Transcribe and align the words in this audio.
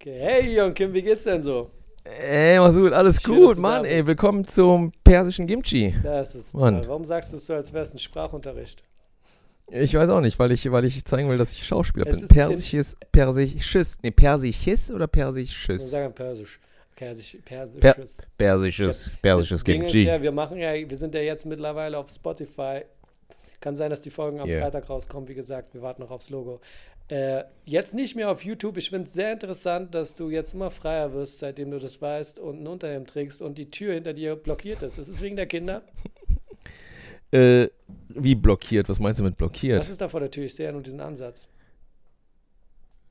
Okay. 0.00 0.18
Hey 0.20 0.54
Jon 0.56 0.72
Kim, 0.74 0.92
wie 0.92 1.02
geht's 1.02 1.24
denn 1.24 1.42
so? 1.42 1.70
Ey, 2.04 2.58
Masud, 2.58 2.92
alles 2.92 3.20
Schön, 3.20 3.34
gut, 3.34 3.58
Mann. 3.58 3.84
Ey, 3.84 4.06
willkommen 4.06 4.46
zum 4.46 4.92
persischen 5.02 5.46
Kimchi. 5.46 5.92
Das 6.02 6.34
ist 6.36 6.54
Mann. 6.54 6.76
toll. 6.78 6.88
Warum 6.88 7.04
sagst 7.04 7.32
du 7.32 7.36
es 7.36 7.46
so, 7.46 7.54
als 7.54 7.72
wäre 7.72 7.82
es 7.82 7.92
ein 7.92 7.98
Sprachunterricht? 7.98 8.84
Ich 9.66 9.92
weiß 9.94 10.08
auch 10.10 10.20
nicht, 10.20 10.38
weil 10.38 10.52
ich, 10.52 10.70
weil 10.70 10.84
ich 10.84 11.04
zeigen 11.04 11.28
will, 11.28 11.36
dass 11.36 11.52
ich 11.52 11.66
Schauspieler 11.66 12.06
Es 12.06 12.20
bin. 12.20 12.28
Persisches, 12.28 12.96
persisches, 13.12 13.98
nee, 14.02 14.10
persisches 14.12 14.90
oder 14.92 15.00
Wir 15.00 15.08
persisches? 15.08 15.90
sagen 15.90 16.14
Persisch. 16.14 16.60
Persisch, 16.94 17.36
Persisches. 17.44 17.80
Per- 17.80 17.96
Persisches, 18.38 19.10
persisches 19.20 19.64
Kimchi. 19.64 20.04
ja, 20.04 20.22
wir 20.22 20.32
machen 20.32 20.58
ja, 20.58 20.72
wir 20.74 20.96
sind 20.96 21.14
ja 21.14 21.20
jetzt 21.20 21.44
mittlerweile 21.44 21.98
auf 21.98 22.08
Spotify. 22.08 22.82
Kann 23.60 23.74
sein, 23.74 23.90
dass 23.90 24.00
die 24.00 24.10
Folgen 24.10 24.38
am 24.40 24.48
Yeah. 24.48 24.62
Freitag 24.62 24.88
rauskommen. 24.88 25.28
Wie 25.28 25.34
gesagt, 25.34 25.74
wir 25.74 25.82
warten 25.82 26.02
noch 26.02 26.12
aufs 26.12 26.30
Logo. 26.30 26.60
Äh, 27.08 27.44
jetzt 27.64 27.94
nicht 27.94 28.16
mehr 28.16 28.30
auf 28.30 28.44
YouTube. 28.44 28.76
Ich 28.76 28.90
finde 28.90 29.06
es 29.06 29.14
sehr 29.14 29.32
interessant, 29.32 29.94
dass 29.94 30.14
du 30.14 30.28
jetzt 30.30 30.52
immer 30.52 30.70
freier 30.70 31.12
wirst, 31.14 31.38
seitdem 31.38 31.70
du 31.70 31.78
das 31.78 32.02
weißt 32.02 32.38
und 32.38 32.62
ein 32.62 32.66
Unterhemd 32.66 33.08
trägst 33.08 33.40
und 33.40 33.56
die 33.56 33.70
Tür 33.70 33.94
hinter 33.94 34.12
dir 34.12 34.36
blockiert 34.36 34.82
ist. 34.82 34.98
Ist 34.98 35.08
es 35.08 35.22
wegen 35.22 35.36
der 35.36 35.46
Kinder? 35.46 35.82
Äh, 37.30 37.68
wie 38.08 38.34
blockiert? 38.34 38.88
Was 38.88 39.00
meinst 39.00 39.20
du 39.20 39.24
mit 39.24 39.36
blockiert? 39.36 39.86
ist 39.86 40.00
da 40.00 40.08
vor 40.08 40.20
der 40.20 40.30
Tür? 40.30 40.44
Ich 40.44 40.54
sehe 40.54 40.64
ja 40.64 40.72
nur 40.72 40.80
diesen 40.80 40.98
Ansatz. 41.02 41.46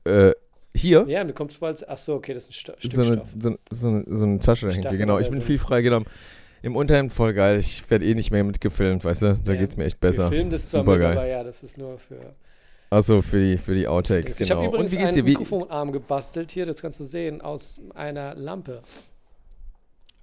Äh, 0.02 0.32
hier? 0.74 1.04
Ja, 1.06 1.22
mir 1.22 1.32
kommt 1.34 1.52
es 1.52 1.58
vor. 1.58 1.72
Ach 1.86 1.98
so, 1.98 2.14
okay, 2.14 2.34
das 2.34 2.44
ist 2.44 2.50
ein 2.50 2.52
Sto 2.54 2.72
So 2.80 3.02
eine, 3.02 3.22
so, 3.38 3.56
so, 3.70 3.88
eine, 3.88 4.04
so 4.08 4.24
eine 4.24 4.40
Tasche 4.40 4.66
dahinter, 4.66 4.96
genau. 4.96 5.20
Ich 5.20 5.30
bin 5.30 5.40
viel 5.40 5.58
freigenommen. 5.58 6.08
Im 6.62 6.74
Unterhemd 6.74 7.12
voll 7.12 7.32
geil. 7.32 7.58
Ich 7.58 7.88
werde 7.90 8.04
eh 8.06 8.14
nicht 8.14 8.32
mehr 8.32 8.42
mitgefilmt, 8.42 9.04
weißt 9.04 9.22
du? 9.22 9.38
Da 9.44 9.52
Ja. 9.52 9.60
geht's 9.60 9.76
mir 9.76 9.84
echt 9.84 10.02
Wir 10.02 10.08
besser. 10.10 10.28
filmen 10.30 10.50
das 10.50 10.68
Super 10.68 10.92
mit, 10.94 11.00
geil. 11.00 11.12
aber 11.16 11.26
ja, 11.28 11.44
das 11.44 11.62
ist 11.62 11.78
nur 11.78 11.98
für. 11.98 12.18
Achso, 12.90 13.20
für 13.22 13.38
die, 13.40 13.58
für 13.58 13.74
die 13.74 13.86
Outtakes, 13.86 14.40
Ich 14.40 14.50
habe 14.50 14.60
genau. 14.62 14.72
übrigens 14.72 14.92
Und 14.92 14.98
wie 14.98 15.02
geht's 15.04 15.16
einen 15.16 15.24
Mikrofonarm 15.26 15.92
gebastelt 15.92 16.50
hier, 16.50 16.64
das 16.66 16.80
kannst 16.80 16.98
du 17.00 17.04
sehen, 17.04 17.40
aus 17.42 17.78
einer 17.94 18.34
Lampe. 18.34 18.80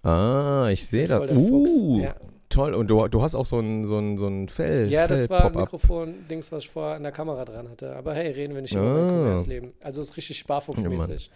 ah, 0.04 0.68
ich 0.72 0.86
sehe 0.88 1.08
das. 1.08 1.32
Uh, 1.32 2.02
Ja. 2.04 2.16
toll. 2.50 2.74
Und 2.74 2.88
du, 2.88 3.08
du 3.08 3.22
hast 3.22 3.36
auch 3.36 3.46
so 3.46 3.60
ein, 3.60 3.86
so 3.86 3.98
ein, 4.00 4.18
so 4.18 4.28
ein 4.28 4.48
Fell. 4.50 4.90
Ja, 4.92 5.08
das 5.08 5.22
Fell 5.22 5.30
war 5.30 5.46
ein 5.46 5.52
Pop-up. 5.54 5.72
Mikrofon-Dings, 5.74 6.52
was 6.52 6.64
ich 6.64 6.70
vorher 6.70 6.96
an 6.96 7.04
der 7.04 7.12
Kamera 7.12 7.46
dran 7.46 7.70
hatte. 7.70 7.96
Aber 7.96 8.14
hey, 8.14 8.32
reden 8.32 8.56
wir 8.56 8.62
nicht 8.62 8.74
über 8.74 8.82
mein 8.84 9.04
Ah. 9.04 9.08
Kommerzleben. 9.10 9.74
Also 9.82 10.02
es 10.02 10.10
ist 10.10 10.18
richtig 10.18 10.38
sparfuchsmäßig. 10.40 11.30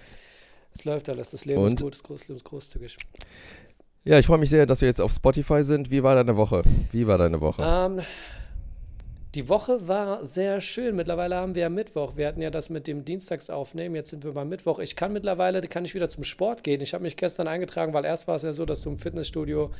es 0.73 0.85
läuft 0.85 1.09
alles, 1.09 1.31
das 1.31 1.45
Leben 1.45 1.61
Und? 1.61 1.73
ist 1.73 1.81
gut, 1.83 1.93
das 1.93 2.03
Groß- 2.03 2.21
Leben 2.27 2.35
ist 2.37 2.43
großzügig. 2.45 2.97
Ja, 4.05 4.17
ich 4.17 4.25
freue 4.25 4.37
mich 4.37 4.49
sehr, 4.49 4.65
dass 4.65 4.81
wir 4.81 4.87
jetzt 4.87 5.01
auf 5.01 5.11
Spotify 5.11 5.61
sind. 5.63 5.91
Wie 5.91 6.01
war 6.03 6.15
deine 6.15 6.35
Woche? 6.37 6.61
Wie 6.91 7.05
war 7.05 7.17
deine 7.17 7.41
Woche? 7.41 7.61
Ähm, 7.65 7.99
die 9.35 9.47
Woche 9.47 9.87
war 9.87 10.25
sehr 10.25 10.59
schön. 10.59 10.95
Mittlerweile 10.95 11.35
haben 11.35 11.53
wir 11.53 11.61
ja 11.63 11.69
Mittwoch. 11.69 12.17
Wir 12.17 12.27
hatten 12.27 12.41
ja 12.41 12.49
das 12.49 12.69
mit 12.69 12.87
dem 12.87 13.05
Dienstagsaufnehmen. 13.05 13.95
Jetzt 13.95 14.09
sind 14.09 14.23
wir 14.23 14.31
beim 14.33 14.49
Mittwoch. 14.49 14.79
Ich 14.79 14.95
kann 14.95 15.13
mittlerweile, 15.13 15.61
kann 15.61 15.85
ich 15.85 15.93
wieder 15.93 16.09
zum 16.09 16.23
Sport 16.23 16.63
gehen. 16.63 16.81
Ich 16.81 16.93
habe 16.93 17.03
mich 17.03 17.15
gestern 17.15 17.47
eingetragen, 17.47 17.93
weil 17.93 18.05
erst 18.05 18.27
war 18.27 18.35
es 18.35 18.41
ja 18.43 18.53
so, 18.53 18.65
dass 18.65 18.81
du 18.81 18.89
im 18.89 18.97
Fitnessstudio 18.97 19.71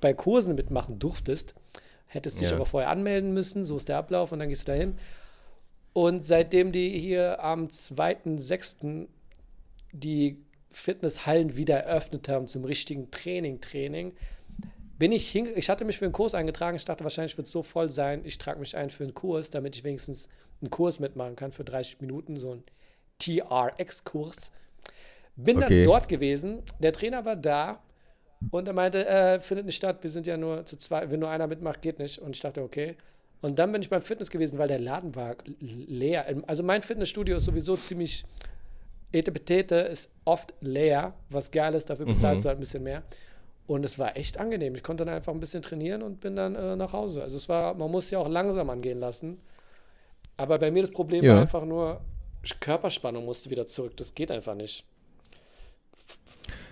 bei 0.00 0.14
Kursen 0.14 0.54
mitmachen 0.54 0.98
durftest. 0.98 1.54
Hättest 2.06 2.40
dich 2.40 2.48
Ja. 2.48 2.56
aber 2.56 2.64
vorher 2.64 2.88
anmelden 2.88 3.34
müssen. 3.34 3.66
So 3.66 3.76
ist 3.76 3.88
der 3.88 3.98
Ablauf 3.98 4.32
und 4.32 4.38
dann 4.38 4.48
gehst 4.48 4.62
du 4.62 4.72
dahin. 4.72 4.96
Und 5.92 6.24
seitdem 6.24 6.72
die 6.72 6.98
hier 6.98 7.44
am 7.44 7.68
2.6. 7.68 9.06
die 9.92 10.38
Fitnesshallen 10.70 11.56
wieder 11.56 11.78
eröffnet 11.78 12.28
haben 12.28 12.46
zum 12.46 12.64
richtigen 12.64 13.10
Training, 13.10 13.60
Training, 13.60 14.12
bin 14.98 15.12
ich 15.12 15.30
hin, 15.30 15.48
ich 15.54 15.68
hatte 15.70 15.84
mich 15.84 15.98
für 15.98 16.04
einen 16.06 16.12
Kurs 16.12 16.34
eingetragen. 16.34 16.76
Ich 16.76 16.84
dachte, 16.84 17.04
wahrscheinlich 17.04 17.36
wird 17.36 17.46
es 17.46 17.52
so 17.52 17.62
voll 17.62 17.88
sein. 17.90 18.22
Ich 18.24 18.38
trage 18.38 18.58
mich 18.58 18.76
ein 18.76 18.90
für 18.90 19.04
einen 19.04 19.14
Kurs, 19.14 19.50
damit 19.50 19.76
ich 19.76 19.84
wenigstens 19.84 20.28
einen 20.60 20.70
Kurs 20.70 20.98
mitmachen 20.98 21.36
kann 21.36 21.52
für 21.52 21.64
30 21.64 22.00
Minuten, 22.00 22.36
so 22.36 22.52
ein 22.54 22.64
TRX-Kurs. 23.18 24.50
Bin 25.36 25.58
Okay. 25.62 25.68
dann 25.82 25.84
dort 25.84 26.08
gewesen. 26.08 26.62
Der 26.80 26.92
Trainer 26.92 27.24
war 27.24 27.36
da 27.36 27.80
und 28.50 28.66
er 28.66 28.74
meinte, 28.74 29.06
äh, 29.06 29.40
findet 29.40 29.66
nicht 29.66 29.76
statt. 29.76 29.98
Wir 30.02 30.10
sind 30.10 30.26
ja 30.26 30.36
nur 30.36 30.64
zu 30.66 30.76
zwei. 30.76 31.08
Wenn 31.10 31.20
nur 31.20 31.30
einer 31.30 31.46
mitmacht, 31.46 31.80
geht 31.82 31.98
nicht. 32.00 32.18
Und 32.18 32.34
ich 32.34 32.42
dachte, 32.42 32.62
okay. 32.62 32.96
Und 33.40 33.58
dann 33.60 33.70
bin 33.70 33.82
ich 33.82 33.88
beim 33.88 34.02
Fitness 34.02 34.30
gewesen, 34.30 34.58
weil 34.58 34.66
der 34.66 34.80
Laden 34.80 35.14
war 35.14 35.36
leer. 35.60 36.26
Also 36.48 36.64
mein 36.64 36.82
Fitnessstudio 36.82 37.36
ist 37.36 37.44
sowieso 37.44 37.76
ziemlich 37.76 38.24
Etepetete 39.12 39.76
ist 39.76 40.10
oft 40.26 40.52
leer, 40.60 41.14
was 41.30 41.50
geil 41.50 41.74
ist, 41.74 41.88
dafür 41.88 42.04
bezahlst 42.04 42.40
Mhm. 42.40 42.42
du 42.42 42.48
halt 42.48 42.58
ein 42.58 42.60
bisschen 42.60 42.82
mehr. 42.82 43.02
Und 43.68 43.84
es 43.84 43.98
war 43.98 44.16
echt 44.16 44.40
angenehm. 44.40 44.74
Ich 44.74 44.82
konnte 44.82 45.04
dann 45.04 45.14
einfach 45.14 45.32
ein 45.32 45.40
bisschen 45.40 45.60
trainieren 45.62 46.02
und 46.02 46.20
bin 46.20 46.34
dann 46.34 46.56
äh, 46.56 46.74
nach 46.74 46.94
Hause. 46.94 47.22
Also 47.22 47.36
es 47.36 47.48
war, 47.50 47.74
man 47.74 47.90
muss 47.90 48.10
ja 48.10 48.18
auch 48.18 48.28
langsam 48.28 48.70
angehen 48.70 48.98
lassen. 48.98 49.38
Aber 50.38 50.58
bei 50.58 50.70
mir 50.70 50.82
das 50.82 50.90
Problem 50.90 51.22
Ja. 51.22 51.34
war 51.34 51.42
einfach 51.42 51.66
nur, 51.66 52.00
Körperspannung 52.60 53.26
musste 53.26 53.50
wieder 53.50 53.66
zurück. 53.66 53.94
Das 53.98 54.14
geht 54.14 54.30
einfach 54.30 54.54
nicht. 54.54 54.84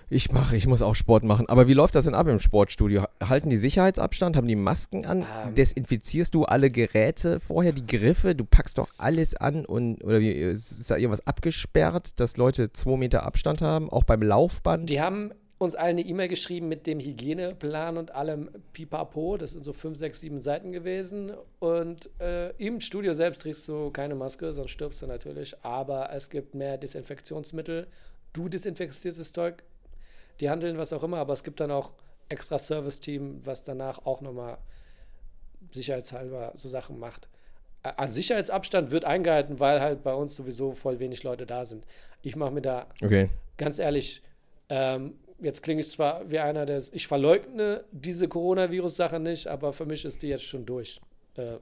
Ich 0.08 0.30
mache, 0.30 0.56
ich 0.56 0.66
muss 0.68 0.82
auch 0.82 0.94
Sport 0.94 1.24
machen. 1.24 1.48
Aber 1.48 1.66
wie 1.66 1.74
läuft 1.74 1.96
das 1.96 2.04
denn 2.04 2.14
ab 2.14 2.28
im 2.28 2.38
Sportstudio? 2.38 3.04
Halten 3.22 3.50
die 3.50 3.56
Sicherheitsabstand? 3.56 4.36
Haben 4.36 4.46
die 4.46 4.54
Masken 4.56 5.04
an? 5.04 5.26
Ähm. 5.48 5.54
Desinfizierst 5.54 6.32
du 6.32 6.44
alle 6.44 6.70
Geräte 6.70 7.40
vorher, 7.40 7.72
die 7.72 7.84
Griffe? 7.86 8.34
Du 8.36 8.44
packst 8.44 8.78
doch 8.78 8.88
alles 8.98 9.34
an 9.34 9.66
und 9.66 10.02
oder 10.02 10.20
wie 10.20 10.30
ist 10.30 10.90
da 10.90 10.96
irgendwas 10.96 11.26
abgesperrt, 11.26 12.20
dass 12.20 12.36
Leute 12.36 12.72
zwei 12.72 12.96
Meter 12.96 13.26
Abstand 13.26 13.60
haben? 13.60 13.90
Auch 13.90 14.04
beim 14.04 14.22
Laufband? 14.22 14.88
Die 14.88 15.00
haben 15.00 15.32
uns 15.58 15.74
allen 15.74 15.96
eine 15.98 16.02
E-Mail 16.02 16.28
geschrieben 16.28 16.68
mit 16.68 16.86
dem 16.86 17.00
Hygieneplan 17.00 17.96
und 17.96 18.14
allem 18.14 18.50
Pipapo. 18.74 19.38
Das 19.38 19.52
sind 19.52 19.64
so 19.64 19.72
fünf, 19.72 19.96
sechs, 19.96 20.20
sieben 20.20 20.40
Seiten 20.42 20.70
gewesen. 20.72 21.32
Und 21.60 22.10
äh, 22.20 22.50
im 22.58 22.80
Studio 22.80 23.14
selbst 23.14 23.40
trägst 23.42 23.66
du 23.68 23.90
keine 23.90 24.14
Maske, 24.14 24.52
sonst 24.52 24.70
stirbst 24.72 25.00
du 25.00 25.06
natürlich. 25.06 25.56
Aber 25.64 26.10
es 26.12 26.28
gibt 26.28 26.54
mehr 26.54 26.76
Desinfektionsmittel. 26.76 27.86
Du 28.34 28.48
desinfizierst 28.50 29.18
das 29.18 29.32
Zeug, 29.32 29.62
die 30.40 30.50
handeln 30.50 30.76
was 30.76 30.92
auch 30.92 31.02
immer, 31.02 31.16
aber 31.18 31.32
es 31.32 31.42
gibt 31.42 31.58
dann 31.60 31.70
auch 31.70 31.92
extra 32.28 32.58
Service-Team, 32.58 33.40
was 33.44 33.64
danach 33.64 34.04
auch 34.04 34.20
nochmal 34.20 34.58
sicherheitshalber 35.72 36.52
so 36.54 36.68
Sachen 36.68 36.98
macht. 36.98 37.28
Ä- 37.82 37.94
Also 37.96 38.14
Sicherheitsabstand 38.14 38.90
wird 38.90 39.04
eingehalten, 39.04 39.58
weil 39.60 39.80
halt 39.80 40.02
bei 40.02 40.12
uns 40.14 40.36
sowieso 40.36 40.72
voll 40.72 40.98
wenig 40.98 41.22
Leute 41.22 41.46
da 41.46 41.64
sind. 41.64 41.86
Ich 42.22 42.36
mache 42.36 42.50
mir 42.50 42.62
da 42.62 42.86
Okay. 43.02 43.30
ganz 43.56 43.78
ehrlich, 43.78 44.22
ähm, 44.68 45.14
jetzt 45.40 45.62
klinge 45.62 45.80
ich 45.82 45.90
zwar 45.90 46.28
wie 46.30 46.38
einer, 46.38 46.66
der 46.66 46.82
ich 46.92 47.06
verleugne 47.06 47.84
diese 47.92 48.28
Coronavirus-Sache 48.28 49.20
nicht, 49.20 49.46
aber 49.48 49.72
für 49.72 49.86
mich 49.86 50.04
ist 50.04 50.22
die 50.22 50.28
jetzt 50.28 50.44
schon 50.44 50.64
durch. 50.66 51.00
Äh, 51.36 51.56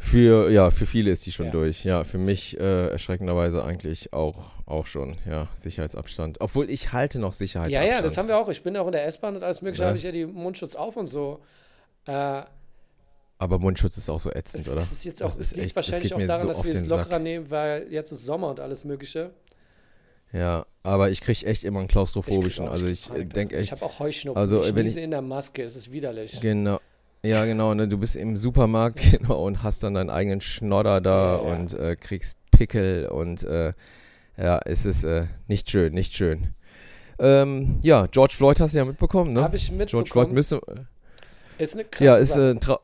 Für, 0.00 0.48
ja, 0.50 0.70
für 0.70 0.86
viele 0.86 1.10
ist 1.10 1.26
die 1.26 1.32
schon 1.32 1.46
Ja. 1.46 1.52
durch. 1.52 1.84
Ja, 1.84 2.04
für 2.04 2.18
mich 2.18 2.56
äh, 2.60 2.88
erschreckenderweise 2.90 3.64
eigentlich 3.64 4.12
auch, 4.12 4.52
auch 4.64 4.86
schon. 4.86 5.16
Ja, 5.26 5.48
Sicherheitsabstand. 5.56 6.40
Obwohl 6.40 6.70
ich 6.70 6.92
halte 6.92 7.18
noch 7.18 7.32
ja, 7.32 7.38
Sicherheitsabstand. 7.38 7.90
ja, 7.96 8.02
das 8.02 8.16
haben 8.16 8.28
wir 8.28 8.38
auch. 8.38 8.48
Ich 8.48 8.62
bin 8.62 8.76
auch 8.76 8.86
in 8.86 8.92
der 8.92 9.06
S-Bahn 9.06 9.34
und 9.34 9.42
alles 9.42 9.60
Mögliche, 9.60 9.82
Ja. 9.82 9.88
habe 9.88 9.98
ich 9.98 10.04
ja 10.04 10.12
die 10.12 10.24
Mundschutz 10.26 10.76
auf 10.76 10.96
und 10.96 11.08
so. 11.08 11.40
Äh, 12.06 12.42
Aber 13.40 13.58
Mundschutz 13.58 13.96
ist 13.96 14.08
auch 14.08 14.20
so 14.20 14.30
ätzend, 14.30 14.66
es, 14.66 14.68
oder? 14.72 14.78
es 14.80 14.92
ist 14.92 15.04
jetzt 15.04 15.20
auch, 15.22 15.28
Das 15.30 15.38
es 15.38 15.52
liegt 15.54 15.66
echt- 15.66 15.76
wahrscheinlich 15.76 16.14
auch 16.14 16.20
daran, 16.20 16.42
so 16.42 16.48
dass 16.48 16.64
wir 16.64 16.74
es 16.74 16.86
lockerer 16.86 17.08
Sack. 17.10 17.22
nehmen, 17.22 17.50
weil 17.50 17.86
jetzt 17.90 18.12
ist 18.12 18.24
Sommer 18.24 18.50
und 18.50 18.60
alles 18.60 18.84
Mögliche. 18.84 19.30
Ja, 20.32 20.66
aber 20.82 21.10
ich 21.10 21.20
kriege 21.22 21.46
echt 21.46 21.64
immer 21.64 21.78
einen 21.78 21.86
Ich 21.88 21.92
klaustrophobischen. 21.92 22.68
auch- 22.68 22.72
also 22.72 22.86
ich 22.86 23.08
Panik 23.08 23.32
denke 23.34 23.56
echt. 23.56 23.64
Ich 23.66 23.72
habe 23.72 23.84
auch 23.86 23.98
Heuschnupfen. 23.98 24.38
also, 24.40 24.60
ich 24.62 24.74
wenn 24.74 24.84
niese 24.84 24.98
ich- 25.00 25.04
in 25.04 25.10
der 25.10 25.22
Maske, 25.22 25.62
es 25.62 25.74
ist 25.76 25.90
widerlich. 25.90 26.38
Genau. 26.40 26.80
Ja, 27.24 27.44
genau. 27.46 27.72
Ne? 27.74 27.88
Du 27.88 27.96
bist 27.98 28.14
im 28.16 28.36
Supermarkt 28.36 29.00
genau, 29.12 29.44
und 29.44 29.62
hast 29.62 29.82
dann 29.82 29.94
deinen 29.94 30.10
eigenen 30.10 30.40
Schnodder 30.40 31.00
da 31.00 31.36
Ja, 31.38 31.48
ja. 31.48 31.54
und 31.54 31.72
äh, 31.74 31.96
kriegst 31.96 32.38
Pickel 32.50 33.06
und 33.08 33.42
äh, 33.44 33.72
ja, 34.36 34.60
es 34.64 34.84
ist 34.86 35.04
äh, 35.04 35.26
nicht 35.46 35.70
schön, 35.70 35.94
nicht 35.94 36.14
schön. 36.14 36.54
Ähm, 37.18 37.80
ja, 37.82 38.06
George 38.06 38.34
Floyd 38.36 38.60
hast 38.60 38.74
du 38.74 38.78
ja 38.78 38.84
mitbekommen, 38.84 39.32
ne? 39.32 39.42
Habe 39.42 39.56
ich 39.56 39.68
George 39.68 39.88
Floyd 40.10 40.30
mitbekommen. 40.32 40.34
müssen. 40.34 40.60
Ist 41.58 41.74
eine 41.74 41.84
krasse 41.84 42.04
Ja, 42.04 42.16
ist, 42.16 42.36
äh, 42.36 42.50
ein 42.50 42.60
trau- 42.60 42.80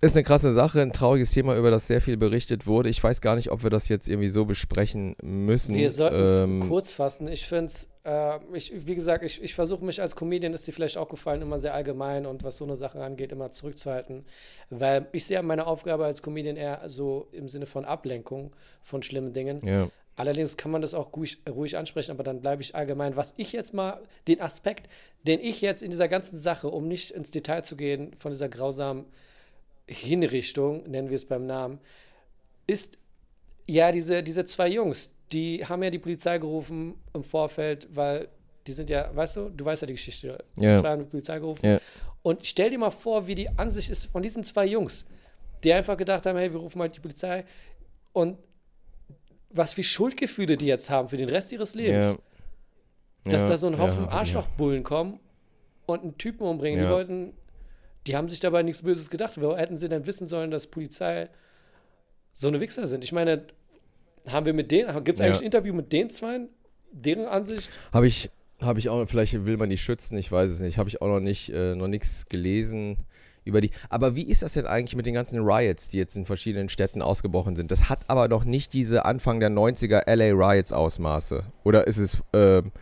ist 0.00 0.14
eine 0.16 0.24
krasse 0.24 0.52
Sache, 0.52 0.82
ein 0.82 0.92
trauriges 0.92 1.30
Thema, 1.30 1.56
über 1.56 1.70
das 1.70 1.86
sehr 1.86 2.00
viel 2.00 2.16
berichtet 2.16 2.66
wurde. 2.66 2.88
Ich 2.88 3.02
weiß 3.02 3.20
gar 3.20 3.36
nicht, 3.36 3.50
ob 3.50 3.62
wir 3.62 3.70
das 3.70 3.88
jetzt 3.88 4.08
irgendwie 4.08 4.28
so 4.28 4.44
besprechen 4.44 5.16
müssen. 5.22 5.74
Wir 5.74 5.90
sollten 5.90 6.16
es 6.16 6.40
Ähm, 6.40 6.68
kurz 6.68 6.92
fassen. 6.92 7.28
Ich 7.28 7.46
finde 7.46 7.66
es, 7.66 7.88
äh, 8.04 8.38
wie 8.50 8.94
gesagt, 8.94 9.24
ich, 9.24 9.42
ich 9.42 9.54
versuche 9.54 9.84
mich 9.84 10.00
als 10.00 10.14
Comedian, 10.14 10.52
ist 10.52 10.66
dir 10.66 10.72
vielleicht 10.72 10.98
auch 10.98 11.08
gefallen, 11.08 11.42
immer 11.42 11.58
sehr 11.58 11.74
allgemein 11.74 12.26
und 12.26 12.44
was 12.44 12.58
so 12.58 12.64
eine 12.64 12.76
Sache 12.76 13.02
angeht, 13.02 13.32
immer 13.32 13.50
zurückzuhalten. 13.50 14.24
Weil 14.70 15.06
ich 15.12 15.24
sehe 15.24 15.42
meine 15.42 15.66
Aufgabe 15.66 16.04
als 16.04 16.22
Comedian 16.22 16.56
eher 16.56 16.82
so 16.86 17.28
im 17.32 17.48
Sinne 17.48 17.66
von 17.66 17.84
Ablenkung 17.84 18.54
von 18.82 19.02
schlimmen 19.02 19.32
Dingen. 19.32 19.60
ja. 19.66 19.88
Allerdings 20.18 20.56
kann 20.56 20.70
man 20.70 20.80
das 20.80 20.94
auch 20.94 21.14
ruhig, 21.14 21.42
ruhig 21.46 21.76
ansprechen, 21.76 22.10
aber 22.10 22.22
dann 22.22 22.40
bleibe 22.40 22.62
ich 22.62 22.74
allgemein. 22.74 23.16
Was 23.16 23.34
ich 23.36 23.52
jetzt 23.52 23.74
mal, 23.74 24.00
den 24.28 24.40
Aspekt, 24.40 24.88
den 25.26 25.40
ich 25.40 25.60
jetzt 25.60 25.82
in 25.82 25.90
dieser 25.90 26.08
ganzen 26.08 26.38
Sache, 26.38 26.68
um 26.68 26.88
nicht 26.88 27.10
ins 27.10 27.30
Detail 27.30 27.60
zu 27.62 27.76
gehen, 27.76 28.12
von 28.18 28.32
dieser 28.32 28.48
grausamen 28.48 29.04
Hinrichtung, 29.86 30.88
nennen 30.88 31.08
wir 31.08 31.16
es 31.16 31.24
beim 31.24 31.46
Namen, 31.46 31.78
ist 32.66 32.98
ja 33.66 33.92
diese, 33.92 34.22
diese 34.22 34.44
zwei 34.44 34.68
Jungs, 34.68 35.10
die 35.32 35.64
haben 35.64 35.82
ja 35.82 35.90
die 35.90 35.98
Polizei 35.98 36.38
gerufen 36.38 36.94
im 37.12 37.24
Vorfeld, 37.24 37.88
weil 37.92 38.28
die 38.66 38.72
sind 38.72 38.90
ja, 38.90 39.14
weißt 39.14 39.36
du, 39.36 39.48
du 39.50 39.64
weißt 39.64 39.82
ja 39.82 39.86
die 39.86 39.94
Geschichte. 39.94 40.44
Die 40.56 40.62
zwei 40.62 40.90
haben 40.90 41.00
die 41.00 41.10
Polizei 41.10 41.38
gerufen. 41.38 41.64
Ja. 41.64 41.80
Und 42.22 42.44
stell 42.44 42.70
dir 42.70 42.78
mal 42.78 42.90
vor, 42.90 43.26
wie 43.26 43.36
die 43.36 43.48
Ansicht 43.50 43.90
ist 43.90 44.06
von 44.06 44.22
diesen 44.22 44.42
zwei 44.42 44.66
Jungs, 44.66 45.04
die 45.62 45.72
einfach 45.72 45.96
gedacht 45.96 46.26
haben, 46.26 46.36
hey, 46.36 46.52
wir 46.52 46.58
rufen 46.58 46.78
mal 46.78 46.88
die 46.88 47.00
Polizei. 47.00 47.44
Und 48.12 48.38
was 49.50 49.74
für 49.74 49.82
Schuldgefühle 49.82 50.56
die 50.56 50.66
jetzt 50.66 50.90
haben 50.90 51.08
für 51.08 51.16
den 51.16 51.28
Rest 51.28 51.52
ihres 51.52 51.74
Lebens. 51.74 52.18
Ja. 53.24 53.30
Dass 53.32 53.48
da 53.48 53.56
so 53.56 53.66
ein 53.66 53.78
Haufen 53.78 54.08
Arschlochbullen 54.08 54.84
kommen 54.84 55.18
und 55.86 56.02
einen 56.02 56.18
Typen 56.18 56.46
umbringen. 56.46 56.84
Die 56.84 56.90
wollten, 56.90 57.32
die 58.06 58.16
haben 58.16 58.28
sich 58.28 58.40
dabei 58.40 58.62
nichts 58.62 58.82
Böses 58.82 59.10
gedacht. 59.10 59.40
Wo 59.40 59.56
hätten 59.56 59.76
sie 59.76 59.88
denn 59.88 60.06
wissen 60.06 60.26
sollen, 60.26 60.50
dass 60.50 60.66
Polizei 60.66 61.28
so 62.32 62.48
eine 62.48 62.60
Wichser 62.60 62.86
sind? 62.86 63.04
Ich 63.04 63.12
meine, 63.12 63.44
haben 64.28 64.46
wir 64.46 64.52
mit 64.54 64.70
denen, 64.72 64.88
gibt 65.04 65.18
es 65.18 65.20
Ja. 65.20 65.26
eigentlich 65.26 65.40
ein 65.40 65.46
Interview 65.46 65.74
mit 65.74 65.92
den 65.92 66.10
zwei? 66.10 66.40
Deren 66.92 67.26
Ansicht? 67.26 67.68
Habe 67.92 68.06
ich, 68.06 68.30
habe 68.60 68.78
ich 68.78 68.88
auch, 68.88 69.06
vielleicht 69.06 69.44
will 69.44 69.56
man 69.56 69.68
die 69.68 69.76
schützen, 69.76 70.16
ich 70.16 70.30
weiß 70.32 70.50
es 70.50 70.60
nicht. 70.60 70.78
Habe 70.78 70.88
ich 70.88 71.02
auch 71.02 71.08
noch 71.08 71.20
nicht, 71.20 71.50
äh, 71.50 71.74
noch 71.74 71.88
nichts 71.88 72.26
gelesen 72.28 72.96
über 73.44 73.60
die. 73.60 73.70
Aber 73.90 74.16
wie 74.16 74.22
ist 74.26 74.42
das 74.42 74.54
denn 74.54 74.66
eigentlich 74.66 74.96
mit 74.96 75.04
den 75.06 75.14
ganzen 75.14 75.40
Riots, 75.40 75.90
die 75.90 75.98
jetzt 75.98 76.16
in 76.16 76.24
verschiedenen 76.24 76.68
Städten 76.68 77.02
ausgebrochen 77.02 77.54
sind? 77.54 77.70
Das 77.70 77.88
hat 77.90 78.08
aber 78.08 78.28
noch 78.28 78.44
nicht 78.44 78.72
diese 78.72 79.04
Anfang 79.04 79.40
der 79.40 79.50
90er 79.50 80.04
LA 80.06 80.30
Riots 80.32 80.72
Ausmaße. 80.72 81.44
Oder 81.64 81.86
ist 81.86 81.98
es, 81.98 82.22
ähm, 82.32 82.72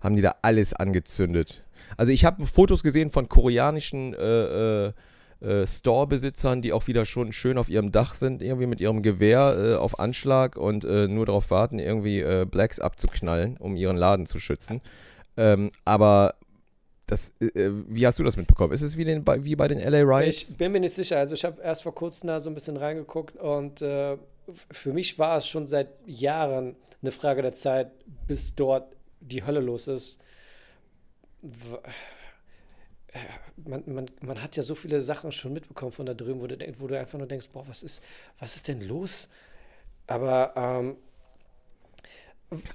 haben 0.00 0.16
die 0.16 0.22
da 0.22 0.34
alles 0.42 0.74
angezündet? 0.74 1.64
Also 1.96 2.12
ich 2.12 2.24
habe 2.24 2.46
Fotos 2.46 2.82
gesehen 2.82 3.10
von 3.10 3.28
koreanischen 3.28 4.14
äh, 4.14 4.86
äh, 4.86 4.92
äh, 5.40 5.66
Store-Besitzern, 5.66 6.62
die 6.62 6.72
auch 6.72 6.86
wieder 6.86 7.04
schon 7.04 7.32
schön 7.32 7.58
auf 7.58 7.68
ihrem 7.68 7.90
Dach 7.92 8.14
sind, 8.14 8.42
irgendwie 8.42 8.66
mit 8.66 8.80
ihrem 8.80 9.02
Gewehr 9.02 9.56
äh, 9.58 9.74
auf 9.76 9.98
Anschlag 9.98 10.56
und 10.56 10.84
äh, 10.84 11.08
nur 11.08 11.26
darauf 11.26 11.50
warten, 11.50 11.78
irgendwie 11.78 12.20
äh, 12.20 12.46
Blacks 12.48 12.78
abzuknallen, 12.80 13.56
um 13.58 13.76
ihren 13.76 13.96
Laden 13.96 14.26
zu 14.26 14.38
schützen. 14.38 14.80
Ähm, 15.36 15.70
aber 15.84 16.34
das, 17.06 17.32
äh, 17.40 17.70
wie 17.88 18.06
hast 18.06 18.18
du 18.18 18.24
das 18.24 18.36
mitbekommen? 18.36 18.72
Ist 18.72 18.82
es 18.82 18.96
wie, 18.96 19.04
den, 19.04 19.24
bei- 19.24 19.44
wie 19.44 19.56
bei 19.56 19.66
den 19.68 19.78
LA 19.78 20.02
Riots? 20.02 20.50
Ich 20.50 20.56
bin 20.56 20.72
mir 20.72 20.80
nicht 20.80 20.94
sicher. 20.94 21.18
Also 21.18 21.34
ich 21.34 21.44
habe 21.44 21.60
erst 21.60 21.82
vor 21.82 21.94
kurzem 21.94 22.28
da 22.28 22.38
so 22.40 22.48
ein 22.48 22.54
bisschen 22.54 22.76
reingeguckt 22.76 23.36
und 23.36 23.80
für 24.70 24.92
mich 24.92 25.18
war 25.18 25.36
es 25.38 25.46
schon 25.48 25.66
seit 25.66 25.88
Jahren 26.06 26.76
eine 27.00 27.12
Frage 27.12 27.42
der 27.42 27.54
Zeit, 27.54 27.90
bis 28.26 28.54
dort 28.54 28.94
die 29.20 29.44
Hölle 29.44 29.60
los 29.60 29.88
ist. 29.88 30.18
Äh, 31.42 33.18
Man, 33.64 33.82
man, 33.86 34.06
man 34.22 34.42
hat 34.42 34.56
ja 34.56 34.62
so 34.62 34.74
viele 34.74 35.00
Sachen 35.02 35.32
schon 35.32 35.52
mitbekommen 35.52 35.92
von 35.92 36.06
da 36.06 36.14
drüben, 36.14 36.40
wo 36.40 36.46
du, 36.46 36.56
wo 36.78 36.86
du 36.86 36.98
einfach 36.98 37.18
nur 37.18 37.28
denkst, 37.28 37.48
boah, 37.52 37.64
was 37.68 37.82
ist, 37.82 38.02
was 38.38 38.56
ist 38.56 38.68
denn 38.68 38.80
los? 38.80 39.28
Aber 40.06 40.52
ähm, 40.56 40.96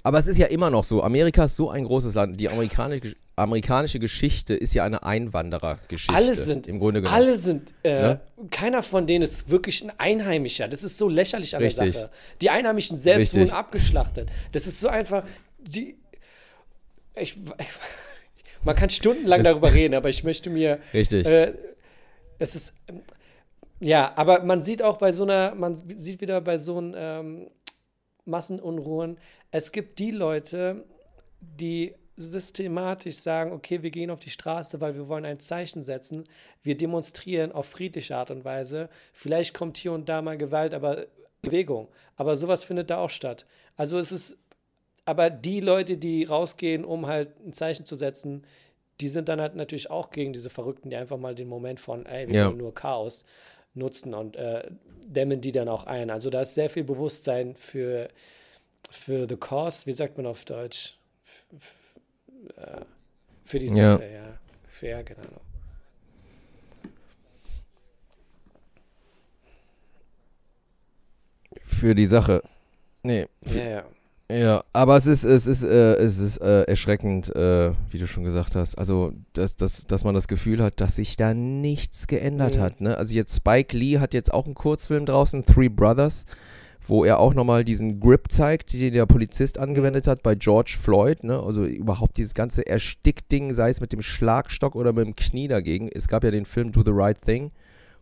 Aber 0.04 0.18
es 0.18 0.26
ist 0.28 0.38
ja 0.38 0.46
immer 0.46 0.70
noch 0.70 0.84
so. 0.84 1.02
Amerika 1.02 1.44
ist 1.44 1.56
so 1.56 1.70
ein 1.70 1.84
großes 1.84 2.14
Land. 2.14 2.38
Die 2.40 2.48
amerikanische, 2.48 3.16
amerikanische 3.36 3.98
Geschichte 3.98 4.54
ist 4.54 4.74
ja 4.74 4.84
eine 4.84 5.02
Einwanderergeschichte. 5.02 6.14
alle 6.14 6.34
sind, 6.34 6.68
Im 6.68 6.78
Grunde 6.78 7.00
genommen. 7.02 7.16
alle 7.20 7.34
sind, 7.36 7.72
äh, 7.82 8.02
Ne? 8.02 8.20
keiner 8.50 8.82
von 8.84 9.06
denen 9.06 9.22
ist 9.22 9.50
wirklich 9.50 9.82
ein 9.82 9.92
Einheimischer. 9.98 10.68
Das 10.68 10.84
ist 10.84 10.98
so 10.98 11.08
lächerlich 11.08 11.54
an 11.56 11.62
Richtig. 11.62 11.92
der 11.94 12.02
Sache. 12.02 12.10
Die 12.40 12.50
Einheimischen 12.50 12.98
selbst 12.98 13.34
Richtig. 13.34 13.40
wurden 13.40 13.50
abgeschlachtet. 13.58 14.30
Das 14.52 14.66
ist 14.68 14.78
so 14.80 14.88
einfach, 14.88 15.24
die, 15.58 15.96
ich, 17.16 17.36
man 18.64 18.76
kann 18.76 18.90
stundenlang 18.90 19.40
Es- 19.40 19.44
darüber 19.44 19.72
reden, 19.72 19.94
aber 19.94 20.08
ich 20.08 20.24
möchte 20.24 20.50
mir, 20.50 20.78
Richtig. 20.94 21.26
äh, 21.26 21.54
es 22.38 22.54
ist, 22.54 22.72
ähm, 22.88 23.02
ja, 23.80 24.12
aber 24.16 24.42
man 24.42 24.62
sieht 24.62 24.82
auch 24.82 24.98
bei 24.98 25.12
so 25.12 25.22
einer, 25.24 25.54
man 25.54 25.76
sieht 25.96 26.20
wieder 26.20 26.40
bei 26.40 26.58
so 26.58 26.78
einem 26.78 26.94
ähm, 26.96 27.50
Massenunruhen, 28.24 29.18
es 29.50 29.72
gibt 29.72 29.98
die 29.98 30.10
Leute, 30.10 30.84
die 31.40 31.94
systematisch 32.16 33.16
sagen, 33.16 33.52
okay, 33.52 33.82
wir 33.82 33.90
gehen 33.90 34.10
auf 34.10 34.18
die 34.18 34.30
Straße, 34.30 34.80
weil 34.80 34.96
wir 34.96 35.06
wollen 35.08 35.24
ein 35.24 35.38
Zeichen 35.38 35.84
setzen. 35.84 36.24
Wir 36.64 36.76
demonstrieren 36.76 37.52
auf 37.52 37.66
friedliche 37.66 38.16
Art 38.16 38.32
und 38.32 38.44
Weise. 38.44 38.88
Vielleicht 39.12 39.54
kommt 39.54 39.76
hier 39.76 39.92
und 39.92 40.08
da 40.08 40.20
mal 40.20 40.36
Gewalt, 40.36 40.74
aber 40.74 41.06
Bewegung. 41.42 41.86
Aber 42.16 42.34
sowas 42.34 42.64
findet 42.64 42.90
da 42.90 42.98
auch 42.98 43.10
statt. 43.10 43.46
Also 43.76 43.98
es 44.00 44.10
ist, 44.10 44.36
aber 45.08 45.30
die 45.30 45.60
Leute, 45.60 45.96
die 45.96 46.24
rausgehen, 46.24 46.84
um 46.84 47.06
halt 47.06 47.30
ein 47.44 47.52
Zeichen 47.54 47.86
zu 47.86 47.96
setzen, 47.96 48.44
die 49.00 49.08
sind 49.08 49.28
dann 49.30 49.40
halt 49.40 49.54
natürlich 49.54 49.90
auch 49.90 50.10
gegen 50.10 50.32
diese 50.34 50.50
Verrückten, 50.50 50.90
die 50.90 50.96
einfach 50.96 51.16
mal 51.16 51.34
den 51.34 51.48
Moment 51.48 51.80
von, 51.80 52.04
ey, 52.04 52.28
wir 52.28 52.34
Ja. 52.36 52.46
wollen 52.48 52.58
nur 52.58 52.74
Chaos 52.74 53.24
nutzen 53.74 54.12
und 54.12 54.36
äh, 54.36 54.68
dämmen 55.06 55.40
die 55.40 55.52
dann 55.52 55.68
auch 55.68 55.86
ein. 55.86 56.10
Also 56.10 56.28
da 56.30 56.42
ist 56.42 56.54
sehr 56.54 56.68
viel 56.68 56.84
Bewusstsein 56.84 57.54
für, 57.54 58.08
für 58.90 59.26
the 59.28 59.36
cause, 59.36 59.86
wie 59.86 59.92
sagt 59.92 60.16
man 60.18 60.26
auf 60.26 60.44
Deutsch? 60.44 60.98
F- 61.56 61.96
f- 62.56 62.58
äh, 62.58 62.80
Für 63.44 63.58
die 63.60 63.66
Ja. 63.66 63.96
Sache, 63.96 64.10
ja. 64.12 64.38
Für, 64.68 64.88
ja, 64.88 65.02
genau. 65.02 65.22
Für 71.62 71.94
die 71.94 72.06
Sache. 72.06 72.42
Nee. 73.02 73.26
Ja, 73.46 73.62
ja. 73.64 73.84
Ja, 74.30 74.62
aber 74.74 74.96
es 74.96 75.06
ist, 75.06 75.24
es 75.24 75.46
ist, 75.46 75.64
äh, 75.64 75.94
es 75.94 76.18
ist 76.18 76.36
äh, 76.42 76.64
erschreckend, 76.64 77.34
äh, 77.34 77.72
wie 77.90 77.96
du 77.98 78.06
schon 78.06 78.24
gesagt 78.24 78.56
hast. 78.56 78.76
Also, 78.76 79.14
dass, 79.32 79.56
dass, 79.56 79.86
dass 79.86 80.04
man 80.04 80.14
das 80.14 80.28
Gefühl 80.28 80.62
hat, 80.62 80.82
dass 80.82 80.96
sich 80.96 81.16
da 81.16 81.32
nichts 81.32 82.06
geändert 82.06 82.56
Mhm. 82.56 82.60
hat. 82.60 82.80
Ne? 82.82 82.96
Also 82.98 83.14
jetzt 83.14 83.34
Spike 83.36 83.74
Lee 83.74 83.98
hat 84.00 84.12
jetzt 84.12 84.32
auch 84.34 84.44
einen 84.44 84.54
Kurzfilm 84.54 85.06
draußen, 85.06 85.46
Three 85.46 85.70
Brothers, 85.70 86.26
wo 86.86 87.06
er 87.06 87.20
auch 87.20 87.32
nochmal 87.32 87.64
diesen 87.64 88.00
Grip 88.00 88.30
zeigt, 88.30 88.74
den 88.74 88.92
der 88.92 89.06
Polizist 89.06 89.58
angewendet 89.58 90.06
hat 90.06 90.22
bei 90.22 90.34
George 90.34 90.76
Floyd. 90.78 91.24
Ne? 91.24 91.40
Also 91.42 91.64
überhaupt 91.64 92.18
dieses 92.18 92.34
ganze 92.34 92.66
Erstickding, 92.66 93.54
sei 93.54 93.70
es 93.70 93.80
mit 93.80 93.92
dem 93.94 94.02
Schlagstock 94.02 94.74
oder 94.76 94.92
mit 94.92 95.06
dem 95.06 95.16
Knie 95.16 95.48
dagegen. 95.48 95.88
Es 95.90 96.06
gab 96.06 96.22
ja 96.22 96.30
den 96.30 96.44
Film 96.44 96.70
Do 96.72 96.82
the 96.84 96.90
Right 96.92 97.18
Thing 97.18 97.50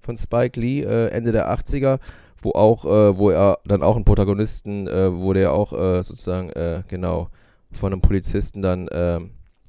von 0.06 0.16
Spike 0.16 0.58
Lee, 0.58 0.80
äh, 0.82 1.08
Ende 1.08 1.32
der 1.32 1.50
80er, 1.50 1.98
wo 2.38 2.52
auch, 2.52 2.84
äh, 2.86 3.18
wo 3.18 3.30
er 3.30 3.58
dann 3.66 3.82
auch 3.82 3.96
einen 3.96 4.04
Protagonisten, 4.04 4.86
äh, 4.86 5.12
wo 5.12 5.32
der 5.32 5.52
auch 5.52 5.72
äh, 5.72 6.02
sozusagen, 6.02 6.50
äh, 6.50 6.82
genau, 6.88 7.28
von 7.72 7.92
einem 7.92 8.00
Polizisten 8.00 8.62
dann 8.62 8.88
äh, 8.88 9.20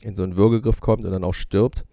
in 0.01 0.15
so 0.15 0.23
einen 0.23 0.37
Würgegriff 0.37 0.79
kommt 0.79 1.03
und 1.03 1.11
dann 1.11 1.23
auch 1.23 1.33
stirbt. 1.33 1.83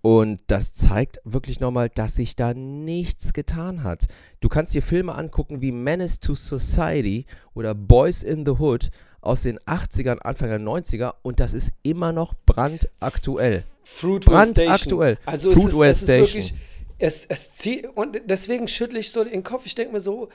Und 0.00 0.40
das 0.46 0.72
zeigt 0.72 1.20
wirklich 1.24 1.60
nochmal, 1.60 1.88
dass 1.88 2.16
sich 2.16 2.36
da 2.36 2.54
nichts 2.54 3.32
getan 3.32 3.82
hat. 3.82 4.06
Du 4.40 4.48
kannst 4.48 4.74
dir 4.74 4.82
Filme 4.82 5.14
angucken 5.14 5.60
wie 5.60 5.72
Menace 5.72 6.20
to 6.20 6.34
Society 6.34 7.26
oder 7.54 7.74
Boys 7.74 8.22
in 8.22 8.44
the 8.44 8.52
Hood 8.52 8.90
aus 9.20 9.42
den 9.42 9.58
80ern, 9.60 10.18
Anfang 10.18 10.48
der 10.48 10.60
90er 10.60 11.14
und 11.22 11.40
das 11.40 11.54
ist 11.54 11.72
immer 11.82 12.12
noch 12.12 12.34
brandaktuell. 12.46 13.64
Station. 13.84 14.20
Brandaktuell. 14.20 15.18
Also 15.26 15.52
Fruitvale 15.52 15.90
es 15.90 16.02
ist, 16.02 16.08
es 16.08 16.18
ist 16.18 16.26
Station. 16.26 16.26
wirklich, 16.26 16.54
es, 16.98 17.24
es 17.26 17.52
zieht, 17.52 17.86
und 17.86 18.20
deswegen 18.26 18.68
schüttle 18.68 18.98
ich 18.98 19.10
so 19.10 19.24
den 19.24 19.42
Kopf. 19.42 19.66
Ich 19.66 19.74
denke 19.74 19.92
mir 19.92 20.00
so, 20.00 20.28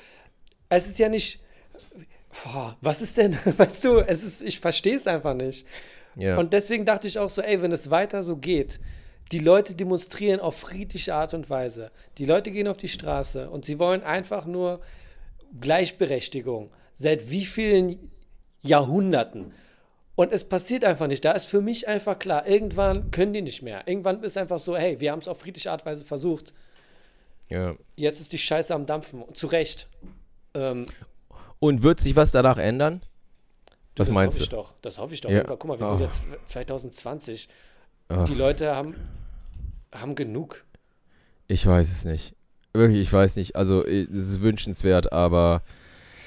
es 0.69 0.87
ist 0.87 0.99
ja 0.99 1.09
nicht, 1.09 1.39
boah, 2.43 2.77
was 2.81 3.01
ist 3.01 3.17
denn, 3.17 3.37
weißt 3.57 3.83
du, 3.83 3.99
es 3.99 4.23
ist, 4.23 4.43
ich 4.43 4.59
verstehe 4.59 4.95
es 4.95 5.07
einfach 5.07 5.33
nicht. 5.33 5.65
Ja. 6.15 6.37
Und 6.37 6.53
deswegen 6.53 6.85
dachte 6.85 7.07
ich 7.07 7.19
auch 7.19 7.29
so, 7.29 7.41
ey, 7.41 7.61
wenn 7.61 7.71
es 7.71 7.89
weiter 7.89 8.23
so 8.23 8.37
geht, 8.37 8.79
die 9.31 9.39
Leute 9.39 9.73
demonstrieren 9.73 10.39
auf 10.39 10.57
friedliche 10.57 11.15
Art 11.15 11.33
und 11.33 11.49
Weise. 11.49 11.91
Die 12.17 12.25
Leute 12.25 12.51
gehen 12.51 12.67
auf 12.67 12.77
die 12.77 12.87
Straße 12.87 13.49
und 13.49 13.65
sie 13.65 13.79
wollen 13.79 14.03
einfach 14.03 14.45
nur 14.45 14.81
Gleichberechtigung. 15.59 16.71
Seit 16.91 17.29
wie 17.29 17.45
vielen 17.45 18.11
Jahrhunderten? 18.61 19.53
Und 20.15 20.31
es 20.31 20.43
passiert 20.43 20.83
einfach 20.85 21.07
nicht. 21.07 21.25
Da 21.25 21.31
ist 21.31 21.45
für 21.45 21.61
mich 21.61 21.87
einfach 21.87 22.19
klar, 22.19 22.47
irgendwann 22.47 23.09
können 23.11 23.33
die 23.33 23.41
nicht 23.41 23.61
mehr. 23.63 23.87
Irgendwann 23.87 24.21
ist 24.23 24.37
einfach 24.37 24.59
so, 24.59 24.77
hey, 24.77 24.99
wir 24.99 25.11
haben 25.11 25.19
es 25.19 25.27
auf 25.27 25.39
friedliche 25.39 25.71
Art 25.71 25.81
und 25.81 25.85
Weise 25.87 26.05
versucht. 26.05 26.53
ja. 27.49 27.75
Jetzt 27.95 28.19
ist 28.21 28.31
die 28.33 28.37
Scheiße 28.37 28.73
am 28.75 28.85
Dampfen. 28.85 29.21
Und 29.23 29.37
zu 29.37 29.47
Recht. 29.47 29.87
Ähm, 30.53 30.85
Und 31.59 31.81
wird 31.81 31.99
sich 31.99 32.15
was 32.15 32.31
danach 32.31 32.57
ändern? 32.57 33.01
Was 33.95 34.07
das 34.07 34.09
meinst 34.13 34.35
hoffe 34.35 34.43
ich 34.43 34.49
du? 34.49 34.55
doch. 34.55 34.73
Das 34.81 34.97
hoffe 34.99 35.13
ich 35.15 35.21
doch. 35.21 35.29
Ja. 35.31 35.43
Guck 35.43 35.65
mal, 35.65 35.79
wir 35.79 35.87
sind 35.87 36.01
Oh. 36.01 36.03
jetzt 36.03 36.27
2020. 36.47 37.47
Ach. 38.09 38.23
Die 38.25 38.33
Leute 38.35 38.75
haben, 38.75 38.95
haben 39.93 40.13
genug. 40.15 40.63
Ich 41.47 41.65
weiß 41.65 41.91
es 41.91 42.05
nicht. 42.05 42.35
Wirklich, 42.73 43.01
ich 43.01 43.13
weiß 43.13 43.35
nicht. 43.35 43.55
Also, 43.55 43.85
äh, 43.85 44.03
es 44.03 44.29
ist 44.29 44.41
wünschenswert, 44.41 45.11
aber. 45.13 45.61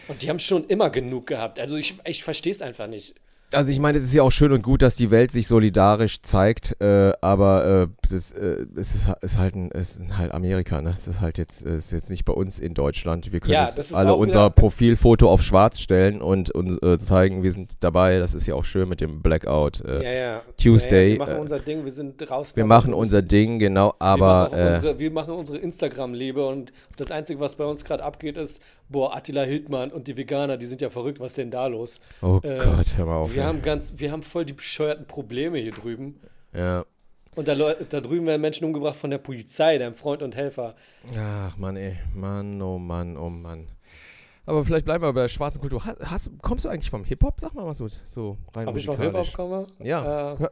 Und 0.09 0.23
die 0.23 0.29
haben 0.31 0.39
schon 0.39 0.65
immer 0.67 0.91
genug 0.91 1.27
gehabt. 1.27 1.59
Also 1.59 1.77
ich, 1.77 1.97
ich 2.05 2.23
verstehe 2.25 2.53
es 2.53 2.63
einfach 2.63 2.87
nicht. 2.87 3.15
Also, 3.53 3.71
ich 3.71 3.79
meine, 3.79 3.99
es 3.99 4.05
ist 4.05 4.15
ja 4.15 4.23
auch 4.23 4.33
schön 4.33 4.51
und 4.53 4.63
gut, 4.63 4.83
dass 4.83 4.97
die 4.97 5.11
Welt 5.11 5.31
sich 5.31 5.47
solidarisch 5.47 6.21
zeigt, 6.23 6.81
äh, 6.81 7.13
aber 7.21 7.83
äh, 7.83 8.09
das, 8.11 8.33
äh, 8.33 8.67
es 8.77 8.95
ist, 8.95 9.09
ist 9.21 9.39
halt 9.39 9.55
ein, 9.55 9.71
es 9.73 9.97
ist 9.97 10.19
halt 10.19 10.33
Amerika, 10.33 10.81
ne? 10.81 10.91
Es 10.93 11.07
ist 11.07 11.21
halt 11.21 11.39
jetzt, 11.39 11.63
ist 11.63 11.93
jetzt 11.93 12.11
nicht 12.11 12.25
bei 12.25 12.33
uns 12.33 12.59
in 12.59 12.75
Deutschland. 12.75 13.33
Wir 13.33 13.41
können 13.41 13.53
Ja, 13.53 13.69
jetzt 13.69 13.95
alle 13.95 14.15
unser 14.15 14.51
Profilfoto 14.51 15.31
auf 15.31 15.43
schwarz 15.43 15.79
stellen 15.79 16.21
und, 16.21 16.51
und 16.51 16.83
äh, 16.83 16.99
zeigen, 16.99 17.45
wir 17.45 17.53
sind 17.53 17.75
dabei. 17.81 18.19
Das 18.19 18.35
ist 18.35 18.47
ja 18.47 18.55
auch 18.55 18.65
schön 18.65 18.89
mit 18.89 19.01
dem 19.01 19.23
Blackout. 19.23 19.81
Äh, 19.85 20.03
Ja, 20.03 20.13
ja. 20.13 20.43
Tuesday, 20.61 21.13
wir 21.13 21.19
machen 21.19 21.37
äh, 21.37 21.41
unser 21.41 21.59
Ding, 21.61 21.85
wir 21.85 21.93
sind 21.93 22.31
raus. 22.31 22.57
Wir 22.57 22.65
machen 22.65 22.95
unser 22.95 23.23
Ding, 23.23 23.59
genau, 23.61 23.95
aber. 24.01 24.51
wir, 24.51 24.59
machen 24.59 24.75
unsere, 24.75 24.99
wir 24.99 25.11
machen 25.13 25.35
unsere 25.35 25.59
Instagram-Liebe 25.59 26.45
und 26.45 26.73
das 26.97 27.13
Einzige, 27.13 27.39
was 27.39 27.55
bei 27.55 27.65
uns 27.65 27.85
gerade 27.85 28.03
abgeht, 28.03 28.37
ist, 28.37 28.61
boah, 28.89 29.15
Attila 29.15 29.43
Hildmann 29.43 29.93
und 29.93 30.09
die 30.09 30.17
Veganer, 30.17 30.57
die 30.57 30.67
sind 30.67 30.81
ja 30.81 30.91
verrückt, 30.91 31.21
was 31.21 31.29
ist 31.29 31.39
denn 31.39 31.51
da 31.51 31.67
los? 31.67 32.01
oh 32.23 32.41
Gott, 32.41 32.87
hör 32.97 33.07
mal 33.07 33.17
auf. 33.17 33.36
Wir 33.37 33.45
haben 33.45 33.63
ganz, 33.63 33.93
wir 33.97 34.13
haben 34.13 34.23
voll 34.23 34.45
die 34.45 34.55
bescheuerten 34.55 35.07
Probleme 35.07 35.59
hier 35.59 35.73
drüben. 35.73 36.21
ja. 36.53 36.85
Und 37.35 37.49
da, 37.49 37.55
da 37.55 38.01
drüben 38.01 38.25
werden 38.27 38.41
Menschen 38.41 38.65
umgebracht 38.65 38.97
von 38.97 39.11
der 39.11 39.19
Polizei, 39.19 39.77
deinem 39.77 39.95
Freund 39.95 40.23
und 40.23 40.35
Helfer. 40.35 40.75
Ach 41.15 41.55
Mann, 41.59 41.77
ey. 41.77 41.99
Mann, 42.15 42.63
oh 42.63 42.79
Mann, 42.79 43.19
oh 43.19 43.29
Mann. 43.29 43.69
Aber 44.47 44.65
vielleicht 44.65 44.87
bleiben 44.87 45.05
wir 45.05 45.13
bei 45.13 45.21
der 45.21 45.29
schwarzen 45.29 45.61
Kultur. 45.61 45.85
Hast, 45.85 46.01
hast, 46.01 46.31
kommst 46.41 46.65
du 46.65 46.71
eigentlich 46.71 46.89
vom 46.89 47.05
Hip-Hop? 47.05 47.39
Sag 47.39 47.53
mal 47.53 47.67
was 47.67 47.77
so, 47.77 47.89
so 48.07 48.39
rein 48.55 48.67
Ob 48.69 48.79
ich 48.79 48.87
vom 48.87 48.97
musikalisch. 48.97 49.29
Hip-Hop 49.29 49.51
komme? 49.51 49.67
Ja. 49.81 50.33
Äh, 50.33 50.49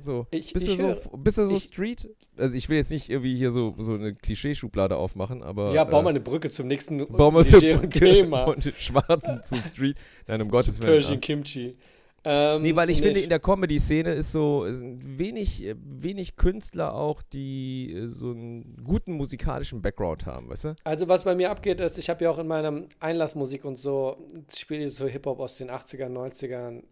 So. 0.00 0.26
Ich- 0.30 0.52
bist, 0.52 0.68
ich 0.68 0.76
du 0.78 0.94
so, 0.96 1.16
bist 1.18 1.38
du 1.38 1.46
so 1.46 1.54
ich- 1.56 1.64
Street? 1.64 2.08
Also 2.36 2.54
ich 2.54 2.68
will 2.68 2.76
jetzt 2.78 2.90
nicht 2.90 3.08
irgendwie 3.10 3.36
hier 3.36 3.50
so, 3.50 3.74
so 3.78 3.94
eine 3.94 4.14
Klischeeschublade 4.14 4.96
aufmachen, 4.96 5.42
aber. 5.42 5.72
ja, 5.72 5.84
bau 5.84 6.00
äh, 6.00 6.02
mal 6.02 6.10
eine 6.10 6.20
Brücke 6.20 6.50
zum 6.50 6.66
nächsten 6.68 7.06
Bauen 7.12 7.34
wir 7.34 7.44
so 7.44 7.58
legeren 7.58 7.90
Thema. 7.90 8.44
von 8.46 8.58
den 8.60 8.72
Schwarzen 8.76 9.42
zu 9.44 9.56
Street. 9.56 9.96
Nein, 10.26 10.42
um 10.42 10.48
Gottes 10.50 10.76
Zu 10.76 10.82
Willen. 10.82 10.92
Persian 10.92 11.20
Kimchi. 11.20 11.76
Ähm, 12.22 12.60
Nee, 12.62 12.76
weil 12.76 12.90
ich 12.90 12.98
finde, 12.98 13.14
nicht- 13.14 13.22
in 13.24 13.30
der 13.30 13.38
Comedy-Szene 13.40 14.12
ist 14.12 14.32
so 14.32 14.64
ist 14.64 14.82
wenig, 14.82 15.64
äh, 15.64 15.74
wenig 15.78 16.36
Künstler 16.36 16.92
auch, 16.94 17.22
die 17.22 17.94
äh, 17.94 18.08
so 18.08 18.30
einen 18.32 18.76
guten 18.84 19.12
musikalischen 19.14 19.80
Background 19.80 20.26
haben, 20.26 20.50
weißt 20.50 20.64
du? 20.64 20.76
Also 20.84 21.08
was 21.08 21.24
bei 21.24 21.34
mir 21.34 21.50
abgeht, 21.50 21.80
ist, 21.80 21.98
ich 21.98 22.10
habe 22.10 22.24
ja 22.24 22.30
auch 22.30 22.38
in 22.38 22.46
meiner 22.46 22.82
Einlassmusik 23.00 23.64
und 23.64 23.76
so, 23.76 24.18
spiele 24.54 24.84
ich 24.84 24.92
so 24.94 25.06
Hip-Hop 25.06 25.40
aus 25.40 25.56
den 25.56 25.70
80ern, 25.70 26.10
90ern, 26.10 26.82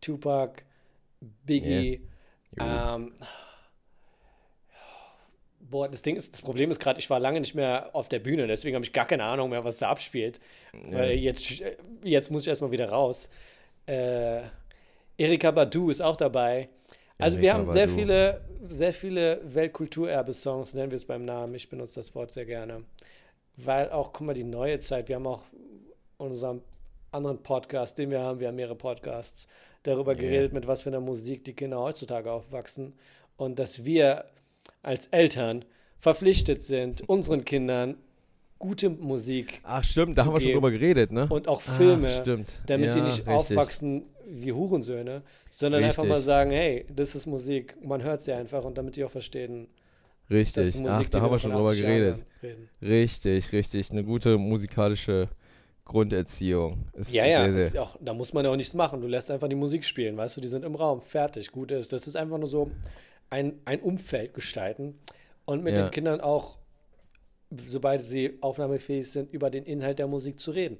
Tupac, 0.00 0.62
Biggie, 1.44 2.08
ähm, 2.58 3.12
Boah, 5.70 5.88
das 5.88 6.02
Ding 6.02 6.14
ist, 6.14 6.34
das 6.34 6.42
Problem 6.42 6.70
ist 6.70 6.78
gerade, 6.78 7.00
ich 7.00 7.08
war 7.08 7.18
lange 7.18 7.40
nicht 7.40 7.54
mehr 7.54 7.90
auf 7.94 8.08
der 8.08 8.18
Bühne, 8.18 8.46
deswegen 8.46 8.74
habe 8.76 8.84
ich 8.84 8.92
gar 8.92 9.06
keine 9.06 9.24
Ahnung 9.24 9.50
mehr, 9.50 9.64
was 9.64 9.78
da 9.78 9.88
abspielt. 9.88 10.38
Weil 10.72 11.12
jetzt, 11.14 11.62
jetzt 12.02 12.30
muss 12.30 12.42
ich 12.42 12.48
erstmal 12.48 12.70
wieder 12.70 12.90
raus. 12.90 13.30
Äh, 13.86 14.42
Erika 15.16 15.50
Badu 15.50 15.90
ist 15.90 16.02
auch 16.02 16.16
dabei. 16.16 16.68
Also 17.18 17.38
wir 17.38 17.50
Erykah 17.50 17.66
haben 17.66 17.72
sehr 17.72 17.86
Badu. 17.86 17.98
viele, 17.98 18.40
sehr 18.68 18.92
viele 18.92 19.40
Weltkulturerbe-Songs, 19.42 20.74
nennen 20.74 20.90
wir 20.90 20.96
es 20.96 21.06
beim 21.06 21.24
Namen. 21.24 21.54
Ich 21.54 21.68
benutze 21.68 21.96
das 21.96 22.14
Wort 22.14 22.32
sehr 22.32 22.46
gerne. 22.46 22.84
Weil 23.56 23.90
auch, 23.90 24.12
guck 24.12 24.26
mal, 24.26 24.34
die 24.34 24.44
neue 24.44 24.78
Zeit, 24.80 25.08
wir 25.08 25.16
haben 25.16 25.26
auch 25.26 25.44
unseren 26.18 26.62
anderen 27.14 27.42
Podcast, 27.42 27.96
den 27.98 28.10
wir 28.10 28.20
haben, 28.20 28.40
wir 28.40 28.48
haben 28.48 28.56
mehrere 28.56 28.74
Podcasts, 28.76 29.46
darüber 29.84 30.12
Yeah. 30.12 30.20
geredet, 30.22 30.52
mit 30.52 30.66
was 30.66 30.82
für 30.82 30.90
einer 30.90 31.00
Musik 31.00 31.44
die 31.44 31.52
Kinder 31.54 31.78
heutzutage 31.78 32.30
aufwachsen. 32.30 32.94
Und 33.36 33.58
dass 33.58 33.84
wir 33.84 34.24
als 34.82 35.06
Eltern 35.06 35.64
verpflichtet 35.98 36.62
sind, 36.62 37.08
unseren 37.08 37.44
Kindern 37.44 37.96
gute 38.58 38.88
Musik 38.90 39.60
Ach, 39.64 39.84
stimmt, 39.84 40.16
da 40.16 40.24
haben 40.24 40.32
wir 40.34 40.40
schon 40.40 40.52
drüber 40.52 40.70
geredet, 40.70 41.10
ne? 41.12 41.26
und 41.28 41.48
auch 41.48 41.60
Filme, 41.60 42.08
Ach, 42.16 42.20
stimmt. 42.22 42.52
damit 42.66 42.94
die 42.94 42.98
Ja, 42.98 43.04
nicht 43.04 43.18
richtig. 43.18 43.28
aufwachsen 43.34 44.04
wie 44.26 44.52
Hurensöhne, 44.52 45.22
sondern 45.50 45.84
einfach 45.84 46.02
Richtig. 46.02 46.16
mal 46.16 46.22
sagen, 46.22 46.50
hey, 46.50 46.86
das 46.94 47.14
ist 47.14 47.26
Musik, 47.26 47.76
man 47.84 48.02
hört 48.02 48.22
sie 48.22 48.32
einfach 48.32 48.64
und 48.64 48.78
damit 48.78 48.96
die 48.96 49.04
auch 49.04 49.10
verstehen, 49.10 49.66
das 50.28 50.36
Richtig. 50.38 50.62
ist 50.68 50.76
Musik, 50.76 50.90
Ach, 50.92 51.02
die 51.04 51.10
da 51.10 51.20
haben 51.20 51.30
wir 51.30 51.38
schon 51.38 51.50
drüber 51.50 51.70
80 51.70 51.82
Jahren 51.82 51.92
geredet. 51.98 52.26
Richtig, 52.80 53.52
richtig. 53.52 53.90
Eine 53.90 54.04
gute 54.04 54.38
musikalische 54.38 55.28
Grunderziehung. 55.84 56.84
Ist 56.94 57.12
Ja, 57.12 57.26
ja, 57.26 57.50
sehr, 57.52 57.68
sehr, 57.68 57.82
auch, 57.82 57.96
da 58.00 58.14
muss 58.14 58.32
man 58.32 58.44
ja 58.44 58.50
auch 58.50 58.56
nichts 58.56 58.74
machen. 58.74 59.00
Du 59.00 59.06
lässt 59.06 59.30
einfach 59.30 59.48
die 59.48 59.54
Musik 59.54 59.84
spielen, 59.84 60.16
weißt 60.16 60.36
du, 60.36 60.40
die 60.40 60.48
sind 60.48 60.64
im 60.64 60.74
Raum, 60.74 61.02
fertig, 61.02 61.50
gut 61.52 61.70
ist. 61.70 61.92
Das 61.92 62.06
ist 62.06 62.16
einfach 62.16 62.38
nur 62.38 62.48
so 62.48 62.70
ein, 63.30 63.60
ein 63.66 63.80
Umfeld 63.80 64.32
gestalten 64.34 64.98
und 65.44 65.62
mit 65.62 65.74
Ja. 65.74 65.82
den 65.82 65.90
Kindern 65.90 66.20
auch, 66.20 66.56
sobald 67.66 68.02
sie 68.02 68.38
aufnahmefähig 68.40 69.10
sind, 69.10 69.32
über 69.32 69.50
den 69.50 69.64
Inhalt 69.64 69.98
der 69.98 70.06
Musik 70.06 70.40
zu 70.40 70.50
reden. 70.52 70.78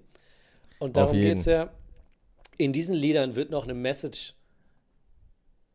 Und 0.79 0.97
darum 0.97 1.17
geht 1.21 1.39
es 1.39 1.45
ja. 1.45 1.71
In 2.57 2.73
diesen 2.73 2.95
Liedern 2.95 3.37
wird 3.37 3.51
noch 3.51 3.65
eine 3.65 3.75
Message, 3.75 4.35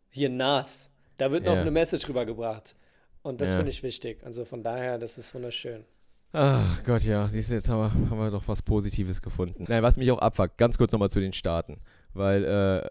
hier 0.09 0.29
Nas, 0.29 0.89
da 1.17 1.31
wird 1.31 1.43
noch 1.45 1.53
Ja. 1.55 1.61
eine 1.61 1.71
Message 1.71 2.07
rübergebracht. 2.09 2.75
Und 3.21 3.41
das 3.41 3.49
Ja. 3.49 3.55
finde 3.57 3.69
ich 3.71 3.83
wichtig. 3.83 4.23
Also 4.23 4.45
von 4.45 4.63
daher, 4.63 4.97
das 4.97 5.17
ist 5.17 5.33
wunderschön. 5.35 5.83
Ach 6.31 6.83
Gott, 6.83 7.03
ja. 7.03 7.27
Siehst 7.27 7.49
du, 7.49 7.55
jetzt 7.55 7.69
haben 7.69 7.79
wir, 7.79 8.09
haben 8.09 8.19
wir 8.19 8.31
doch 8.31 8.47
was 8.47 8.61
Positives 8.61 9.21
gefunden. 9.21 9.65
Nein, 9.67 9.81
was 9.83 9.97
mich 9.97 10.11
auch 10.11 10.19
abfuckt, 10.19 10.57
ganz 10.57 10.77
kurz 10.77 10.91
nochmal 10.91 11.09
zu 11.09 11.19
den 11.19 11.33
Staaten. 11.33 11.79
Weil 12.13 12.43
äh, 12.45 12.89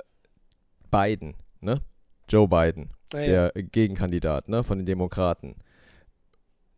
Biden, 0.90 1.34
ne? 1.60 1.80
Joe 2.28 2.48
Biden, 2.48 2.90
Ah, 3.14 3.20
ja. 3.20 3.50
der 3.50 3.62
Gegenkandidat, 3.62 4.48
ne? 4.48 4.64
Von 4.64 4.78
den 4.78 4.86
Demokraten. 4.86 5.56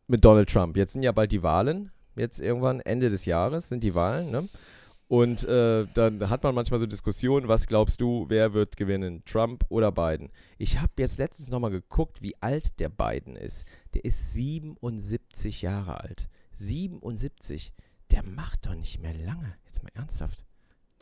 Mit 0.06 0.24
Donald 0.24 0.50
Trump. 0.50 0.76
Jetzt 0.76 0.92
sind 0.92 1.02
ja 1.02 1.12
bald 1.12 1.32
die 1.32 1.42
Wahlen. 1.42 1.92
Jetzt 2.16 2.40
irgendwann 2.40 2.80
Ende 2.80 3.08
des 3.08 3.24
Jahres 3.24 3.68
sind 3.68 3.82
die 3.82 3.94
Wahlen, 3.94 4.30
ne? 4.30 4.48
Und 5.08 5.42
äh, 5.44 5.86
dann 5.94 6.30
hat 6.30 6.44
man 6.44 6.54
manchmal 6.54 6.78
so 6.78 6.86
Diskussionen, 6.86 7.48
was 7.48 7.66
glaubst 7.66 8.00
du, 8.00 8.26
wer 8.28 8.52
wird 8.52 8.76
gewinnen, 8.76 9.24
Trump 9.24 9.64
oder 9.68 9.90
Biden? 9.90 10.30
Ich 10.56 10.78
habe 10.78 10.92
jetzt 10.98 11.18
letztens 11.18 11.48
nochmal 11.50 11.72
geguckt, 11.72 12.22
wie 12.22 12.36
alt 12.40 12.78
der 12.78 12.90
Biden 12.90 13.34
ist. 13.34 13.64
Der 13.94 14.04
ist 14.04 14.34
77 14.34 15.62
Jahre 15.62 15.98
alt. 16.00 16.28
77. 16.60 17.72
Der 18.10 18.22
macht 18.24 18.66
doch 18.66 18.74
nicht 18.74 19.00
mehr 19.00 19.14
lange. 19.14 19.54
Jetzt 19.66 19.82
mal 19.82 19.90
ernsthaft. 19.94 20.44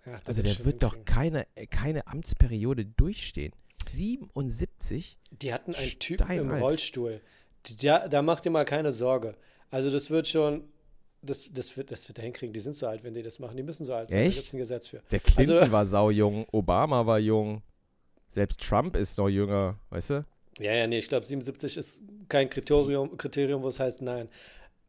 Ach, 0.04 0.20
Also 0.24 0.42
der 0.42 0.64
wird 0.64 0.82
doch 0.82 1.04
keine, 1.04 1.46
keine 1.70 2.06
Amtsperiode 2.06 2.84
durchstehen. 2.86 3.52
77? 3.90 5.16
Die 5.30 5.52
hatten 5.52 5.74
einen 5.74 5.98
Typen 5.98 6.30
im. 6.30 6.50
Rollstuhl. 6.50 7.20
Da, 7.82 8.08
da 8.08 8.22
macht 8.22 8.44
dir 8.44 8.50
mal 8.50 8.64
keine 8.64 8.92
Sorge. 8.92 9.34
Also 9.70 9.90
das 9.90 10.10
wird 10.10 10.28
schon, 10.28 10.64
das, 11.22 11.48
das, 11.52 11.76
wird, 11.76 11.90
das 11.90 12.08
wird 12.08 12.18
er 12.18 12.24
hinkriegen. 12.24 12.52
Die 12.52 12.60
sind 12.60 12.76
so 12.76 12.86
alt, 12.86 13.02
wenn 13.04 13.14
die 13.14 13.22
das 13.22 13.38
machen. 13.38 13.56
Die 13.56 13.62
müssen 13.62 13.84
so 13.84 13.94
alt 13.94 14.10
sein. 14.10 14.18
Da 14.18 14.24
Echt? 14.24 14.38
gibt 14.42 14.54
ein 14.54 14.58
Gesetz 14.58 14.86
für. 14.88 15.02
Der 15.10 15.20
Clinton 15.20 15.58
Also- 15.58 15.72
war 15.72 15.84
saujung, 15.86 16.46
Obama 16.52 17.04
war 17.06 17.18
jung, 17.18 17.62
selbst 18.28 18.60
Trump 18.60 18.96
ist 18.96 19.18
noch 19.18 19.28
jünger, 19.28 19.78
weißt 19.90 20.10
du? 20.10 20.24
Ja, 20.58 20.72
ja, 20.74 20.86
nee, 20.86 20.98
ich 20.98 21.08
glaube 21.08 21.24
77 21.24 21.76
ist 21.76 22.00
kein 22.28 22.48
Kriterium, 22.50 23.16
Kriterium, 23.16 23.62
wo 23.62 23.68
es 23.68 23.78
heißt 23.78 24.02
nein. 24.02 24.28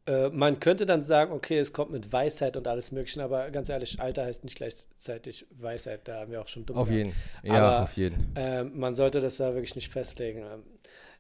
Äh, 0.10 0.30
man 0.30 0.60
könnte 0.60 0.86
dann 0.88 1.04
sagen, 1.04 1.32
okay, 1.34 1.60
es 1.60 1.72
kommt 1.72 1.92
mit 1.92 2.12
Weisheit 2.12 2.58
und 2.58 2.68
alles 2.68 2.92
Mögliche, 2.92 3.22
aber 3.24 3.52
ganz 3.52 3.70
ehrlich, 3.70 4.00
Alter 4.00 4.26
heißt 4.26 4.44
nicht 4.44 4.56
gleichzeitig 4.56 5.46
Weisheit. 5.52 6.08
Da 6.08 6.22
haben 6.22 6.32
wir 6.32 6.42
auch 6.42 6.48
schon 6.48 6.66
dumm 6.66 6.78
Auf 6.78 6.88
gehabt. 6.88 6.98
jeden. 6.98 7.14
Ja, 7.44 7.54
Aber- 7.54 7.84
auf 7.84 7.96
jeden. 7.98 8.34
Ähm, 8.36 8.72
man 8.80 8.96
sollte 8.96 9.22
das 9.22 9.38
da 9.38 9.54
wirklich 9.54 9.76
nicht 9.76 9.92
festlegen. 9.92 10.40
Ähm, 10.40 10.64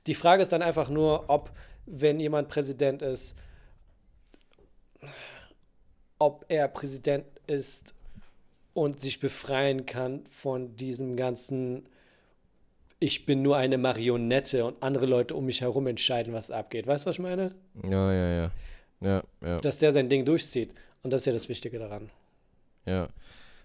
Die 0.07 0.15
Frage 0.15 0.41
ist 0.41 0.51
dann 0.51 0.61
einfach 0.63 0.89
nur, 0.89 1.25
ob, 1.29 1.51
wenn 1.85 2.19
jemand 2.19 2.47
Präsident 2.49 3.01
ist, 3.03 3.35
ob 6.17 6.45
er 6.49 6.67
Präsident 6.67 7.25
ist 7.47 7.93
und 8.73 8.99
sich 9.01 9.19
befreien 9.19 9.85
kann 9.85 10.23
von 10.29 10.75
diesem 10.75 11.15
ganzen, 11.15 11.87
ich 12.99 13.25
bin 13.25 13.41
nur 13.41 13.57
eine 13.57 13.77
Marionette 13.77 14.65
und 14.65 14.81
andere 14.81 15.05
Leute 15.05 15.35
um 15.35 15.45
mich 15.45 15.61
herum 15.61 15.87
entscheiden, 15.87 16.33
was 16.33 16.49
abgeht. 16.51 16.87
Weißt 16.87 17.05
du, 17.05 17.09
was 17.09 17.15
ich 17.17 17.21
meine? 17.21 17.53
Ja, 17.83 18.13
ja, 18.13 18.33
ja. 18.43 18.51
Ja, 19.01 19.23
ja, 19.43 19.59
Dass 19.61 19.79
der 19.79 19.93
sein 19.93 20.09
Ding 20.09 20.25
durchzieht. 20.25 20.73
Und 21.03 21.11
das 21.13 21.21
ist 21.21 21.25
ja 21.27 21.33
das 21.33 21.47
Wichtige 21.49 21.79
daran. 21.79 22.09
ja. 22.85 23.07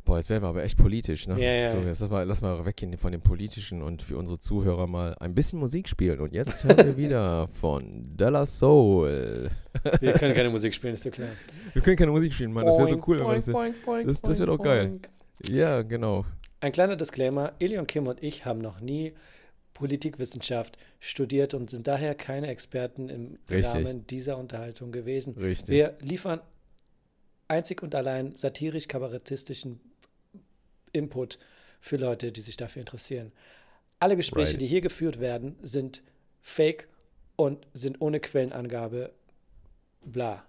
Boah, 0.06 0.18
jetzt 0.18 0.28
werden 0.28 0.42
wir 0.44 0.48
aber 0.48 0.62
echt 0.62 0.76
politisch, 0.76 1.26
ne? 1.28 1.42
Ja, 1.42 1.50
ja. 1.50 1.70
So, 1.70 1.78
jetzt 1.78 2.00
lass 2.00 2.10
mal, 2.10 2.24
lass 2.24 2.42
mal 2.42 2.66
weggehen 2.66 2.98
von 2.98 3.10
dem 3.10 3.22
Politischen 3.22 3.82
und 3.82 4.02
für 4.02 4.18
unsere 4.18 4.38
Zuhörer 4.38 4.86
mal 4.86 5.16
ein 5.18 5.34
bisschen 5.34 5.58
Musik 5.58 5.88
spielen. 5.88 6.20
Und 6.20 6.34
jetzt 6.34 6.62
hören 6.62 6.76
wir 6.88 6.96
wieder 6.98 7.48
von 7.48 8.02
Della 8.14 8.44
Soul. 8.44 9.48
Wir 10.00 10.12
können 10.12 10.34
keine 10.34 10.50
Musik 10.50 10.74
spielen, 10.74 10.92
ist 10.92 11.06
ja 11.06 11.10
klar. 11.10 11.30
Wir 11.72 11.80
können 11.80 11.96
keine 11.96 12.10
Musik 12.10 12.34
spielen, 12.34 12.52
Mann. 12.52 12.66
Das 12.66 12.76
wäre 12.76 12.86
so 12.88 13.02
cool, 13.06 13.18
wenn 13.18 13.24
wir 13.28 13.32
boing, 13.32 13.36
das. 13.36 13.46
boing, 13.46 13.74
boing, 13.86 14.06
das- 14.06 14.20
das 14.20 14.38
wär 14.40 14.46
boing, 14.46 14.58
doch 14.58 14.64
geil. 14.64 14.98
Ja, 15.48 15.80
genau. 15.80 16.26
Ein 16.60 16.72
kleiner 16.72 16.96
Disclaimer: 16.96 17.54
Elion 17.58 17.86
Kim 17.86 18.06
und 18.06 18.22
ich 18.22 18.44
haben 18.44 18.60
noch 18.60 18.80
nie 18.80 19.14
Politikwissenschaft 19.74 20.78
studiert 21.00 21.52
und 21.52 21.68
sind 21.70 21.86
daher 21.86 22.14
keine 22.14 22.46
Experten 22.46 23.08
im 23.08 23.38
Richtig. 23.50 23.66
Rahmen 23.86 24.06
dieser 24.06 24.38
Unterhaltung 24.38 24.92
gewesen. 24.92 25.34
Richtig. 25.34 25.68
Wir 25.68 25.96
liefern 26.00 26.40
einzig 27.48 27.82
und 27.82 27.94
allein 27.94 28.34
satirisch-kabarettistischen 28.34 29.80
Input 30.92 31.38
für 31.80 31.96
Leute, 31.96 32.32
die 32.32 32.40
sich 32.40 32.56
dafür 32.56 32.80
interessieren. 32.80 33.32
Alle 33.98 34.16
Gespräche, 34.16 34.52
Right. 34.52 34.60
die 34.60 34.66
hier 34.66 34.80
geführt 34.80 35.20
werden, 35.20 35.56
sind 35.62 36.02
fake 36.40 36.88
und 37.36 37.66
sind 37.72 38.00
ohne 38.00 38.20
Quellenangabe 38.20 39.12
bla. 40.04 40.44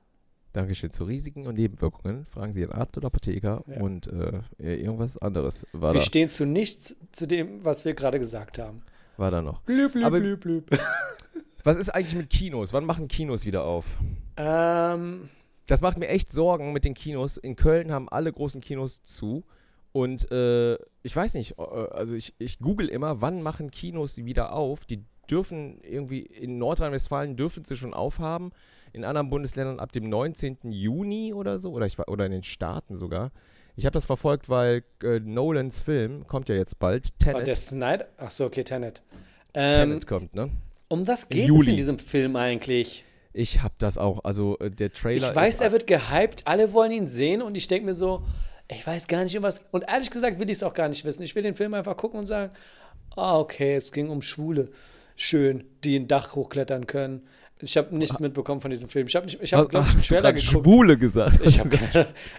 Dankeschön. 0.53 0.89
Zu 0.91 1.03
Risiken 1.05 1.47
und 1.47 1.55
Nebenwirkungen 1.55 2.25
fragen 2.27 2.53
Sie 2.53 2.61
Ihren 2.61 2.71
Arzt 2.71 2.95
oder 2.97 3.07
Apotheker 3.07 3.63
Ja. 3.67 3.81
und 3.81 4.07
äh, 4.07 4.41
irgendwas 4.75 5.17
anderes 5.17 5.65
war 5.73 5.93
Wir 5.93 5.99
da, 5.99 6.05
stehen 6.05 6.29
zu 6.29 6.45
nichts 6.45 6.95
zu 7.11 7.25
dem, 7.27 7.65
was 7.65 7.83
wir 7.85 7.93
gerade 7.93 8.19
gesagt 8.19 8.57
haben. 8.59 8.81
War 9.17 9.31
da 9.31 9.41
noch. 9.41 9.61
Blüb, 9.61 9.91
blüb, 9.93 10.05
Aber- 10.05 10.19
blüb, 10.19 10.39
blüb. 10.41 10.69
Was 11.63 11.77
ist 11.77 11.89
eigentlich 11.89 12.15
mit 12.15 12.29
Kinos? 12.29 12.73
Wann 12.73 12.85
machen 12.85 13.07
Kinos 13.07 13.45
wieder 13.45 13.63
auf? 13.63 13.85
Ähm, 14.37 15.29
Das 15.67 15.81
macht 15.81 15.97
mir 15.97 16.07
echt 16.09 16.31
Sorgen 16.31 16.73
mit 16.73 16.85
den 16.85 16.93
Kinos. 16.93 17.37
In 17.37 17.55
Köln 17.55 17.91
haben 17.91 18.07
alle 18.09 18.31
großen 18.31 18.61
Kinos 18.61 19.01
zu. 19.01 19.43
Und 19.91 20.29
äh, 20.31 20.75
ich 21.01 21.15
weiß 21.15 21.33
nicht, 21.33 21.57
äh, 21.57 21.61
also 21.63 22.13
ich, 22.13 22.35
ich 22.37 22.59
google 22.59 22.87
immer, 22.87 23.21
wann 23.21 23.41
machen 23.41 23.71
Kinos 23.71 24.17
wieder 24.17 24.53
auf? 24.53 24.85
Die 24.85 25.03
dürfen 25.29 25.79
irgendwie, 25.81 26.19
in 26.19 26.59
Nordrhein-Westfalen 26.59 27.35
dürfen 27.35 27.65
sie 27.65 27.75
schon 27.75 27.93
aufhaben. 27.95 28.51
In 28.93 29.03
anderen 29.03 29.29
Bundesländern 29.31 29.79
ab 29.79 29.91
dem 29.91 30.07
19. 30.07 30.57
Juni 30.71 31.33
oder 31.33 31.57
so. 31.57 31.71
Oder, 31.71 31.87
ich, 31.87 31.97
oder 31.97 32.25
in 32.27 32.31
den 32.31 32.43
Staaten 32.43 32.95
sogar. 32.95 33.31
Ich 33.75 33.85
habe 33.85 33.93
das 33.93 34.05
verfolgt, 34.05 34.49
weil 34.49 34.83
äh, 35.03 35.19
Nolans 35.19 35.79
Film 35.79 36.25
kommt 36.27 36.49
ja 36.49 36.55
jetzt 36.55 36.79
bald. 36.79 37.07
oh, 37.11 37.23
Tenet. 37.23 37.47
der 37.47 37.55
Snyder. 37.55 38.07
Ach 38.17 38.31
so, 38.31 38.45
okay, 38.45 38.63
Tenet. 38.63 39.01
Ähm, 39.53 39.89
Tenet 39.89 40.07
kommt, 40.07 40.33
ne? 40.33 40.49
um 40.87 41.07
was 41.07 41.23
Im 41.23 41.29
geht 41.29 41.43
es 41.43 41.47
Juli. 41.47 41.71
in 41.71 41.77
diesem 41.77 41.99
Film 41.99 42.35
eigentlich? 42.35 43.03
Ich 43.33 43.61
hab 43.61 43.77
das 43.79 43.97
auch. 43.97 44.23
Also 44.23 44.57
äh, 44.59 44.71
der 44.71 44.91
Trailer 44.91 45.29
Ich 45.29 45.35
weiß, 45.35 45.59
er 45.61 45.71
wird 45.71 45.87
gehypt, 45.87 46.43
alle 46.45 46.73
wollen 46.73 46.91
ihn 46.91 47.07
sehen 47.07 47.41
und 47.41 47.55
ich 47.55 47.67
denke 47.67 47.85
mir 47.85 47.93
so, 47.93 48.23
ich 48.67 48.85
weiß 48.85 49.07
gar 49.07 49.23
nicht, 49.23 49.37
um 49.37 49.43
was. 49.43 49.61
Und 49.71 49.85
ehrlich 49.87 50.09
gesagt 50.09 50.39
will 50.39 50.49
ich 50.49 50.57
es 50.57 50.63
auch 50.63 50.73
gar 50.73 50.89
nicht 50.89 51.05
wissen. 51.05 51.21
Ich 51.23 51.35
will 51.35 51.43
den 51.43 51.55
Film 51.55 51.73
einfach 51.73 51.97
gucken 51.97 52.19
und 52.19 52.27
sagen, 52.27 52.51
ah, 53.15 53.37
okay, 53.37 53.75
es 53.75 53.91
ging 53.91 54.09
um 54.09 54.21
Schwule. 54.21 54.71
Schön, 55.15 55.65
die 55.83 55.97
ein 55.97 56.07
Dach 56.07 56.35
hochklettern 56.35 56.87
können. 56.87 57.27
Ich 57.61 57.77
habe 57.77 57.95
nichts 57.95 58.19
mitbekommen 58.19 58.59
von 58.59 58.69
diesem 58.69 58.89
Film. 58.89 59.07
Ich 59.07 59.15
habe, 59.15 59.27
ich 59.27 59.53
hab, 59.53 59.69
glaube 59.69 59.87
ich, 59.87 59.93
einen 59.93 60.03
Trailer 60.03 60.33
grad 60.33 60.35
geguckt. 60.35 60.65
Schwule 60.65 60.97
gesagt? 60.97 61.39
Ich 61.45 61.59
habe 61.59 61.77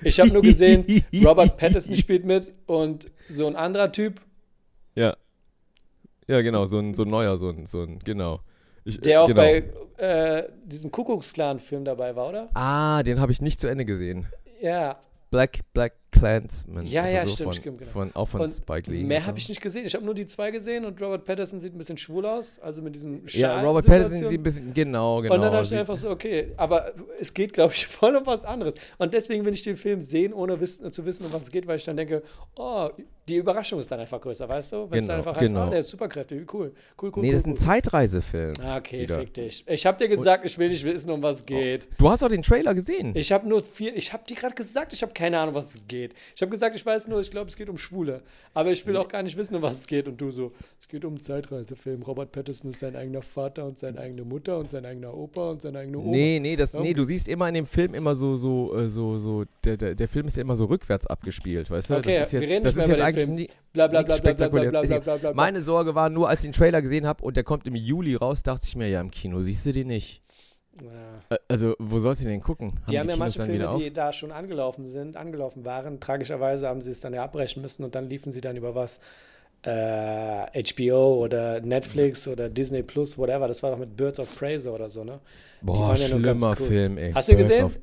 hab 0.05 0.33
nur 0.33 0.43
gesehen, 0.43 0.85
Robert 1.25 1.57
Pattinson 1.57 1.97
spielt 1.97 2.25
mit 2.25 2.53
und 2.67 3.11
so 3.29 3.47
ein 3.47 3.57
anderer 3.57 3.91
Typ, 3.91 4.21
ja. 4.97 5.17
Ja, 6.27 6.41
genau, 6.41 6.67
so 6.67 6.79
ein, 6.81 6.95
so 6.95 7.05
ein 7.05 7.11
neuer, 7.11 7.39
so 7.39 7.51
ein, 7.51 7.67
so 7.67 7.83
ein, 7.83 8.01
genau. 8.01 8.41
Ich, 8.85 9.01
der 9.01 9.23
auch 9.23 9.29
genau. 9.29 9.43
bei 9.43 9.65
äh, 10.03 10.49
diesem 10.65 10.91
Kuckucksklan-Film 10.91 11.85
dabei 11.85 12.17
war, 12.17 12.29
oder? 12.29 12.49
Ah, 12.55 13.03
den 13.05 13.21
habe 13.21 13.31
ich 13.31 13.41
nicht 13.41 13.61
zu 13.61 13.69
Ende 13.69 13.85
gesehen. 13.85 14.27
Ja. 14.61 14.99
Black, 15.31 15.61
Black 15.73 15.95
Clansman. 16.19 16.87
Ja, 16.87 17.07
ja, 17.09 17.27
so 17.27 17.35
stimmt, 17.35 17.45
von, 17.45 17.53
stimmt, 17.61 17.79
genau. 17.79 17.91
Von, 17.91 18.11
auch 18.15 18.27
von 18.27 18.41
Und 18.43 18.49
Spike 18.49 18.91
Lee. 18.91 19.03
Mehr 19.05 19.21
ja. 19.21 19.27
habe 19.27 19.39
ich 19.39 19.49
nicht 19.49 19.61
gesehen. 19.61 19.87
Ich 19.87 19.95
habe 19.95 20.05
nur 20.05 20.15
die 20.15 20.27
zwei 20.27 20.51
gesehen 20.51 20.85
und 20.85 21.01
Robert 21.01 21.25
Pattinson 21.25 21.61
sieht 21.61 21.75
ein 21.75 21.79
bisschen 21.79 21.97
schwul 21.99 22.27
aus, 22.27 22.59
also 22.61 22.83
mit 22.83 22.95
diesem 22.95 23.23
Ja, 23.27 23.55
Schal- 23.55 23.65
Robert 23.67 23.87
Pattinson 23.87 24.11
Situation. 24.11 24.31
sieht 24.31 24.41
ein 24.41 24.43
bisschen, 24.43 24.75
genau, 24.75 25.21
genau. 25.23 25.35
Und 25.35 25.41
dann 25.43 25.53
dachte 25.53 25.75
ich 25.75 25.81
einfach 25.81 25.97
so, 25.97 26.11
okay, 26.11 26.53
aber 26.57 26.93
es 27.19 27.33
geht, 27.33 27.53
glaube 27.53 27.73
ich, 27.75 27.87
voll 27.87 28.17
um 28.17 28.27
was 28.27 28.45
anderes. 28.45 28.75
Und 28.99 29.13
deswegen 29.15 29.45
will 29.45 29.53
ich 29.55 29.63
den 29.63 29.77
Film 29.77 30.03
sehen, 30.03 30.33
ohne 30.33 30.61
wissen, 30.61 30.91
zu 30.93 31.05
wissen, 31.05 31.25
um 31.27 31.33
was 31.33 31.43
es 31.45 31.51
geht, 31.51 31.67
weil 31.67 31.77
ich 31.77 31.85
dann 31.85 31.97
denke, 31.97 32.23
oh, 32.57 32.87
die 33.29 33.37
Überraschung 33.39 33.81
ist 33.81 33.91
dann 33.91 33.99
einfach 33.99 34.21
größer, 34.21 34.49
weißt 34.49 34.71
du? 34.73 34.87
Wenn 34.89 35.01
es 35.01 35.07
dann 35.09 35.17
Genau, 35.17 35.29
einfach 35.31 35.41
heißt, 35.41 35.53
genau. 35.53 35.67
ah, 35.67 35.71
der 35.71 35.79
hat 35.81 35.87
Superkräfte, 35.89 36.39
wie 36.41 36.47
cool, 36.53 36.73
cool, 37.03 37.11
cool, 37.17 37.23
nee, 37.23 37.29
cool, 37.29 37.33
das 37.33 37.41
ist 37.41 37.47
cool. 37.47 37.53
ein 37.55 37.57
Zeitreisefilm. 37.57 38.55
Ah, 38.63 38.77
okay, 38.77 39.01
wieder. 39.01 39.19
fick 39.19 39.35
dich. 39.35 39.65
Ich 39.67 39.85
habe 39.85 39.99
dir 39.99 40.09
gesagt, 40.09 40.45
ich 40.45 40.57
will 40.59 40.69
nicht 40.69 40.85
wissen, 40.85 41.11
um 41.11 41.21
was 41.23 41.37
es 41.37 41.47
geht. 41.47 41.89
Du 41.99 42.09
hast 42.09 42.23
doch 42.23 42.29
den 42.29 42.43
Trailer 42.43 42.73
gesehen. 42.75 43.13
Ich 43.17 43.33
habe 43.33 43.49
nur 43.49 43.65
vier, 43.65 43.97
ich 43.97 44.13
habe 44.13 44.23
dir 44.29 44.37
gerade 44.37 44.55
gesagt, 44.55 44.93
ich 44.93 45.03
habe 45.03 45.13
keine 45.13 45.41
Ahnung, 45.41 45.55
was 45.57 45.75
es 45.75 45.81
geht. 45.89 46.06
Ich 46.35 46.43
habe 46.43 46.51
gesagt, 46.51 46.77
ich 46.77 46.85
weiß 46.85 47.09
nur, 47.09 47.21
ich 47.21 47.31
glaube, 47.31 47.49
es 47.49 47.57
geht 47.57 47.69
um 47.69 47.79
Schwule. 47.79 48.23
Aber 48.55 48.73
ich 48.73 48.87
will 48.87 48.97
auch 48.97 49.09
gar 49.09 49.23
nicht 49.23 49.37
wissen, 49.37 49.55
um 49.55 49.63
was 49.63 49.79
es 49.79 49.87
geht. 49.87 50.09
Und 50.09 50.21
du 50.21 50.31
so, 50.31 50.53
es 50.81 50.89
geht 50.89 51.05
um 51.05 51.15
einen 51.15 51.21
Zeitreisefilm. 51.21 52.03
Robert 52.03 52.33
Pattinson 52.33 52.71
ist 52.71 52.81
sein 52.81 52.97
eigener 52.97 53.23
Vater 53.23 53.67
und 53.67 53.79
seine 53.79 54.01
eigene 54.01 54.25
Mutter 54.25 54.59
und 54.59 54.71
sein 54.71 54.85
eigener 54.85 55.15
Opa 55.15 55.51
und 55.51 55.63
seine 55.63 55.79
eigene 55.79 55.99
Oma. 55.99 56.11
Nee, 56.11 56.39
nee, 56.41 56.57
das, 56.57 56.75
nee, 56.75 56.95
du 56.95 57.05
siehst 57.05 57.29
immer 57.29 57.49
in 57.49 57.55
dem 57.55 57.67
Film 57.67 57.95
immer 57.95 58.15
so, 58.15 58.37
so, 58.37 58.77
äh, 58.77 58.89
so, 58.89 59.19
so, 59.19 59.45
der, 59.65 59.77
der, 59.77 59.95
der 59.95 60.09
Film 60.09 60.27
ist 60.27 60.37
ja 60.37 60.43
immer 60.43 60.57
so 60.57 60.67
rückwärts 60.67 61.07
abgespielt, 61.07 61.71
weißt 61.71 61.91
du? 61.91 61.95
Okay, 61.97 62.19
das 62.19 62.27
ist 62.27 62.33
wir 62.33 62.41
jetzt, 62.41 62.51
reden 62.51 62.65
das 62.65 62.75
nicht 62.77 62.83
ist 62.83 62.89
mehr 62.89 62.97
jetzt 62.99 63.17
über 63.17 63.25
den 63.25 63.31
eigentlich 63.31 63.49
nie, 63.49 63.57
bla 63.73 63.87
bla 63.89 64.03
bla 64.03 65.17
bla. 65.17 65.35
Meine 65.35 65.63
Sorge 65.63 65.95
war 65.95 66.09
nur, 66.11 66.29
als 66.29 66.41
ich 66.45 66.51
den 66.51 66.53
Trailer 66.53 66.83
gesehen 66.83 67.07
habe 67.07 67.23
und 67.25 67.37
der 67.37 67.45
kommt 67.45 67.67
im 67.67 67.75
Juli 67.75 68.15
raus, 68.15 68.43
dachte 68.43 68.67
ich 68.67 68.77
mir, 68.77 68.89
ja, 68.89 69.01
im 69.01 69.11
Kino 69.11 69.41
siehst 69.43 69.67
du 69.67 69.73
den 69.73 69.89
nicht. 69.89 70.23
Ja. 70.83 71.37
Äh, 71.37 71.39
Also, 71.49 71.75
wo 71.79 71.99
sollst 71.99 72.23
du 72.23 72.27
den 72.27 72.41
gucken? 72.41 72.73
Die 72.91 72.99
haben 72.99 73.09
ja 73.09 73.17
manche 73.17 73.45
Filme, 73.45 73.77
die 73.79 73.93
da 73.93 74.13
schon 74.13 74.33
angelaufen 74.33 74.87
sind, 74.87 75.17
angelaufen 75.17 75.65
waren. 75.65 76.01
Tragischerweise 76.01 76.69
haben 76.69 76.83
sie 76.83 76.91
es 76.91 77.01
dann 77.01 77.15
ja 77.15 77.25
abbrechen 77.25 77.63
müssen 77.63 77.85
und 77.85 77.95
dann 77.95 78.09
liefen 78.09 78.33
sie 78.33 78.41
dann 78.41 78.57
über 78.57 78.75
was. 78.75 79.01
Äh, 79.63 80.63
HBO 80.75 81.25
oder 81.25 81.61
Netflix 81.61 82.29
oder 82.29 82.49
Disney 82.49 82.83
Plus, 82.85 83.19
whatever. 83.19 83.49
Das 83.49 83.63
war 83.65 83.73
doch 83.73 83.79
mit 83.79 83.97
Birds 83.97 84.21
of 84.21 84.33
Prey 84.39 84.59
so 84.59 84.73
oder 84.73 84.89
so, 84.89 85.03
ne? 85.03 85.19
Boah, 85.63 85.97
schlimmer. 85.97 86.55
Film, 86.55 86.99
ey. 86.99 87.13
Hast 87.13 87.27
du 87.29 87.33
ihn 87.33 87.39
Birds 87.39 87.51
gesehen? 87.51 87.65
of- 87.65 87.79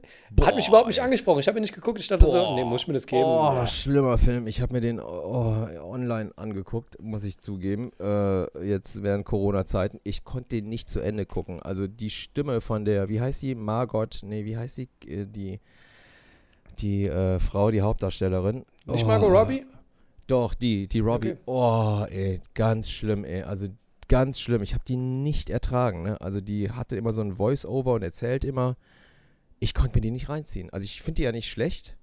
Hat 0.45 0.55
mich 0.55 0.65
Boah, 0.65 0.69
überhaupt 0.69 0.87
nicht 0.87 0.99
ey. 0.99 1.03
angesprochen. 1.03 1.39
Ich 1.39 1.47
habe 1.49 1.59
ihn 1.59 1.61
nicht 1.61 1.73
geguckt. 1.73 1.99
Ich 1.99 2.07
dachte 2.07 2.25
so, 2.25 2.31
Boah. 2.37 2.55
nee, 2.55 2.63
muss 2.63 2.81
ich 2.83 2.87
mir 2.87 2.93
das 2.93 3.05
geben. 3.05 3.23
Oh, 3.25 3.51
Ja. 3.53 3.65
schlimmer 3.67 4.17
Film. 4.17 4.47
Ich 4.47 4.61
habe 4.61 4.73
mir 4.73 4.79
den 4.79 5.01
oh, 5.01 5.67
online 5.83 6.31
angeguckt, 6.37 7.01
muss 7.01 7.25
ich 7.25 7.37
zugeben. 7.39 7.91
Äh, 7.99 8.65
jetzt 8.65 9.03
während 9.03 9.25
Corona-Zeiten. 9.25 9.99
Ich 10.03 10.23
konnte 10.23 10.55
den 10.55 10.69
nicht 10.69 10.87
zu 10.89 11.01
Ende 11.01 11.25
gucken. 11.25 11.61
Also 11.61 11.87
die 11.87 12.11
Stimme 12.11 12.61
von 12.61 12.85
der, 12.85 13.09
wie 13.09 13.19
heißt 13.19 13.41
die? 13.41 13.55
Margot, 13.55 14.19
nee, 14.23 14.45
wie 14.45 14.55
heißt 14.55 14.77
die? 14.77 14.87
Äh, 15.05 15.25
Die, 15.25 15.59
die 16.79 17.05
äh, 17.07 17.39
Frau, 17.39 17.71
die 17.71 17.81
Hauptdarstellerin. 17.81 18.65
Nicht 18.85 19.03
Oh, 19.03 19.07
Margot 19.07 19.29
Robbie? 19.31 19.65
Doch, 20.27 20.53
die, 20.53 20.87
die 20.87 20.99
Robbie. 20.99 21.31
Okay. 21.31 21.41
Oh, 21.45 22.05
ey, 22.09 22.39
ganz 22.53 22.89
schlimm, 22.89 23.25
ey. 23.25 23.43
Also 23.43 23.67
ganz 24.07 24.39
schlimm. 24.39 24.61
Ich 24.63 24.73
habe 24.73 24.83
die 24.87 24.95
nicht 24.95 25.49
ertragen, 25.49 26.03
ne? 26.03 26.19
Also 26.21 26.39
die 26.41 26.71
hatte 26.71 26.95
immer 26.95 27.13
so 27.13 27.21
ein 27.21 27.35
Voice-Over 27.35 27.93
und 27.93 28.03
erzählt 28.03 28.43
immer. 28.43 28.75
Ich 29.59 29.73
konnte 29.73 29.95
mir 29.95 30.01
die 30.01 30.11
nicht 30.11 30.29
reinziehen. 30.29 30.69
Also 30.71 30.83
ich 30.83 31.01
finde 31.01 31.17
die 31.17 31.23
ja 31.23 31.31
nicht 31.31 31.49
schlecht. 31.49 31.95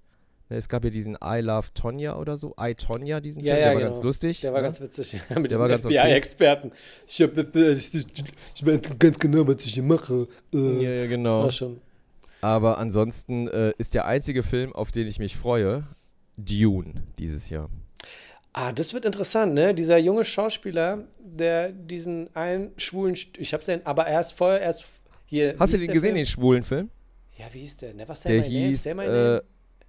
Ne, 0.49 0.57
Es 0.57 0.67
gab 0.69 0.83
ja 0.83 0.89
diesen 0.89 1.17
I 1.23 1.39
Love 1.41 1.67
Tonya 1.73 2.17
oder 2.17 2.37
so. 2.37 2.53
I 2.59 2.75
Tonya, 2.75 3.21
diesen 3.21 3.43
Ja, 3.43 3.53
Film, 3.55 3.59
ja, 3.63 3.65
der 3.69 3.75
war 3.75 3.81
genau. 3.81 3.91
ganz 3.93 4.03
lustig. 4.03 4.41
Der 4.41 4.51
war 4.53 4.59
ne? 4.61 4.67
ganz 4.67 4.81
witzig. 4.81 5.19
Mit 5.35 5.51
Der 5.51 5.59
war 5.59 5.67
ganz 5.67 5.85
okay. 5.85 5.97
FBI-Experten. 5.99 6.71
Ich, 7.07 7.21
hab, 7.21 7.37
ich, 7.37 7.93
ich, 7.95 8.07
ich 8.55 8.65
weiß 8.65 8.81
ganz 8.99 9.19
genau, 9.19 9.47
was 9.47 9.63
ich 9.65 9.73
hier 9.73 9.83
mache. 9.83 10.27
Äh, 10.53 10.57
Ja, 10.83 10.89
ja, 10.91 11.01
Das 11.01 11.09
genau. 11.09 11.43
war 11.43 11.51
schon. 11.51 11.81
Aber 12.41 12.77
ansonsten 12.79 13.47
äh, 13.47 13.73
ist 13.77 13.93
der 13.93 14.05
einzige 14.05 14.41
Film, 14.43 14.73
auf 14.73 14.91
den 14.91 15.07
ich 15.07 15.19
mich 15.19 15.37
freue, 15.37 15.87
Dune 16.37 17.03
dieses 17.19 17.49
Jahr. 17.51 17.69
Ah, 18.53 18.71
das 18.73 18.93
wird 18.93 19.05
interessant, 19.05 19.53
ne? 19.53 19.73
Dieser 19.73 19.97
junge 19.97 20.25
Schauspieler, 20.25 21.05
der 21.19 21.71
diesen 21.71 22.29
einen 22.35 22.71
schwulen, 22.77 23.15
St- 23.15 23.37
ich 23.39 23.53
hab's 23.53 23.67
ja, 23.67 23.77
aber 23.85 24.07
erst 24.07 24.33
vorher, 24.33 24.59
erst 24.59 24.83
hier. 25.25 25.55
Hast 25.57 25.73
du 25.73 25.77
den 25.77 25.87
gesehen, 25.87 26.01
Film? 26.01 26.15
den 26.15 26.25
schwulen 26.25 26.63
Film? 26.63 26.89
Ja, 27.37 27.45
wie 27.53 27.59
hieß 27.59 27.77
der? 27.77 27.93
Never 27.93 28.13
say 28.13 28.29
Der 28.33 28.41
my 28.41 28.47
name, 28.49 28.67
hieß 28.69 28.83
say 28.83 28.93
my 28.93 29.03
äh, 29.05 29.07
name. 29.07 29.41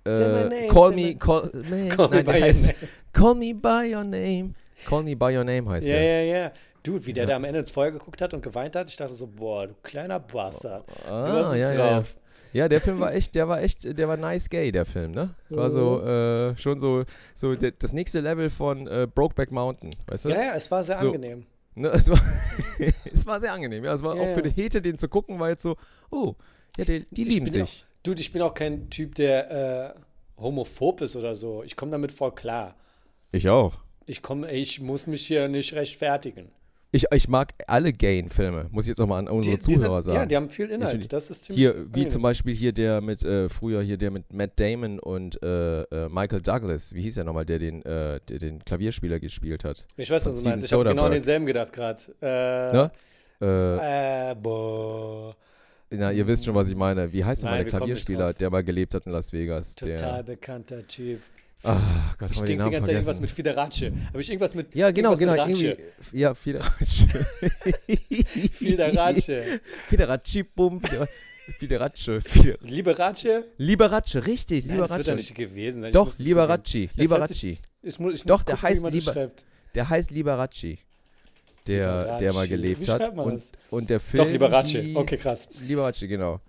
Say 0.05 0.29
my 0.29 0.41
äh, 0.41 0.49
name, 0.49 0.69
Call 0.69 0.89
say 0.91 0.95
Me, 0.97 1.15
call, 1.17 1.51
nee, 1.71 1.89
Call 1.89 2.09
me 2.15 2.23
by 2.23 2.33
your 2.41 2.45
name. 2.45 2.75
Call 3.13 3.35
Me 3.35 3.53
By 3.55 3.95
Your 3.95 4.05
Name. 4.05 4.55
Call 4.87 5.03
Me 5.03 5.15
By 5.17 5.37
Your 5.37 5.45
Name 5.45 5.69
heißt 5.71 5.87
Ja, 5.87 5.93
der. 5.95 6.25
ja, 6.25 6.35
ja. 6.45 6.53
Dude, 6.83 7.05
wie 7.07 7.13
der 7.13 7.25
Ja. 7.25 7.31
da 7.31 7.37
am 7.37 7.45
Ende 7.45 7.61
ins 7.61 7.71
Feuer 7.71 7.91
geguckt 7.93 8.21
hat 8.23 8.33
und 8.35 8.43
geweint 8.43 8.75
hat, 8.75 8.89
ich 8.91 8.97
dachte 8.97 9.13
so, 9.15 9.27
boah, 9.27 9.67
du 9.69 9.75
kleiner 9.83 10.19
Bastard. 10.19 10.85
du 10.89 11.09
Ah, 11.11 11.33
hast 11.45 11.53
es 11.53 11.59
ja, 11.61 11.73
ja, 11.73 11.91
ja. 11.99 12.05
Ja, 12.53 12.69
der 12.69 12.81
Film 12.81 13.01
war 13.01 13.15
echt, 13.15 13.35
der 13.35 13.49
war 13.49 13.63
echt, 13.63 13.99
der 13.99 14.09
war 14.09 14.17
nice 14.17 14.49
gay, 14.51 14.71
der 14.73 14.85
Film, 14.85 15.13
ne? 15.13 15.35
War 15.49 15.71
so, 15.71 16.03
äh, 16.03 16.57
schon 16.57 16.81
so, 16.81 17.05
so 17.35 17.55
der, 17.55 17.71
das 17.73 17.93
nächste 17.93 18.21
Level 18.21 18.51
von 18.51 18.87
äh, 18.87 19.09
Brokeback 19.13 19.51
Mountain, 19.51 19.91
weißt 20.07 20.27
du? 20.27 20.29
Ja, 20.31 20.43
ja, 20.43 20.55
es 20.55 20.71
war 20.71 20.83
sehr 20.83 20.99
So. 20.99 21.07
angenehm. 21.07 21.47
Ne, 21.75 21.89
es, 21.95 22.11
war, 22.11 22.21
es 23.13 23.27
war 23.27 23.41
sehr 23.41 23.53
angenehm, 23.53 23.85
ja. 23.85 23.95
Es 23.95 24.03
war 24.03 24.15
Ja, 24.17 24.23
auch 24.23 24.35
für 24.35 24.45
ja. 24.45 24.51
die 24.51 24.63
Hete, 24.63 24.83
den 24.83 24.99
zu 24.99 25.09
gucken, 25.09 25.39
war 25.41 25.49
jetzt 25.49 25.63
so, 25.63 25.77
oh, 26.11 26.35
ja, 26.77 26.85
die, 26.85 27.07
die 27.11 27.25
lieben 27.25 27.47
sich. 27.49 27.87
Dude, 28.03 28.21
ich 28.21 28.33
bin 28.33 28.43
auch 28.43 28.53
kein 28.55 28.91
Typ, 28.91 29.15
der 29.15 29.95
äh, 29.97 30.41
homophob 30.41 31.01
ist 31.01 31.17
oder 31.17 31.35
so. 31.35 31.63
Ich 31.63 31.77
komme 31.77 31.93
damit 31.93 32.13
voll 32.13 32.35
klar. 32.35 32.75
Ich 33.31 33.49
auch. 33.49 33.75
Ich 34.07 34.21
komme, 34.21 34.51
ich 34.51 34.81
muss 34.81 35.07
mich 35.07 35.27
hier 35.27 35.49
nicht 35.49 35.73
rechtfertigen. 35.75 36.51
Ich, 36.95 37.07
ich 37.11 37.27
mag 37.27 37.55
alle 37.67 37.91
gayen 37.93 38.29
Filme, 38.29 38.67
muss 38.71 38.85
ich 38.85 38.91
jetzt 38.91 39.01
auch 39.01 39.07
mal 39.07 39.19
an 39.19 39.27
unsere 39.29 39.57
Die- 39.57 39.63
Zuhörer 39.63 40.03
sind, 40.03 40.13
sagen. 40.13 40.17
Ja, 40.25 40.27
die 40.27 40.37
haben 40.37 40.51
viel 40.51 40.69
Inhalt. 40.71 40.91
finde- 40.91 41.09
Das 41.09 41.31
ist 41.31 41.47
Hier, 41.47 41.75
wie 41.75 41.81
angenehm. 41.85 42.09
zum 42.11 42.21
Beispiel 42.23 42.55
hier 42.55 42.73
der 42.73 43.01
mit, 43.01 43.25
äh, 43.25 43.49
früher 43.49 43.81
hier 43.83 43.97
der 43.97 44.11
mit 44.11 44.31
Matt 44.31 44.61
Damon 44.61 44.99
und 44.99 45.43
äh, 45.43 45.83
äh, 45.85 46.09
Michael 46.11 46.43
Douglas, 46.43 46.95
wie 46.95 47.01
hieß 47.01 47.15
der 47.15 47.25
nochmal, 47.25 47.47
der 47.47 47.59
den, 47.59 47.83
äh, 47.87 48.21
der 48.29 48.39
den 48.39 48.63
Klavierspieler 48.63 49.21
gespielt 49.21 49.65
hat? 49.65 49.87
Ich 49.97 50.11
weiß, 50.11 50.27
was 50.27 50.43
du 50.43 50.49
meinst. 50.49 50.67
Ich 50.67 50.73
habe 50.75 50.85
genau 50.85 51.05
an 51.05 51.13
denselben 51.13 51.47
gedacht 51.47 51.73
gerade. 51.73 52.03
Äh, 52.21 52.73
Ne? 52.77 52.91
Äh, 53.41 54.31
äh, 54.33 54.35
boah. 54.37 55.35
na, 55.91 56.13
ihr 56.13 56.27
wisst 56.27 56.45
schon, 56.45 56.55
was 56.55 56.69
ich 56.69 56.77
meine. 56.77 57.11
Wie 57.13 57.25
heißt 57.25 57.43
nochmal 57.43 57.65
der 57.65 57.69
Klavierspieler, 57.73 58.35
der 58.35 58.51
mal 58.51 58.63
gelebt 58.63 58.95
hat 58.95 59.07
in 59.07 59.13
Las 59.13 59.33
Vegas? 59.33 59.75
Total 59.75 59.97
Der, 59.97 60.23
bekannter 60.23 60.87
Typ. 60.87 61.21
Ah, 61.65 62.15
Gott, 62.19 62.31
Ich 62.33 62.41
denke 62.41 62.65
die 62.65 62.71
ganze 62.71 62.87
Zeit 62.87 62.95
irgendwas 62.95 63.21
mit 63.21 63.31
Fiderace. 63.31 63.83
Habe 64.09 64.21
ich 64.21 64.29
irgendwas 64.31 64.55
mit. 64.55 64.75
ja, 64.75 64.91
genau, 64.91 65.17
genau. 65.17 65.35
Irgendwie, 65.35 65.77
ja, 66.13 66.35
Fiderace. 66.35 67.07
Fiderace. 68.53 69.61
Fiderace, 69.89 70.45
bum, 70.55 70.81
Fidera- 70.81 71.09
Fiderace. 71.59 72.21
Fider 72.25 72.57
Liberace? 72.61 73.45
Liberace, 73.59 74.17
richtig, 74.27 74.65
Nein, 74.67 74.79
das 74.79 74.91
wird 74.91 75.01
doch 75.01 75.07
Liberace. 75.07 75.17
nicht 75.17 75.35
gewesen 75.35 75.83
sein. 75.83 75.93
Doch, 75.93 76.19
Liberace, 76.19 76.89
Liberace. 76.97 77.43
Ich 77.83 77.99
muss, 77.99 78.15
ich 78.15 78.23
Doch, 78.25 78.39
muss 78.39 78.45
der 78.45 78.55
gucken, 78.55 78.63
heißt 78.69 78.83
man 78.83 78.93
das 78.93 79.01
Liber- 79.05 79.13
schreibt. 79.13 79.45
Der 79.75 79.89
heißt 79.89 80.11
Liberace. 80.11 80.77
Der, 81.67 82.19
der 82.19 82.33
mal 82.33 82.47
Liberace. 82.47 82.49
gelebt 82.49 82.89
hat. 82.89 83.17
Und, 83.17 83.35
das? 83.37 83.53
und 83.71 83.91
der 83.91 84.01
Film. 84.01 84.29
Liberace. 84.31 84.67
hieß- 84.75 84.97
Okay, 84.97 85.17
krass. 85.17 85.49
Liberace, 85.67 86.01
genau. 86.09 86.41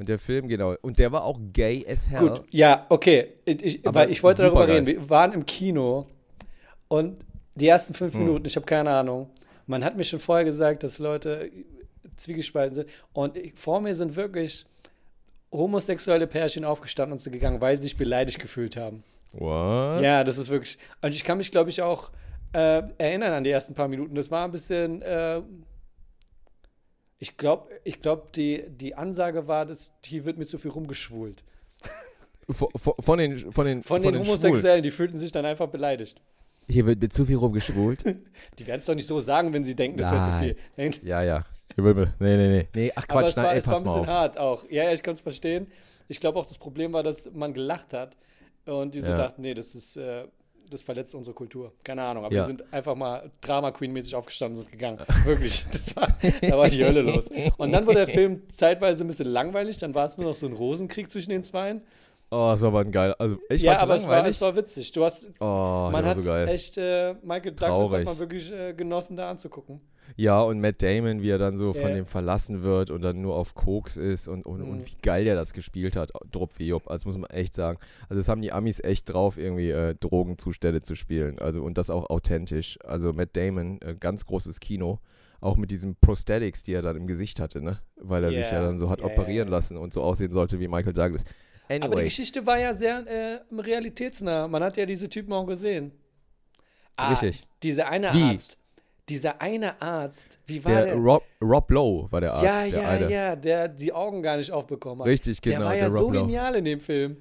Und 0.00 0.08
der 0.08 0.18
Film, 0.18 0.48
genau. 0.48 0.74
Und 0.80 0.98
der 0.98 1.12
war 1.12 1.24
auch 1.24 1.38
gay 1.52 1.84
as 1.86 2.08
hell. 2.08 2.20
Gut, 2.30 2.44
ja, 2.50 2.86
okay. 2.88 3.34
Ich, 3.44 3.86
Aber 3.86 4.00
weil 4.00 4.10
ich 4.10 4.22
wollte 4.22 4.40
darüber 4.40 4.60
supergeil. 4.62 4.84
reden. 4.84 4.86
Wir 5.02 5.10
waren 5.10 5.32
im 5.34 5.44
Kino 5.44 6.06
und 6.88 7.18
die 7.54 7.68
ersten 7.68 7.92
fünf 7.92 8.14
Hm. 8.14 8.20
Minuten, 8.24 8.46
ich 8.46 8.56
habe 8.56 8.64
keine 8.64 8.88
Ahnung. 8.92 9.28
Man 9.66 9.84
hat 9.84 9.98
mir 9.98 10.04
schon 10.04 10.18
vorher 10.18 10.46
gesagt, 10.46 10.84
dass 10.84 10.98
Leute 10.98 11.50
zwiegespalten 12.16 12.74
sind. 12.76 12.88
Und 13.12 13.36
vor 13.56 13.82
mir 13.82 13.94
sind 13.94 14.16
wirklich 14.16 14.64
homosexuelle 15.52 16.26
Pärchen 16.26 16.64
aufgestanden 16.64 17.12
und 17.12 17.18
sind 17.18 17.34
gegangen, 17.34 17.60
weil 17.60 17.76
sie 17.76 17.82
sich 17.82 17.96
beleidigt 17.98 18.38
gefühlt 18.38 18.78
haben. 18.78 19.04
What? 19.32 20.00
Ja, 20.02 20.24
das 20.24 20.38
ist 20.38 20.48
wirklich. 20.48 20.78
Und 21.02 21.14
ich 21.14 21.24
kann 21.24 21.36
mich, 21.36 21.50
glaube 21.50 21.68
ich, 21.68 21.82
auch 21.82 22.10
äh, 22.54 22.82
erinnern 22.96 23.32
an 23.34 23.44
die 23.44 23.50
ersten 23.50 23.74
paar 23.74 23.88
Minuten. 23.88 24.14
Das 24.14 24.30
war 24.30 24.46
ein 24.46 24.50
bisschen. 24.52 25.02
Äh, 25.02 25.42
ich 27.20 27.36
glaube, 27.36 27.68
ich 27.84 28.00
glaub, 28.02 28.32
die, 28.32 28.64
die 28.68 28.94
Ansage 28.96 29.46
war, 29.46 29.66
dass 29.66 29.92
hier 30.04 30.24
wird 30.24 30.38
mir 30.38 30.46
zu 30.46 30.58
viel 30.58 30.70
rumgeschwult. 30.72 31.44
Von, 32.50 32.68
von, 32.74 32.94
von 32.98 33.18
den, 33.18 33.52
von 33.52 33.64
den, 33.64 33.84
Von, 33.84 34.02
den, 34.02 34.10
Schwulen. 34.12 34.26
Homosexuellen, 34.26 34.82
die 34.82 34.90
fühlten 34.90 35.18
sich 35.18 35.30
dann 35.30 35.44
einfach 35.44 35.68
beleidigt. 35.68 36.20
Hier 36.68 36.84
wird 36.84 37.00
mit 37.00 37.12
zu 37.12 37.24
viel 37.24 37.36
rumgeschwult. 37.36 38.04
Die 38.58 38.66
werden 38.66 38.80
es 38.80 38.86
doch 38.86 38.94
nicht 38.96 39.06
so 39.06 39.20
sagen, 39.20 39.52
wenn 39.52 39.64
sie 39.64 39.76
denken, 39.76 39.98
das 39.98 40.10
wäre 40.10 40.24
zu 40.24 40.32
viel. 40.38 40.56
Denk- 40.76 41.00
ja, 41.04 41.22
ja. 41.22 41.44
Nee, 41.76 41.92
nee, 42.18 42.48
nee. 42.48 42.68
Nee, 42.74 42.92
ach 42.96 43.06
Quatsch, 43.06 43.36
nein, 43.36 43.44
war, 43.46 43.52
ey, 43.52 43.58
es 43.58 43.66
war 43.68 43.74
pass 43.74 43.82
ein 43.82 43.84
mal 43.86 43.92
bisschen 43.92 44.00
auf. 44.08 44.14
hart 44.14 44.38
auch. 44.38 44.64
Ja, 44.68 44.84
ja, 44.84 44.92
ich 44.92 45.02
kann 45.02 45.14
es 45.14 45.20
verstehen. 45.20 45.68
Ich 46.08 46.18
glaube 46.18 46.40
auch, 46.40 46.46
das 46.46 46.58
Problem 46.58 46.92
war, 46.92 47.04
dass 47.04 47.30
man 47.32 47.54
gelacht 47.54 47.92
hat 47.92 48.16
und 48.66 48.94
die 48.94 49.00
so 49.00 49.10
Ja. 49.10 49.16
dachten, 49.16 49.42
nee, 49.42 49.54
das 49.54 49.76
ist, 49.76 49.96
äh, 49.96 50.24
das 50.70 50.82
verletzt 50.82 51.14
unsere 51.14 51.34
Kultur. 51.34 51.72
Keine 51.84 52.02
Ahnung, 52.02 52.24
aber 52.24 52.34
Ja. 52.34 52.42
wir 52.42 52.46
sind 52.46 52.64
einfach 52.72 52.94
mal 52.94 53.30
Drama 53.40 53.70
Queen-mäßig 53.72 54.14
aufgestanden 54.14 54.58
und 54.58 54.62
sind 54.64 54.72
gegangen. 54.72 54.98
Wirklich, 55.24 55.66
das 55.72 55.94
war, 55.96 56.16
da 56.40 56.56
war 56.58 56.68
die 56.68 56.84
Hölle 56.84 57.02
los. 57.02 57.28
Und 57.56 57.72
dann 57.72 57.86
wurde 57.86 58.06
der 58.06 58.08
Film 58.08 58.42
zeitweise 58.50 59.04
ein 59.04 59.08
bisschen 59.08 59.28
langweilig, 59.28 59.76
dann 59.78 59.94
war 59.94 60.06
es 60.06 60.16
nur 60.16 60.28
noch 60.28 60.34
so 60.34 60.46
ein 60.46 60.52
Rosenkrieg 60.52 61.10
zwischen 61.10 61.30
den 61.30 61.44
Zweien. 61.44 61.82
Oh, 62.30 62.50
das 62.52 62.60
war 62.62 62.68
aber 62.68 62.80
ein 62.80 62.92
geil. 62.92 63.14
Also, 63.18 63.38
ich 63.48 63.62
ja, 63.62 63.78
aber 63.80 63.96
es 63.96 64.06
war, 64.06 64.24
es 64.26 64.40
war 64.40 64.54
witzig. 64.54 64.92
Du 64.92 65.04
hast, 65.04 65.28
oh, 65.40 65.88
man 65.90 66.04
hat 66.04 66.16
so 66.16 66.22
geil. 66.22 66.46
echt 66.48 66.78
äh, 66.78 67.14
Michael 67.22 67.52
Douglas 67.52 67.92
hat 67.92 68.04
man 68.04 68.18
wirklich 68.20 68.52
äh, 68.52 68.72
genossen, 68.72 69.16
da 69.16 69.30
anzugucken. 69.30 69.80
Ja, 70.16 70.40
und 70.42 70.60
Matt 70.60 70.82
Damon, 70.82 71.22
wie 71.22 71.30
er 71.30 71.38
dann 71.38 71.56
so 71.56 71.72
von 71.72 71.90
Ja. 71.90 71.94
dem 71.96 72.06
verlassen 72.06 72.62
wird 72.62 72.90
und 72.90 73.02
dann 73.02 73.20
nur 73.20 73.36
auf 73.36 73.54
Koks 73.54 73.96
ist 73.96 74.26
und, 74.28 74.44
und, 74.44 74.60
Mhm. 74.60 74.70
und 74.70 74.86
wie 74.86 74.96
geil 75.02 75.24
der 75.24 75.34
das 75.36 75.52
gespielt 75.52 75.94
hat, 75.96 76.10
Drop 76.32 76.58
wie 76.58 76.66
Jupp. 76.68 76.90
Also 76.90 77.08
muss 77.08 77.16
man 77.16 77.30
echt 77.30 77.54
sagen. 77.54 77.78
Also 78.08 78.20
das 78.20 78.28
haben 78.28 78.42
die 78.42 78.50
Amis 78.52 78.80
echt 78.80 79.12
drauf, 79.12 79.36
irgendwie 79.38 79.70
äh, 79.70 79.94
Drogenzustände 79.98 80.82
zu 80.82 80.94
spielen. 80.96 81.38
Also 81.38 81.62
und 81.62 81.78
das 81.78 81.90
auch 81.90 82.10
authentisch. 82.10 82.78
Also 82.84 83.12
Matt 83.12 83.36
Damon, 83.36 83.80
äh, 83.82 83.94
ganz 83.98 84.24
großes 84.26 84.58
Kino. 84.60 84.98
Auch 85.40 85.56
mit 85.56 85.70
diesen 85.70 85.96
Prosthetics, 85.96 86.64
die 86.64 86.74
er 86.74 86.82
dann 86.82 86.96
im 86.96 87.06
Gesicht 87.06 87.40
hatte, 87.40 87.62
ne? 87.62 87.78
Weil 87.96 88.24
er 88.24 88.30
sich 88.32 88.50
ja 88.50 88.60
dann 88.60 88.78
so 88.78 88.90
hat 88.90 89.00
ja, 89.00 89.06
operieren 89.06 89.48
lassen 89.48 89.76
und 89.78 89.94
so 89.94 90.02
aussehen 90.02 90.32
sollte 90.32 90.60
wie 90.60 90.68
Michael 90.68 90.92
Douglas. 90.92 91.24
Aber 91.70 91.78
die 91.78 91.86
Anyway, 91.86 92.04
Geschichte 92.04 92.46
war 92.46 92.58
ja 92.58 92.74
sehr 92.74 93.06
äh, 93.06 93.40
realitätsnah. 93.54 94.48
Man 94.48 94.62
hat 94.62 94.76
ja 94.76 94.86
diese 94.86 95.08
Typen 95.08 95.32
auch 95.32 95.46
gesehen. 95.46 95.92
Ah, 96.96 97.10
Richtig. 97.10 97.46
Dieser 97.62 97.88
eine 97.88 98.12
Wie? 98.12 98.22
Arzt. 98.22 98.58
Dieser 99.08 99.40
eine 99.40 99.80
Arzt. 99.80 100.38
Wie 100.46 100.64
war 100.64 100.72
der? 100.72 100.84
der 100.86 100.94
Rob, 100.96 101.22
Rob 101.40 101.70
Lowe 101.70 102.12
war 102.12 102.20
der 102.20 102.32
Arzt. 102.32 102.44
ja, 102.44 102.62
der 102.68 102.80
ja, 102.82 102.88
eine. 102.88 103.10
ja, 103.10 103.36
der 103.36 103.68
die 103.68 103.92
Augen 103.92 104.22
gar 104.22 104.36
nicht 104.36 104.50
aufbekommen 104.50 105.00
hat. 105.00 105.06
Richtig, 105.08 105.40
genau. 105.40 105.58
der 105.58 105.66
war 105.66 105.76
ja 105.76 105.86
Rob 105.86 105.92
so 105.96 106.10
Lowe. 106.10 106.20
genial 106.26 106.54
in 106.56 106.64
dem 106.64 106.80
Film. 106.80 107.16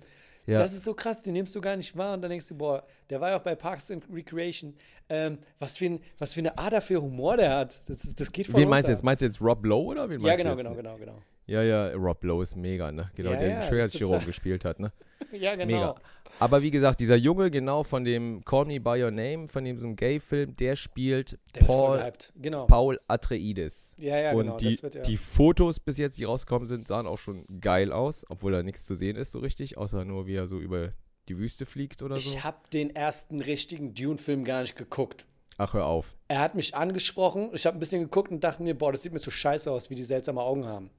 Ja. 0.45 0.59
Das 0.59 0.73
ist 0.73 0.83
so 0.83 0.95
krass, 0.95 1.21
den 1.21 1.33
nimmst 1.33 1.53
du 1.55 1.61
gar 1.61 1.75
nicht 1.75 1.95
wahr 1.95 2.15
und 2.15 2.21
dann 2.23 2.31
denkst 2.31 2.47
du, 2.47 2.55
boah, 2.57 2.83
der 3.11 3.21
war 3.21 3.29
ja 3.29 3.37
auch 3.37 3.43
bei 3.43 3.53
Parks 3.53 3.91
and 3.91 4.03
Recreation. 4.11 4.75
Ähm, 5.07 5.37
was, 5.59 5.77
für 5.77 5.85
ein, 5.85 5.99
was 6.17 6.33
für 6.33 6.39
eine 6.39 6.57
Ader 6.57 6.81
für 6.81 6.99
Humor 6.99 7.37
der 7.37 7.55
hat. 7.55 7.81
Das, 7.87 7.99
das 8.15 8.31
geht 8.31 8.47
voll 8.47 8.59
Wen 8.61 8.67
meinst 8.69 8.87
du 8.87 8.91
runter. 8.91 8.97
jetzt? 8.97 9.03
Meinst 9.03 9.21
du 9.21 9.25
jetzt 9.27 9.41
Rob 9.41 9.63
Lowe 9.63 9.85
oder 9.91 10.09
wen 10.09 10.19
Ja, 10.21 10.27
meinst 10.27 10.43
genau, 10.43 10.55
du 10.55 10.61
jetzt? 10.61 10.75
genau, 10.75 10.95
genau, 10.97 11.11
genau. 11.11 11.21
Ja, 11.49 11.63
ja, 11.63 11.93
Rob 11.93 12.23
Lowe 12.23 12.43
ist 12.43 12.55
mega, 12.55 12.91
ne? 12.91 13.09
Genau, 13.15 13.31
Ja, 13.31 13.37
der 13.37 13.49
ja, 13.49 13.59
den 13.59 13.63
Schönheitschirurgen 13.67 14.25
gespielt 14.25 14.65
hat, 14.65 14.79
ne? 14.79 14.91
Ja, 15.31 15.55
genau. 15.55 15.65
Mega. 15.65 15.95
Aber 16.39 16.61
wie 16.61 16.71
gesagt, 16.71 16.99
dieser 17.01 17.17
Junge, 17.17 17.51
genau 17.51 17.83
von 17.83 18.03
dem 18.05 18.43
Call 18.45 18.65
Me 18.65 18.79
By 18.79 19.03
Your 19.03 19.11
Name, 19.11 19.47
von 19.47 19.63
dem 19.65 19.77
so 19.77 19.85
einem 19.85 19.95
Gay-Film, 19.95 20.55
der 20.55 20.75
spielt 20.75 21.37
Der 21.53 21.61
Paul. 21.61 22.11
Genau. 22.35 22.65
Paul 22.65 22.99
Atreides. 23.07 23.93
Ja, 23.97 24.17
ja, 24.17 24.31
Und 24.31 24.45
genau. 24.45 24.57
die, 24.57 24.71
das 24.71 24.83
wird 24.83 24.95
ja. 24.95 25.01
die 25.01 25.17
Fotos 25.17 25.79
bis 25.79 25.97
jetzt, 25.97 26.17
die 26.17 26.23
rausgekommen 26.23 26.67
sind, 26.67 26.87
sahen 26.87 27.07
auch 27.07 27.17
schon 27.17 27.45
geil 27.59 27.91
aus, 27.91 28.25
obwohl 28.29 28.53
da 28.53 28.63
nichts 28.63 28.85
zu 28.85 28.95
sehen 28.95 29.17
ist 29.17 29.31
so 29.31 29.39
richtig, 29.39 29.77
außer 29.77 30.05
nur 30.05 30.27
wie 30.27 30.35
er 30.35 30.47
so 30.47 30.59
über 30.59 30.91
die 31.27 31.37
Wüste 31.37 31.65
fliegt 31.65 32.01
oder 32.01 32.15
so. 32.15 32.29
ich 32.29 32.43
habe 32.43 32.57
den 32.71 32.95
ersten 32.95 33.41
richtigen 33.41 33.93
Dune-Film 33.93 34.45
gar 34.45 34.61
nicht 34.61 34.75
geguckt. 34.75 35.25
Ach, 35.57 35.73
hör 35.73 35.87
auf. 35.87 36.15
Er 36.29 36.39
hat 36.39 36.55
mich 36.55 36.73
angesprochen, 36.73 37.49
ich 37.53 37.65
habe 37.65 37.77
ein 37.77 37.79
bisschen 37.79 38.01
geguckt 38.01 38.31
und 38.31 38.43
dachte 38.43 38.63
mir, 38.63 38.75
boah, 38.75 38.93
das 38.93 39.01
sieht 39.01 39.11
mir 39.11 39.19
so 39.19 39.29
scheiße 39.29 39.69
aus, 39.69 39.89
wie 39.89 39.95
die 39.95 40.05
seltsame 40.05 40.41
Augen 40.41 40.65
haben. 40.65 40.89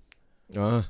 Ah, 0.56 0.84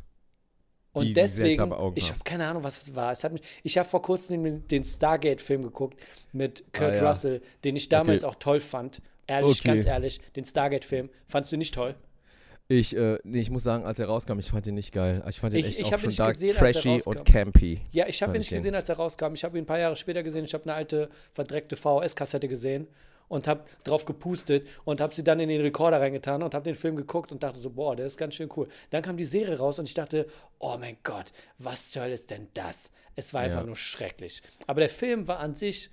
Und 0.93 1.07
die 1.07 1.13
deswegen, 1.15 1.73
ich 1.95 2.11
habe 2.11 2.25
keine 2.25 2.47
Ahnung, 2.47 2.63
was 2.65 2.83
es 2.83 2.95
war. 2.95 3.13
Es 3.13 3.23
hat 3.25 3.33
mich, 3.33 3.43
ich 3.63 3.79
habe 3.79 3.89
vor 3.89 4.03
kurzem 4.03 4.43
den, 4.43 4.67
den 4.69 4.85
Stargate-Film 4.85 5.63
geguckt 5.63 5.99
mit 6.33 6.65
Kurt 6.73 6.93
Ah, 6.93 6.95
ja. 6.97 7.09
Russell, 7.09 7.43
den 7.65 7.77
ich 7.77 7.89
damals 7.89 8.25
Okay. 8.25 8.31
auch 8.33 8.39
toll 8.39 8.61
fand. 8.61 9.01
Ehrlich, 9.27 9.61
Okay. 9.61 9.69
ganz 9.69 9.85
ehrlich, 9.87 10.21
den 10.35 10.45
Stargate-Film. 10.45 11.09
Fandst 11.29 11.53
du 11.53 11.57
nicht 11.57 11.75
toll? 11.75 11.95
ich, 12.73 12.97
äh, 12.97 13.19
nee, 13.25 13.41
ich 13.41 13.51
muss 13.51 13.65
sagen, 13.65 13.85
als 13.85 13.99
er 13.99 14.07
rauskam, 14.07 14.39
ich 14.39 14.49
fand 14.49 14.65
ihn 14.69 14.75
nicht 14.77 14.93
geil. 14.93 15.25
Ich 15.29 15.41
fand 15.41 15.55
ihn 15.55 15.61
Ich- 15.61 15.67
echt 15.67 15.81
ich 15.81 15.87
auch 15.93 15.99
schon 15.99 16.07
nicht 16.09 16.21
dark, 16.21 16.35
gesehen, 16.35 16.55
trashy 16.55 17.03
und 17.05 17.25
campy. 17.25 17.81
Ja, 17.91 18.07
ich 18.07 18.23
habe 18.23 18.31
ihn 18.33 18.35
ich 18.43 18.49
nicht 18.51 18.57
gesehen, 18.57 18.77
als 18.77 18.89
er 18.89 18.95
rauskam. 18.97 19.35
Ich 19.35 19.43
habe 19.43 19.59
ihn 19.59 19.65
ein 19.65 19.67
paar 19.67 19.81
Jahre 19.81 19.97
später 19.97 20.23
gesehen. 20.23 20.45
Ich 20.45 20.55
habe 20.55 20.63
eine 20.65 20.75
alte, 20.75 21.11
verdreckte 21.35 21.75
VHS-Kassette 21.77 22.47
gesehen 22.47 22.87
und 23.31 23.47
habe 23.47 23.63
drauf 23.85 24.05
gepustet 24.05 24.67
und 24.85 25.01
habe 25.01 25.15
sie 25.15 25.23
dann 25.23 25.39
in 25.39 25.49
den 25.49 25.61
Rekorder 25.61 26.01
reingetan 26.01 26.43
und 26.43 26.53
habe 26.53 26.65
den 26.65 26.75
Film 26.75 26.97
geguckt 26.97 27.31
und 27.31 27.45
dachte 27.45 27.61
so, 27.61 27.71
boah, 27.71 27.95
der 27.95 28.07
ist 28.07 28.19
ganz 28.19 28.35
schön 28.35 28.51
cool. 28.57 28.69
Dann 28.91 29.03
kam 29.03 29.17
die 29.17 29.25
Serie 29.25 29.57
raus 29.57 29.79
und 29.79 29.87
ich 29.87 29.95
dachte, 29.95 30.27
oh 30.59 30.77
mein 30.79 30.97
Gott, 31.05 31.27
was 31.57 31.93
soll 31.93 32.09
es 32.11 32.27
denn 32.27 32.49
das? 32.55 32.91
Es 33.15 33.33
war 33.33 33.43
einfach 33.43 33.61
Ja. 33.61 33.67
nur 33.67 33.77
schrecklich. 33.77 34.43
Aber 34.67 34.81
der 34.81 34.91
Film 34.91 35.29
war 35.29 35.39
an 35.39 35.55
sich 35.55 35.91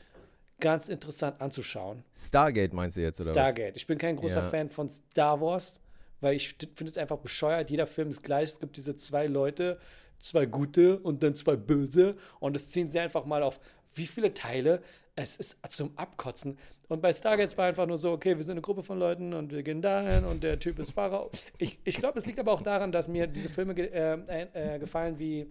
ganz 0.60 0.90
interessant 0.90 1.40
anzuschauen. 1.40 2.04
Stargate 2.12 2.74
meinst 2.74 2.98
du 2.98 3.02
jetzt, 3.02 3.22
oder 3.22 3.30
Stargate. 3.32 3.76
Ich 3.78 3.86
bin 3.86 4.00
kein 4.00 4.16
großer 4.16 4.42
Ja. 4.42 4.50
Fan 4.50 4.72
von 4.72 4.90
Star 4.90 5.40
Wars, 5.40 5.80
weil 6.22 6.36
ich 6.36 6.56
finde 6.56 6.86
es 6.86 6.98
einfach 6.98 7.18
bescheuert. 7.20 7.70
Jeder 7.70 7.86
Film 7.86 8.10
ist 8.10 8.24
gleich. 8.24 8.50
Es 8.50 8.60
gibt 8.60 8.76
diese 8.78 8.98
zwei 8.98 9.28
Leute, 9.28 9.80
zwei 10.18 10.48
gute 10.48 10.98
und 10.98 11.22
dann 11.22 11.36
zwei 11.36 11.56
böse. 11.56 12.18
Und 12.40 12.56
das 12.56 12.72
ziehen 12.72 12.90
sie 12.90 13.00
einfach 13.00 13.26
mal 13.26 13.44
auf 13.44 13.60
wie 13.94 14.08
viele 14.08 14.34
Teile. 14.34 14.82
Es 15.16 15.36
ist 15.38 15.58
zum 15.72 15.96
Abkotzen. 15.96 16.58
Und 16.90 17.02
bei 17.02 17.12
Stargate 17.12 17.58
war 17.58 17.66
einfach 17.66 17.86
nur 17.86 17.98
so, 17.98 18.12
okay, 18.12 18.38
wir 18.38 18.44
sind 18.44 18.54
eine 18.54 18.62
Gruppe 18.62 18.84
von 18.84 18.98
Leuten 18.98 19.34
und 19.34 19.52
wir 19.52 19.62
gehen 19.64 19.82
dahin 19.82 20.24
und 20.24 20.42
der 20.42 20.60
Typ 20.60 20.80
ist 20.80 20.92
Fahrer. 20.92 21.30
Ich, 21.58 21.80
ich 21.84 21.98
glaube, 21.98 22.18
es 22.18 22.26
liegt 22.26 22.40
aber 22.40 22.54
auch 22.54 22.62
daran, 22.62 22.92
dass 22.92 23.08
mir 23.08 23.28
diese 23.28 23.50
Filme 23.50 23.76
ge 23.76 23.88
äh, 23.88 24.76
äh, 24.76 24.80
gefallen 24.80 25.20
wie, 25.20 25.48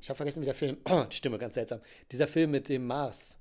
ich 0.00 0.08
habe 0.08 0.16
vergessen, 0.16 0.40
wie 0.40 0.46
der 0.46 0.54
Film, 0.54 0.78
die 1.10 1.16
Stimme 1.16 1.38
ganz 1.38 1.54
seltsam, 1.54 1.80
dieser 2.10 2.26
Film 2.26 2.50
mit 2.52 2.68
dem 2.68 2.86
Mars. 2.86 3.38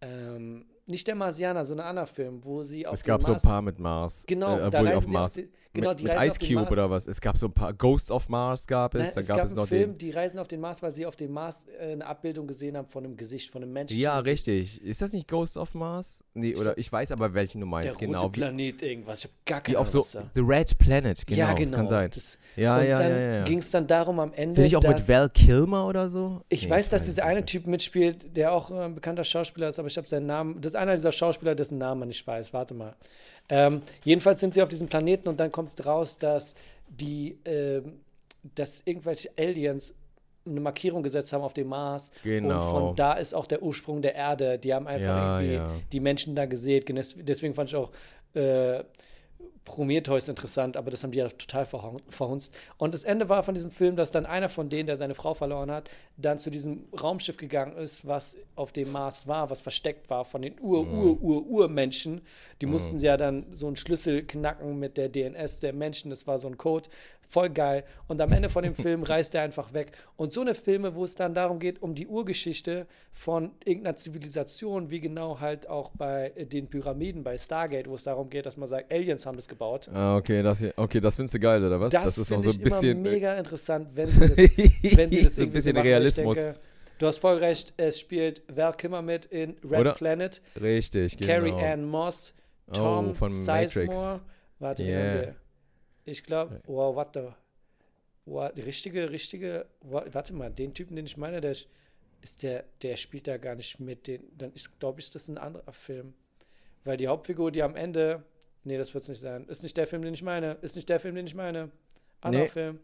Ähm, 0.00 0.64
nicht 0.86 1.06
der 1.06 1.14
Marsianer, 1.14 1.64
so 1.64 1.74
ein 1.74 1.80
anderer 1.80 2.06
Film, 2.06 2.40
wo 2.44 2.62
sie 2.62 2.86
auf 2.86 2.94
Es 2.94 3.04
gab 3.04 3.22
so 3.22 3.32
ein 3.34 3.40
paar 3.40 3.62
mit 3.62 3.78
Mars. 3.78 4.24
Genau, 4.26 4.58
äh, 4.58 4.70
da 4.70 4.80
auf 4.96 5.06
Mars. 5.06 5.32
auf 5.32 5.44
die, 5.44 5.48
genau, 5.72 5.90
mit 5.90 6.00
die 6.00 6.04
mit 6.04 6.12
reisen 6.14 6.26
Ice 6.26 6.32
auf 6.42 6.48
Cube 6.48 6.54
Mars. 6.62 6.72
oder 6.72 6.90
was? 6.90 7.06
Es 7.06 7.20
gab 7.20 7.38
so 7.38 7.46
ein 7.46 7.52
paar 7.52 7.72
Ghosts 7.72 8.10
of 8.10 8.28
Mars 8.28 8.66
gab 8.66 8.94
es, 8.94 9.00
Nein, 9.00 9.10
dann 9.14 9.20
es 9.22 9.28
gab, 9.28 9.36
gab 9.38 9.46
es 9.46 9.52
einen 9.52 9.60
noch 9.60 9.68
Film, 9.68 9.90
den. 9.92 9.98
die 9.98 10.10
reisen 10.10 10.38
auf 10.40 10.48
den 10.48 10.60
Mars, 10.60 10.82
weil 10.82 10.92
sie 10.92 11.06
auf 11.06 11.14
dem 11.16 11.32
Mars 11.32 11.64
äh, 11.80 11.92
eine 11.92 12.04
Abbildung 12.04 12.46
gesehen 12.46 12.76
haben 12.76 12.88
von 12.88 13.04
einem 13.04 13.16
Gesicht, 13.16 13.50
von 13.50 13.62
einem 13.62 13.72
Menschen. 13.72 13.96
Ja, 13.96 14.18
richtig. 14.18 14.82
Ist 14.82 15.00
das 15.02 15.12
nicht 15.12 15.28
Ghost 15.28 15.56
of 15.56 15.74
Mars? 15.74 16.22
Nee, 16.34 16.56
oder 16.56 16.76
ich 16.76 16.90
weiß 16.90 17.12
aber, 17.12 17.32
welchen 17.34 17.60
du 17.60 17.66
Der 17.66 17.70
meinst, 17.70 17.94
rote 17.94 18.06
genau. 18.06 18.24
Wie, 18.24 18.30
Planet, 18.40 18.82
irgendwas. 18.82 19.18
Ich 19.20 19.24
habe 19.26 19.34
gar 19.46 19.60
keine 19.60 19.78
auf 19.78 19.88
Ahnung, 19.88 19.92
so 19.92 19.98
was 20.18 20.24
da- 20.24 20.30
The 20.34 20.40
Red 20.40 20.78
Planet, 20.78 21.26
genau. 21.26 21.38
ja, 21.38 21.52
genau. 21.52 21.70
Das 21.70 21.76
kann 21.78 21.88
sein. 21.88 22.10
Das, 22.12 22.38
Ja, 22.56 22.78
und 22.78 22.86
ja, 22.88 22.98
dann 22.98 23.10
ja, 23.12 23.18
ja. 23.18 23.34
ja. 23.36 23.44
ging 23.44 23.58
es 23.58 23.70
dann 23.70 23.86
darum 23.86 24.18
am 24.18 24.32
Ende, 24.32 24.50
Ist 24.50 24.56
der 24.56 24.64
nicht 24.64 24.76
auch 24.76 24.82
mit 24.82 25.08
Val 25.08 25.30
Kilmer 25.30 25.86
oder 25.86 26.08
so? 26.08 26.42
Ich 26.48 26.64
Nee, 26.64 26.70
weiß, 26.70 26.88
dass 26.88 27.02
es 27.02 27.08
dieser 27.14 27.24
eine. 27.26 27.42
Typ 27.46 27.66
mitspielt, 27.66 28.36
der 28.36 28.52
auch 28.52 28.70
äh, 28.70 28.74
ein 28.84 28.94
bekannter 28.94 29.24
Schauspieler 29.24 29.68
ist, 29.68 29.78
aber 29.78 29.88
ich 29.88 29.96
habe 29.96 30.06
seinen 30.06 30.26
Namen. 30.26 30.60
Ist 30.72 30.76
einer 30.76 30.94
dieser 30.94 31.12
Schauspieler, 31.12 31.54
dessen 31.54 31.76
Namen 31.78 32.00
man 32.00 32.08
nicht 32.08 32.26
weiß. 32.26 32.52
Warte 32.54 32.72
mal. 32.74 32.94
Ähm, 33.50 33.82
jedenfalls 34.04 34.40
sind 34.40 34.54
sie 34.54 34.62
auf 34.62 34.68
diesem 34.70 34.88
Planeten 34.88 35.28
und 35.28 35.38
dann 35.38 35.52
kommt 35.52 35.84
raus, 35.84 36.16
dass 36.18 36.54
die, 36.88 37.36
ähm, 37.44 38.00
dass 38.54 38.80
irgendwelche 38.86 39.28
Aliens 39.38 39.92
eine 40.46 40.60
Markierung 40.60 41.02
gesetzt 41.02 41.32
haben 41.34 41.42
auf 41.42 41.52
dem 41.52 41.68
Mars. 41.68 42.10
Und 42.24 42.30
Genau. 42.30 42.70
von 42.70 42.96
da 42.96 43.12
ist 43.12 43.34
auch 43.34 43.46
der 43.46 43.62
Ursprung 43.62 44.00
der 44.02 44.14
Erde. 44.14 44.58
Die 44.58 44.72
haben 44.72 44.86
einfach 44.86 45.06
Ja, 45.06 45.40
irgendwie 45.40 45.54
ja. 45.56 45.70
die 45.92 46.00
Menschen 46.00 46.34
da 46.34 46.46
gesät. 46.46 46.86
Genes- 46.86 47.14
Deswegen 47.18 47.54
fand 47.54 47.68
ich 47.70 47.76
auch 47.76 47.90
äh, 48.34 48.82
Prometheus 49.64 50.28
interessant, 50.28 50.76
aber 50.76 50.90
das 50.90 51.02
haben 51.02 51.12
die 51.12 51.18
ja 51.18 51.28
total 51.28 51.64
verhun- 51.64 52.00
verhunzt. 52.10 52.52
Und 52.78 52.94
das 52.94 53.04
Ende 53.04 53.28
war 53.28 53.42
von 53.44 53.54
diesem 53.54 53.70
Film, 53.70 53.94
dass 53.96 54.10
dann 54.10 54.26
einer 54.26 54.48
von 54.48 54.68
denen, 54.68 54.86
der 54.86 54.96
seine 54.96 55.14
Frau 55.14 55.34
verloren 55.34 55.70
hat, 55.70 55.88
dann 56.16 56.38
zu 56.38 56.50
diesem 56.50 56.84
Raumschiff 57.00 57.36
gegangen 57.36 57.76
ist, 57.76 58.06
was 58.06 58.36
auf 58.56 58.72
dem 58.72 58.90
Mars 58.90 59.26
war, 59.28 59.50
was 59.50 59.62
versteckt 59.62 60.10
war 60.10 60.24
von 60.24 60.42
den 60.42 60.58
Ur, 60.60 60.84
Mhm. 60.84 60.98
Ur, 61.02 61.22
Ur, 61.22 61.46
Urmenschen. 61.46 62.22
Die 62.60 62.66
mussten 62.66 62.98
ja 62.98 63.16
dann 63.16 63.46
so 63.52 63.66
einen 63.66 63.76
Schlüssel 63.76 64.22
knacken 64.26 64.78
mit 64.78 64.96
der 64.96 65.08
DNS 65.08 65.60
der 65.60 65.72
Menschen. 65.72 66.10
Das 66.10 66.26
war 66.26 66.38
so 66.38 66.48
ein 66.48 66.58
Code. 66.58 66.88
Voll 67.32 67.48
geil. 67.48 67.84
Und 68.08 68.20
am 68.20 68.30
Ende 68.30 68.50
von 68.50 68.62
dem 68.62 68.74
Film 68.84 69.04
reist 69.04 69.34
er 69.34 69.40
einfach 69.40 69.72
weg. 69.72 69.92
Und 70.16 70.34
so 70.34 70.42
eine 70.42 70.54
Filme, 70.54 70.94
wo 70.94 71.02
es 71.02 71.14
dann 71.14 71.32
darum 71.32 71.58
geht, 71.60 71.80
um 71.80 71.94
die 71.94 72.06
Urgeschichte 72.06 72.86
von 73.10 73.52
irgendeiner 73.64 73.96
Zivilisation, 73.96 74.90
wie 74.90 75.00
genau 75.00 75.40
halt 75.40 75.66
auch 75.66 75.92
bei 75.96 76.32
äh, 76.36 76.44
den 76.44 76.68
Pyramiden, 76.68 77.24
bei 77.24 77.38
Stargate, 77.38 77.88
wo 77.88 77.94
es 77.94 78.02
darum 78.02 78.28
geht, 78.28 78.44
dass 78.44 78.58
man 78.58 78.68
sagt, 78.68 78.92
Aliens 78.92 79.24
haben 79.24 79.36
das 79.36 79.48
gebaut. 79.48 79.88
Ah, 79.94 80.18
okay, 80.18 80.42
das, 80.42 80.58
hier, 80.58 80.74
okay, 80.76 81.00
das 81.00 81.16
findest 81.16 81.34
du 81.36 81.40
geil, 81.40 81.64
oder 81.64 81.80
was? 81.80 81.90
Das, 81.90 82.18
ist 82.18 82.30
noch 82.30 82.42
so 82.42 82.50
ein 82.50 82.58
bisschen. 82.58 82.98
immer 82.98 83.10
mega 83.10 83.34
interessant, 83.38 83.88
wenn 83.94 84.04
sie 84.06 84.20
das, 84.28 84.36
wenn 84.98 85.10
sie 85.10 85.22
das 85.22 85.36
so 85.36 85.44
ein 85.44 85.50
bisschen 85.52 85.74
machen. 85.74 85.86
Realismus. 85.86 86.36
Denke, 86.36 86.58
du 86.98 87.06
hast 87.06 87.16
voll 87.16 87.38
recht, 87.38 87.72
es 87.78 87.98
spielt 87.98 88.42
Val 88.54 88.74
Kilmer 88.74 89.00
mit 89.00 89.24
in 89.24 89.56
Red 89.64 89.80
Oder? 89.80 89.94
Planet, 89.94 90.42
Richtig, 90.60 91.16
genau. 91.16 91.32
Carrie 91.32 91.52
Ann 91.52 91.86
Moss, 91.86 92.34
Tom 92.74 93.12
Oh, 93.12 93.14
von 93.14 93.32
Matrix. 93.46 93.72
Sizemore. 93.72 94.20
Warte, 94.58 94.84
wen 94.84 94.94
haben 94.94 95.02
Yeah. 95.22 95.34
Ich 96.04 96.24
glaube, 96.24 96.60
wow, 96.66 96.94
warte. 96.96 97.34
Wow, 98.24 98.52
die 98.54 98.60
richtige, 98.60 99.10
richtige, 99.10 99.66
wa- 99.80 100.04
warte 100.12 100.32
mal, 100.32 100.50
den 100.50 100.74
Typen, 100.74 100.94
den 100.96 101.06
ich 101.06 101.16
meine, 101.16 101.40
der 101.40 101.52
ist- 101.52 101.66
der, 102.42 102.64
der 102.82 102.96
spielt 102.96 103.26
da 103.26 103.36
gar 103.36 103.56
nicht 103.56 103.80
mit. 103.80 104.06
Den, 104.06 104.22
dann 104.38 104.52
ist, 104.52 104.78
glaube 104.78 105.00
ich, 105.00 105.10
das 105.10 105.26
ein 105.28 105.38
anderer 105.38 105.72
Film. 105.72 106.14
Weil 106.84 106.96
die 106.96 107.08
Hauptfigur, 107.08 107.50
die 107.50 107.62
am 107.64 107.74
Ende, 107.74 108.22
nee, 108.62 108.78
das 108.78 108.94
wird 108.94 109.02
es 109.02 109.08
nicht 109.08 109.20
sein. 109.20 109.44
Ist 109.48 109.64
nicht 109.64 109.76
der 109.76 109.88
Film, 109.88 110.02
den 110.02 110.14
ich 110.14 110.22
meine. 110.22 110.52
Ist 110.62 110.76
nicht 110.76 110.88
der 110.88 111.00
Film, 111.00 111.16
den 111.16 111.26
ich 111.26 111.34
meine. 111.34 111.70
Anderer 112.20 112.44
Nee. 112.44 112.48
Film. 112.48 112.78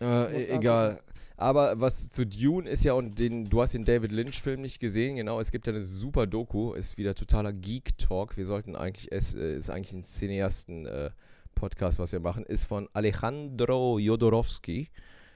Äh, 0.00 0.42
e- 0.44 0.48
egal. 0.56 1.00
Aber 1.36 1.80
was 1.80 2.10
zu 2.10 2.24
Dune 2.24 2.70
ist 2.70 2.84
ja, 2.84 2.92
und 2.92 3.18
den, 3.18 3.46
du 3.46 3.60
hast 3.60 3.74
den 3.74 3.84
David 3.84 4.12
Lynch-Film 4.12 4.60
nicht 4.60 4.78
gesehen, 4.78 5.16
genau, 5.16 5.40
es 5.40 5.50
gibt 5.50 5.66
ja 5.66 5.72
eine 5.72 5.82
super 5.82 6.28
Doku, 6.28 6.74
ist 6.74 6.96
wieder 6.96 7.16
totaler 7.16 7.52
Geek-Talk. 7.52 8.36
Wir 8.36 8.46
sollten 8.46 8.76
eigentlich, 8.76 9.10
es 9.10 9.34
äh, 9.34 9.56
ist 9.56 9.70
eigentlich 9.70 9.92
ein 9.92 10.04
Cineasten- 10.04 10.86
äh, 10.86 11.10
Podcast, 11.54 11.98
was 11.98 12.12
wir 12.12 12.20
machen, 12.20 12.44
ist 12.44 12.64
von 12.64 12.88
Alejandro 12.92 13.98
Jodorowsky, 13.98 14.88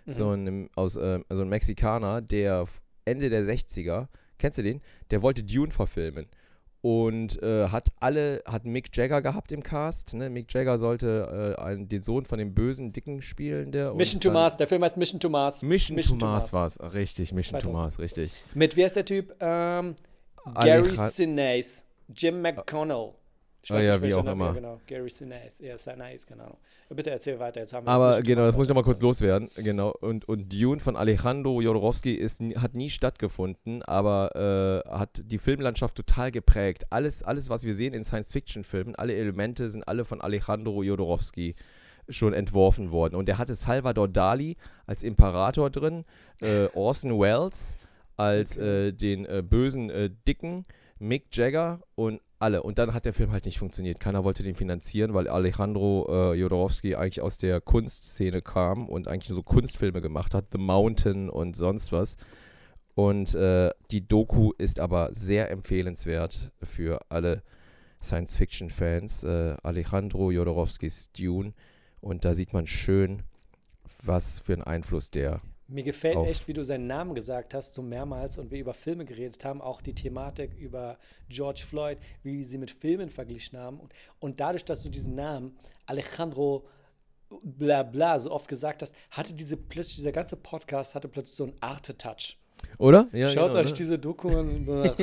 Mhm. 0.07 0.12
so 0.12 0.31
ein, 0.31 0.70
aus, 0.74 0.96
äh, 0.96 1.20
also 1.28 1.42
ein 1.42 1.48
Mexikaner, 1.48 2.20
der 2.22 2.64
Ende 3.04 3.28
der 3.31 3.44
60er, 3.44 4.09
kennst 4.38 4.59
du 4.59 4.62
den? 4.62 4.81
Der 5.11 5.22
wollte 5.22 5.42
Dune 5.42 5.70
verfilmen. 5.70 6.26
Und 6.81 7.42
äh, 7.42 7.68
hat 7.68 7.88
alle, 7.98 8.40
hat 8.46 8.64
Mick 8.64 8.96
Jagger 8.96 9.20
gehabt 9.20 9.50
im 9.50 9.64
Cast. 9.64 10.14
Ne? 10.14 10.31
Mick 10.31 10.52
Jagger 10.54 10.78
sollte 10.78 11.57
äh, 11.59 11.61
einen, 11.61 11.88
den 11.88 12.02
Sohn 12.02 12.24
von 12.24 12.38
dem 12.38 12.54
bösen 12.54 12.92
Dicken 12.92 13.20
spielen. 13.20 13.72
Der 13.72 13.92
Mission 13.94 14.20
to 14.20 14.31
Mars, 14.31 14.57
der 14.57 14.68
Film 14.68 14.85
heißt 14.85 14.96
Mission 14.96 15.18
to 15.18 15.28
Mars. 15.28 15.61
Mission, 15.62 15.96
Mission 15.96 16.18
to 16.20 16.24
to 16.24 16.31
Mars 16.31 16.52
Mars. 16.52 16.78
war 16.78 16.87
es. 16.87 16.94
Richtig, 16.94 17.33
Mission 17.33 17.59
to 17.59 17.64
2000. 17.66 17.83
Mars, 17.83 17.98
richtig. 17.98 18.33
Mit, 18.54 18.76
wer 18.76 18.87
ist 18.87 18.94
der 18.94 19.04
Typ? 19.04 19.35
Ähm, 19.40 19.96
Gary 20.54 20.94
Sinise. 21.11 21.83
Jim 22.14 22.40
McConnell. 22.40 23.11
Ich 23.68 23.74
Ah 23.74 23.81
ja, 23.81 23.98
wie 23.98 24.02
welcher 24.02 24.20
auch 24.20 24.26
immer. 24.26 24.54
Genau, 24.54 24.81
Gary 24.87 25.11
Sinise. 25.11 25.66
Ja, 25.66 25.76
Sinise, 25.76 26.26
Ahnung. 26.33 26.57
Bitte 26.88 27.11
erzähl 27.11 27.38
weiter, 27.38 27.61
jetzt 27.61 27.74
haben 27.74 27.87
wir 27.87 27.90
Aber 27.90 28.22
genau, 28.22 28.44
das 28.46 28.57
muss 28.57 28.64
ich 28.64 28.68
nochmal 28.68 28.85
kurz 28.85 29.02
loswerden. 29.02 29.50
Genau. 29.57 29.90
Und, 30.00 30.26
und 30.26 30.50
Dune 30.50 30.81
von 30.81 30.96
Alejandro 30.96 31.61
Jodorowsky 31.61 32.14
ist, 32.14 32.40
hat 32.57 32.74
nie 32.76 32.88
stattgefunden, 32.88 33.83
aber 33.83 34.85
äh, 34.87 34.90
hat 34.90 35.20
die 35.22 35.38
Filmlandschaft 35.38 35.94
total 35.96 36.31
geprägt. 36.33 36.87
Alles, 36.88 37.22
alles, 37.22 37.50
was 37.50 37.64
wir 37.64 37.74
sehen 37.74 37.92
in 37.92 38.04
Science-Fiction-Filmen, 38.04 38.94
alle 38.94 39.14
Elemente 39.14 39.68
sind 39.68 39.87
alle 39.87 40.07
von 40.07 40.20
Alejandro 40.20 40.83
Jodorowsky 40.83 41.54
schon 42.09 42.33
entworfen 42.33 42.90
worden. 42.90 43.16
Und 43.16 43.28
er 43.28 43.37
hatte 43.37 43.54
Salvador 43.54 44.09
Dali 44.09 44.57
als 44.87 45.02
Imperator 45.02 45.68
drin, 45.68 46.04
äh, 46.40 46.68
Orson 46.74 47.20
Welles 47.20 47.76
als 48.16 48.57
äh, 48.57 48.92
den 48.92 49.24
äh, 49.26 49.42
bösen 49.42 49.90
äh, 49.90 50.11
Dicken, 50.26 50.66
Mick 50.98 51.34
Jagger 51.37 51.80
und 51.94 52.20
alle. 52.38 52.62
Und 52.62 52.78
dann 52.78 52.94
hat 52.94 53.04
der 53.04 53.12
Film 53.12 53.32
halt 53.32 53.46
nicht 53.46 53.58
funktioniert. 53.58 54.00
Keiner 54.00 54.24
wollte 54.24 54.42
den 54.42 54.54
finanzieren, 54.54 55.14
weil 55.14 55.28
Alejandro 55.28 56.06
äh, 56.08 56.34
Jodorowsky 56.34 56.94
eigentlich 56.94 57.20
aus 57.20 57.38
der 57.38 57.61
Kunstszene 57.61 58.42
kam 58.42 58.88
und 58.88 59.08
eigentlich 59.08 59.30
nur 59.30 59.37
so 59.37 59.42
Kunstfilme 59.42 60.00
gemacht 60.00 60.34
hat, 60.34 60.46
The 60.52 60.58
Mountain 60.58 61.28
und 61.28 61.56
sonst 61.56 61.92
was. 61.92 62.16
Und 62.94 63.34
äh, 63.34 63.70
die 63.90 64.06
Doku 64.06 64.52
ist 64.58 64.80
aber 64.80 65.11
sehr 65.12 65.50
empfehlenswert 65.50 66.50
für 66.62 67.00
alle 67.08 67.42
Science-Fiction-Fans. 68.02 69.24
Äh, 69.24 69.56
Alejandro 69.62 70.30
Jodorowskis 70.30 71.12
Dune. 71.12 71.54
Und 72.00 72.24
da 72.24 72.34
sieht 72.34 72.52
man 72.52 72.66
schön, 72.66 73.22
was 74.02 74.38
für 74.38 74.54
einen 74.54 74.62
Einfluss 74.62 75.11
der 75.11 75.40
Mir 75.70 75.85
gefällt 75.85 76.16
auf. 76.16 76.26
echt, 76.26 76.48
wie 76.48 76.54
du 76.54 76.64
seinen 76.64 76.87
Namen 76.87 77.14
gesagt 77.14 77.52
hast, 77.52 77.74
so 77.74 77.83
mehrmals 77.83 78.38
und 78.38 78.50
wir 78.50 78.59
über 78.59 78.72
Filme 78.72 79.04
geredet 79.04 79.44
haben, 79.44 79.61
auch 79.61 79.83
die 79.83 79.94
Thematik 79.94 80.54
über 80.54 80.96
George 81.28 81.62
Floyd, 81.66 81.98
wie 82.22 82.42
sie 82.42 82.57
mit 82.57 82.70
Filmen 82.70 83.11
verglichen 83.11 83.59
haben. 83.59 83.78
Und, 83.78 83.92
und 84.18 84.40
dadurch, 84.40 84.64
dass 84.64 84.83
du 84.83 84.88
diesen 84.88 85.14
Namen 85.14 85.59
Alejandro 85.85 86.66
bla 87.42 87.83
bla 87.83 88.18
so 88.18 88.31
oft 88.31 88.48
gesagt 88.48 88.81
hast, 88.81 88.94
hatte 89.11 89.35
diese 89.35 89.59
plötzlich, 89.59 89.96
dieser 89.96 90.12
ganze 90.12 90.37
Podcast 90.37 90.94
hatte 90.94 91.09
plötzlich 91.09 91.37
so 91.37 91.44
einen 91.44 91.57
Arte-Touch. 91.61 92.38
Oder? 92.78 93.09
Ja, 93.12 93.28
Schaut 93.28 93.52
genau, 93.52 93.61
euch 93.61 93.70
ne? 93.70 93.76
diese 93.76 93.98
Doku 93.98 94.28
an. 94.28 94.66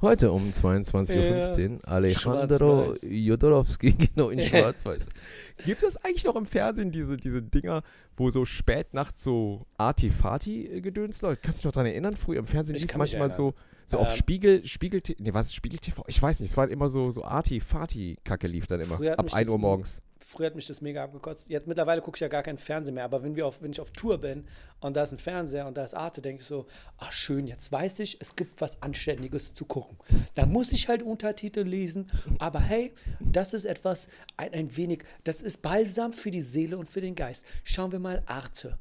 Heute 0.00 0.32
um 0.32 0.50
22.15 0.50 1.70
Uhr 1.70 1.88
Alejandro. 1.88 2.94
Jodorowsky, 3.02 3.92
genau 4.14 4.30
in 4.30 4.40
Schwarz-Weiß. 4.40 5.06
Gibt 5.66 5.82
es 5.82 5.98
eigentlich 5.98 6.24
noch 6.24 6.36
im 6.36 6.46
Fernsehen 6.46 6.90
diese, 6.90 7.18
diese 7.18 7.42
Dinger, 7.42 7.82
wo 8.20 8.30
so 8.30 8.44
spät 8.44 8.92
nachts 8.94 9.24
so 9.24 9.66
Artifati-Gedöns 9.78 11.22
läuft? 11.22 11.42
Kannst 11.42 11.58
du 11.58 11.62
dich 11.62 11.64
noch 11.64 11.72
daran 11.72 11.86
erinnern? 11.86 12.16
Früher 12.16 12.38
im 12.38 12.46
Fernsehen 12.46 12.76
lief 12.76 12.94
manchmal 12.94 13.30
so, 13.30 13.54
so 13.86 13.98
auf 13.98 14.10
Ähm, 14.10 14.16
Spiegel, 14.16 14.66
Spiegel, 14.66 15.02
nee, 15.18 15.32
was, 15.32 15.52
Spiegel 15.54 15.78
TV? 15.78 16.04
Ich 16.06 16.20
weiß 16.20 16.38
nicht, 16.40 16.50
es 16.50 16.56
war 16.56 16.68
immer 16.68 16.88
so, 16.88 17.10
so 17.10 17.24
Artifati-Kacke 17.24 18.46
lief 18.46 18.66
dann 18.66 18.80
immer. 18.80 18.94
Ab 18.94 19.24
mich 19.24 19.34
1 19.34 19.46
das 19.46 19.52
Uhr 19.52 19.58
morgens. 19.58 20.02
Früher 20.30 20.46
hat 20.46 20.54
mich 20.54 20.68
das 20.68 20.80
mega 20.80 21.02
abgekotzt. 21.02 21.48
Jetzt 21.48 21.66
mittlerweile 21.66 22.00
gucke 22.00 22.16
ich 22.16 22.20
ja 22.20 22.28
gar 22.28 22.44
keinen 22.44 22.58
Fernsehen 22.58 22.94
mehr, 22.94 23.02
aber 23.02 23.24
wenn, 23.24 23.34
wir 23.34 23.48
auf, 23.48 23.60
wenn 23.62 23.72
ich 23.72 23.80
auf 23.80 23.90
Tour 23.90 24.18
bin 24.18 24.44
und 24.78 24.94
da 24.94 25.02
ist 25.02 25.10
ein 25.10 25.18
Fernseher 25.18 25.66
und 25.66 25.76
da 25.76 25.82
ist 25.82 25.92
Arte, 25.92 26.22
denke 26.22 26.42
ich 26.42 26.46
so, 26.46 26.66
ach 26.98 27.10
schön, 27.10 27.48
jetzt 27.48 27.72
weiß 27.72 27.98
ich, 27.98 28.18
es 28.20 28.36
gibt 28.36 28.60
was 28.60 28.80
Anständiges 28.80 29.54
zu 29.54 29.64
gucken. 29.64 29.98
Da 30.36 30.46
muss 30.46 30.70
ich 30.70 30.86
halt 30.86 31.02
Untertitel 31.02 31.62
lesen, 31.62 32.08
aber 32.38 32.60
hey, 32.60 32.92
das 33.18 33.54
ist 33.54 33.64
etwas, 33.64 34.06
ein, 34.36 34.52
ein 34.52 34.76
wenig, 34.76 35.02
das 35.24 35.42
ist 35.42 35.62
Balsam 35.62 36.12
für 36.12 36.30
die 36.30 36.42
Seele 36.42 36.78
und 36.78 36.88
für 36.88 37.00
den 37.00 37.16
Geist. 37.16 37.44
Schauen 37.64 37.90
wir 37.90 37.98
mal 37.98 38.22
Arte. 38.26 38.78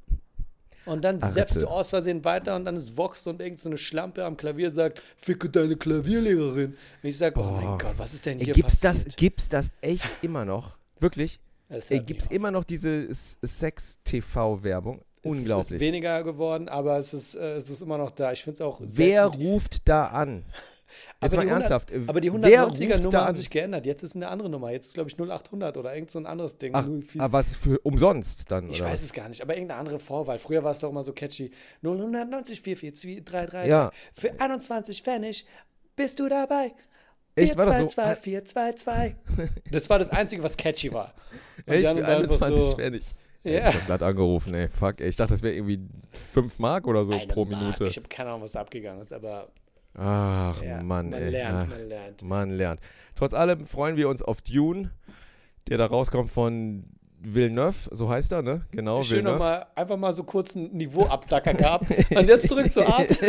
Und 0.85 1.03
dann 1.03 1.19
selbst 1.21 1.59
du 1.59 1.67
aus 1.67 1.89
Versehen 1.89 2.23
weiter 2.23 2.55
und 2.55 2.65
dann 2.65 2.75
ist 2.75 2.95
Vox 2.95 3.25
und 3.25 3.41
irgend 3.41 3.59
so 3.59 3.69
eine 3.69 3.77
Schlampe 3.79 4.23
am 4.23 4.37
Klavier 4.37 4.69
sagt, 4.69 5.01
ficke 5.17 5.49
deine 5.49 5.75
Klavierlehrerin. 5.75 6.77
Und 7.03 7.09
ich 7.09 7.17
sage, 7.17 7.39
oh 7.39 7.43
Boah. 7.43 7.51
mein 7.51 7.77
Gott, 7.79 7.93
was 7.97 8.13
ist 8.13 8.27
denn 8.27 8.37
hier 8.37 8.53
gibt's 8.53 8.79
das, 8.79 8.99
passiert? 8.99 9.17
gibt's 9.17 9.49
das 9.49 9.71
echt 9.81 10.07
immer 10.21 10.45
noch? 10.45 10.78
Wirklich? 10.99 11.39
Nicht 11.69 12.23
auf. 12.23 12.31
immer 12.31 12.51
noch 12.51 12.63
diese 12.63 13.07
Sex-TV-Werbung? 13.13 15.01
Es 15.21 15.31
Unglaublich. 15.31 15.71
ist 15.71 15.79
weniger 15.81 16.23
geworden, 16.23 16.69
aber 16.69 16.97
es 16.97 17.13
ist, 17.13 17.35
äh, 17.35 17.55
es 17.55 17.69
ist 17.69 17.81
immer 17.81 17.97
noch 17.97 18.11
da. 18.11 18.31
Ich 18.31 18.43
finde 18.43 18.55
es 18.55 18.61
auch. 18.61 18.79
Wer 18.81 19.25
ruft 19.25 19.87
da 19.87 20.05
an? 20.07 20.45
Jetzt 21.21 21.35
aber 21.35 21.43
mal 21.43 21.45
die 21.45 21.49
100 21.51 21.71
ernsthaft. 21.71 21.91
äh, 21.91 22.01
Aber 22.07 22.21
die 22.21 22.33
wer 22.33 22.39
190er 22.39 22.63
ruft 22.65 22.79
Nummer 23.03 23.11
da 23.11 23.19
haben 23.21 23.27
an? 23.27 23.35
sich 23.35 23.49
geändert. 23.49 23.85
Jetzt 23.85 24.01
ist 24.01 24.15
eine 24.15 24.29
andere 24.29 24.49
Nummer. 24.49 24.71
Jetzt 24.71 24.87
ist, 24.87 24.93
glaube 24.93 25.09
ich, 25.09 25.19
0800 25.19 25.77
oder 25.77 25.93
irgend 25.93 26.09
so 26.09 26.19
ein 26.19 26.25
anderes 26.25 26.57
Ding. 26.57 26.71
Ach, 26.73 26.85
04 26.87 27.21
ah, 27.21 27.31
was 27.31 27.53
für 27.53 27.77
umsonst 27.79 28.49
dann, 28.49 28.69
ich 28.69 28.81
oder? 28.81 28.89
weiß 28.89 29.03
es 29.03 29.13
gar 29.13 29.27
nicht, 29.29 29.41
aber 29.41 29.53
irgendeine 29.55 29.79
andere 29.81 29.99
Vorwahl. 29.99 30.39
Früher 30.39 30.63
war 30.63 30.71
es 30.71 30.79
doch 30.79 30.89
immer 30.89 31.03
so 31.03 31.11
catchy. 31.13 31.51
0190 31.83 32.61
44 32.61 33.23
333. 33.25 33.69
Ja. 33.69 33.91
Für 34.13 34.39
21 34.39 35.03
Pfennig 35.03 35.45
bist 35.95 36.19
du 36.19 36.29
dabei. 36.29 36.71
Echt, 37.43 37.57
war 37.57 37.65
das 37.65 37.77
so? 37.77 37.87
422 37.89 38.23
422. 38.23 39.15
Das 39.71 39.89
war 39.89 39.99
das 39.99 40.09
Einzige, 40.09 40.43
was 40.43 40.57
catchy 40.57 40.91
war. 40.93 41.13
Und 41.65 41.83
waren 41.83 41.97
einfach 41.97 42.09
21 42.17 42.59
so, 42.59 42.75
Pfennig. 42.75 43.03
Ja. 43.43 43.51
Ja. 43.51 43.69
Ich 43.69 43.75
hab 43.75 43.85
glatt 43.85 44.03
angerufen, 44.03 44.53
ey. 44.53 44.67
Fuck, 44.67 44.99
ey. 45.01 45.09
Ich 45.09 45.15
dachte, 45.15 45.33
das 45.33 45.41
wäre 45.43 45.53
irgendwie 45.55 45.79
5 46.11 46.59
Mark 46.59 46.87
oder 46.87 47.05
so 47.05 47.13
eine 47.13 47.27
pro 47.27 47.45
Mark. 47.45 47.61
Minute. 47.61 47.85
Ich 47.87 47.97
habe 47.97 48.07
keine 48.09 48.29
Ahnung, 48.29 48.41
was 48.43 48.51
da 48.51 48.61
abgegangen 48.61 49.01
ist, 49.01 49.13
aber 49.13 49.47
Ach, 49.95 50.61
ja, 50.61 50.81
Mann, 50.83 51.09
man 51.09 51.13
ey. 51.13 51.29
lernt, 51.29 51.57
Ach, 51.57 51.67
man 51.69 51.87
lernt. 51.87 52.21
man 52.21 52.49
lernt. 52.51 52.79
Trotz 53.15 53.33
allem 53.33 53.65
freuen 53.65 53.95
wir 53.95 54.09
uns 54.09 54.21
auf 54.21 54.41
Dune, 54.41 54.91
der 55.67 55.77
da 55.77 55.85
rauskommt 55.85 56.31
von 56.31 56.83
Villeneuve, 57.21 57.89
so 57.91 58.09
heißt 58.09 58.31
er, 58.31 58.41
ne? 58.41 58.65
Genau, 58.71 59.03
Schön 59.03 59.17
Villeneuve. 59.17 59.33
nochmal, 59.33 59.65
einfach 59.75 59.97
mal 59.97 60.13
so 60.13 60.23
kurz 60.23 60.55
einen 60.55 60.75
Niveauabsacker 60.75 61.53
gehabt. 61.53 61.91
Und 62.15 62.27
jetzt 62.27 62.47
zurück 62.47 62.71
zur 62.71 62.87
Art. 62.87 63.09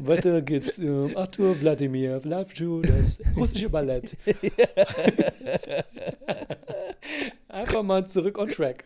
Weiter 0.00 0.40
geht's. 0.42 0.78
Ähm, 0.78 1.12
Arthur 1.16 1.60
Wladimir 1.60 2.20
Vlavchu, 2.20 2.80
das 2.80 3.18
russische 3.36 3.68
Ballett. 3.68 4.16
einfach 7.48 7.82
mal 7.82 8.06
zurück 8.06 8.38
on 8.38 8.48
track. 8.48 8.84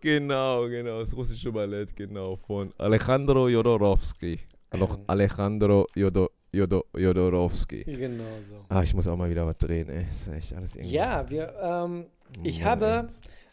Genau, 0.00 0.68
genau, 0.68 1.00
das 1.00 1.16
russische 1.16 1.50
Ballett, 1.50 1.96
genau, 1.96 2.36
von 2.36 2.72
Alejandro 2.78 3.48
Jodorowsky. 3.48 4.38
Noch 4.74 4.96
Ähm. 4.98 5.04
Alejandro 5.06 5.86
Jodo, 5.94 6.30
Jodo, 6.52 6.84
Jodorowsky. 6.96 7.84
Genau 7.84 8.24
so. 8.42 8.56
Ah, 8.68 8.82
ich 8.82 8.94
muss 8.94 9.06
auch 9.08 9.16
mal 9.16 9.30
wieder 9.30 9.46
was 9.46 9.56
drehen, 9.58 9.88
ey. 9.88 10.06
Ist 10.10 10.28
echt 10.28 10.54
alles 10.54 10.76
irgendwie. 10.76 10.94
Ja, 10.94 11.28
wir, 11.30 11.54
ähm, 11.62 12.06
ich 12.42 12.64
habe, 12.64 13.06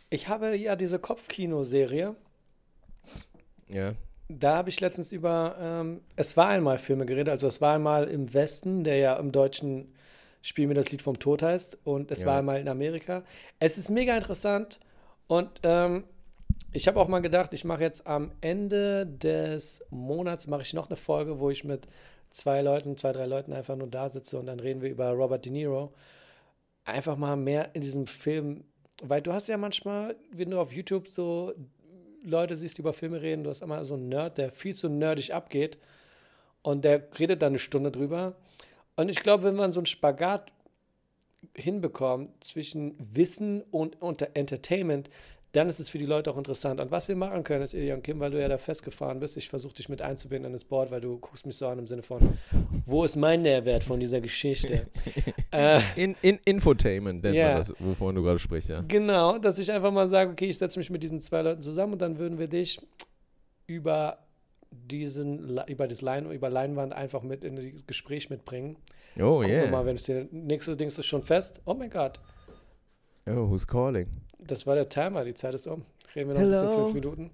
ich 0.10 0.28
habe 0.28 0.56
ja 0.56 0.76
diese 0.76 1.00
Kopfkino-Serie. 1.00 2.16
Ja. 3.68 3.94
Da 4.28 4.58
habe 4.58 4.70
ich 4.70 4.80
letztens 4.80 5.12
über 5.12 5.56
ähm, 5.60 6.02
Es 6.16 6.38
war 6.38 6.48
einmal 6.50 6.78
Filme 6.78 7.06
geredet. 7.06 7.30
Also 7.30 7.48
es 7.48 7.62
war 7.62 7.76
einmal 7.76 8.08
im 8.08 8.34
Westen, 8.34 8.84
der 8.84 8.98
ja 8.98 9.16
im 9.16 9.32
Deutschen 9.32 9.94
Spiel 10.42 10.68
mir 10.68 10.74
das 10.76 10.92
Lied 10.92 11.02
vom 11.02 11.20
Tod 11.20 11.42
heißt. 11.42 11.80
Und 11.84 12.12
es 12.12 12.22
Ja. 12.22 12.28
war 12.28 12.40
einmal 12.40 12.60
in 12.60 12.68
Amerika. 12.70 13.24
Es 13.60 13.78
ist 13.78 13.90
mega 13.90 14.16
interessant. 14.16 14.80
Und 15.28 15.50
ähm, 15.64 16.04
ich 16.72 16.88
habe 16.88 17.00
auch 17.00 17.08
mal 17.08 17.20
gedacht, 17.20 17.54
ich 17.54 17.66
mache 17.66 17.82
jetzt 17.82 18.06
am 18.06 18.32
Ende 18.42 19.06
des 19.06 19.84
Monats 19.90 20.48
mache 20.48 20.62
ich 20.62 20.74
noch 20.74 20.90
eine 20.90 20.98
Folge, 20.98 21.40
wo 21.40 21.50
ich 21.50 21.64
mit 21.64 21.88
zwei 22.30 22.62
Leuten, 22.62 22.98
zwei, 22.98 23.12
drei 23.12 23.26
Leuten 23.26 23.54
einfach 23.54 23.76
nur 23.76 23.88
da 23.88 24.10
sitze 24.10 24.38
und 24.38 24.46
dann 24.46 24.60
reden 24.60 24.82
wir 24.82 24.90
über 24.90 25.10
Robert 25.12 25.46
De 25.46 25.52
Niro. 25.52 25.94
Einfach 26.86 27.18
mal 27.18 27.36
mehr 27.36 27.74
in 27.74 27.82
diesem 27.82 28.08
Film, 28.08 28.64
weil 29.02 29.22
du 29.22 29.34
hast 29.34 29.48
ja 29.48 29.58
manchmal, 29.58 30.16
wenn 30.32 30.52
du 30.52 30.60
auf 30.60 30.72
YouTube 30.72 31.08
so 31.08 31.54
Leute 32.24 32.56
siehst, 32.56 32.78
die 32.78 32.82
über 32.82 32.94
Filme 32.94 33.22
reden, 33.22 33.44
du 33.44 33.50
hast 33.50 33.62
immer 33.62 33.84
so 33.84 33.96
einen 33.96 34.10
Nerd, 34.10 34.38
der 34.38 34.52
viel 34.52 34.76
zu 34.76 34.90
nerdig 34.90 35.34
abgeht 35.34 35.78
und 36.62 36.86
der 36.86 37.08
redet 37.18 37.42
dann 37.42 37.54
eine 37.54 37.60
Stunde 37.60 37.92
drüber. 37.92 38.36
Und 38.96 39.10
ich 39.10 39.22
glaube, 39.22 39.46
wenn 39.46 39.56
man 39.56 39.74
so 39.74 39.80
einen 39.80 39.86
Spagat 39.86 40.52
hinbekommt 41.56 42.44
zwischen 42.44 42.96
Wissen 43.00 43.62
und, 43.72 44.02
und 44.02 44.36
Entertainment, 44.36 45.10
dann 45.52 45.68
ist 45.68 45.80
es 45.80 45.90
für 45.90 45.98
die 45.98 46.06
Leute 46.06 46.30
auch 46.32 46.38
interessant. 46.38 46.80
Und 46.80 46.92
was 46.92 47.08
wir 47.08 47.16
machen 47.16 47.44
können, 47.44 47.64
ist, 47.64 47.74
Ilian 47.74 48.04
Kim, 48.04 48.20
weil 48.20 48.30
du 48.32 48.40
ja 48.40 48.48
da 48.48 48.58
festgefahren 48.58 49.20
bist, 49.20 49.36
ich 49.36 49.50
versuche 49.50 49.74
dich 49.74 49.90
mit 49.90 50.02
einzubinden 50.02 50.46
in 50.48 50.54
das 50.54 50.64
Board, 50.64 50.92
weil 50.92 51.02
du 51.02 51.18
guckst 51.18 51.46
mich 51.46 51.56
so 51.58 51.68
an 51.68 51.80
im 51.80 51.88
Sinne 51.88 52.04
von, 52.04 52.38
wo 52.86 53.04
ist 53.04 53.16
mein 53.16 53.42
Nährwert 53.42 53.84
von 53.84 54.00
dieser 54.00 54.22
Geschichte? 54.22 54.88
äh, 55.52 55.80
In, 55.96 56.16
in 56.22 56.40
Infotainment 56.46 57.24
nennt 57.24 57.36
Ja. 57.36 57.48
man 57.50 57.58
das, 57.58 57.74
wovon 57.80 58.14
du 58.16 58.22
gerade 58.22 58.38
sprichst, 58.38 58.70
ja. 58.70 58.82
Genau, 58.88 59.40
dass 59.40 59.58
ich 59.58 59.72
einfach 59.72 59.92
mal 59.92 60.08
sage, 60.08 60.32
okay, 60.32 60.46
ich 60.50 60.58
setze 60.58 60.78
mich 60.78 60.90
mit 60.92 61.02
diesen 61.02 61.20
zwei 61.22 61.42
Leuten 61.42 61.62
zusammen 61.64 61.94
und 61.94 62.02
dann 62.02 62.20
würden 62.20 62.38
wir 62.38 62.48
dich 62.48 62.80
über 63.66 64.20
diesen 64.72 65.40
über, 65.68 65.88
das 65.88 66.02
Lein, 66.02 66.30
über 66.32 66.50
Leinwand 66.50 66.94
einfach 66.94 67.24
mit 67.24 67.44
in 67.44 67.56
das 67.56 67.88
Gespräch 67.88 68.30
mitbringen. 68.30 68.78
Oh 69.18 69.42
wir 69.42 69.48
yeah. 69.48 69.72
mal, 69.72 69.84
wenn 69.88 69.96
es 69.96 70.04
dir 70.04 70.28
nächste 70.32 70.78
Ding 70.78 70.90
ist 70.90 71.04
schon 71.06 71.24
fest. 71.24 71.60
Oh 71.66 71.74
mein 71.74 71.90
Gott, 71.90 72.20
Oh, 73.26 73.48
who's 73.50 73.66
calling? 73.66 74.08
Das 74.40 74.66
war 74.66 74.76
der 74.76 74.90
Timer, 74.90 75.24
die 75.24 75.34
Zeit 75.34 75.54
ist 75.54 75.68
um. 75.68 75.86
Reden 76.16 76.30
wir 76.30 76.36
noch 76.36 76.42
ein 76.42 76.50
bisschen 76.50 76.70
Hello. 76.70 76.84
fünf 76.86 76.94
Minuten. 76.94 77.32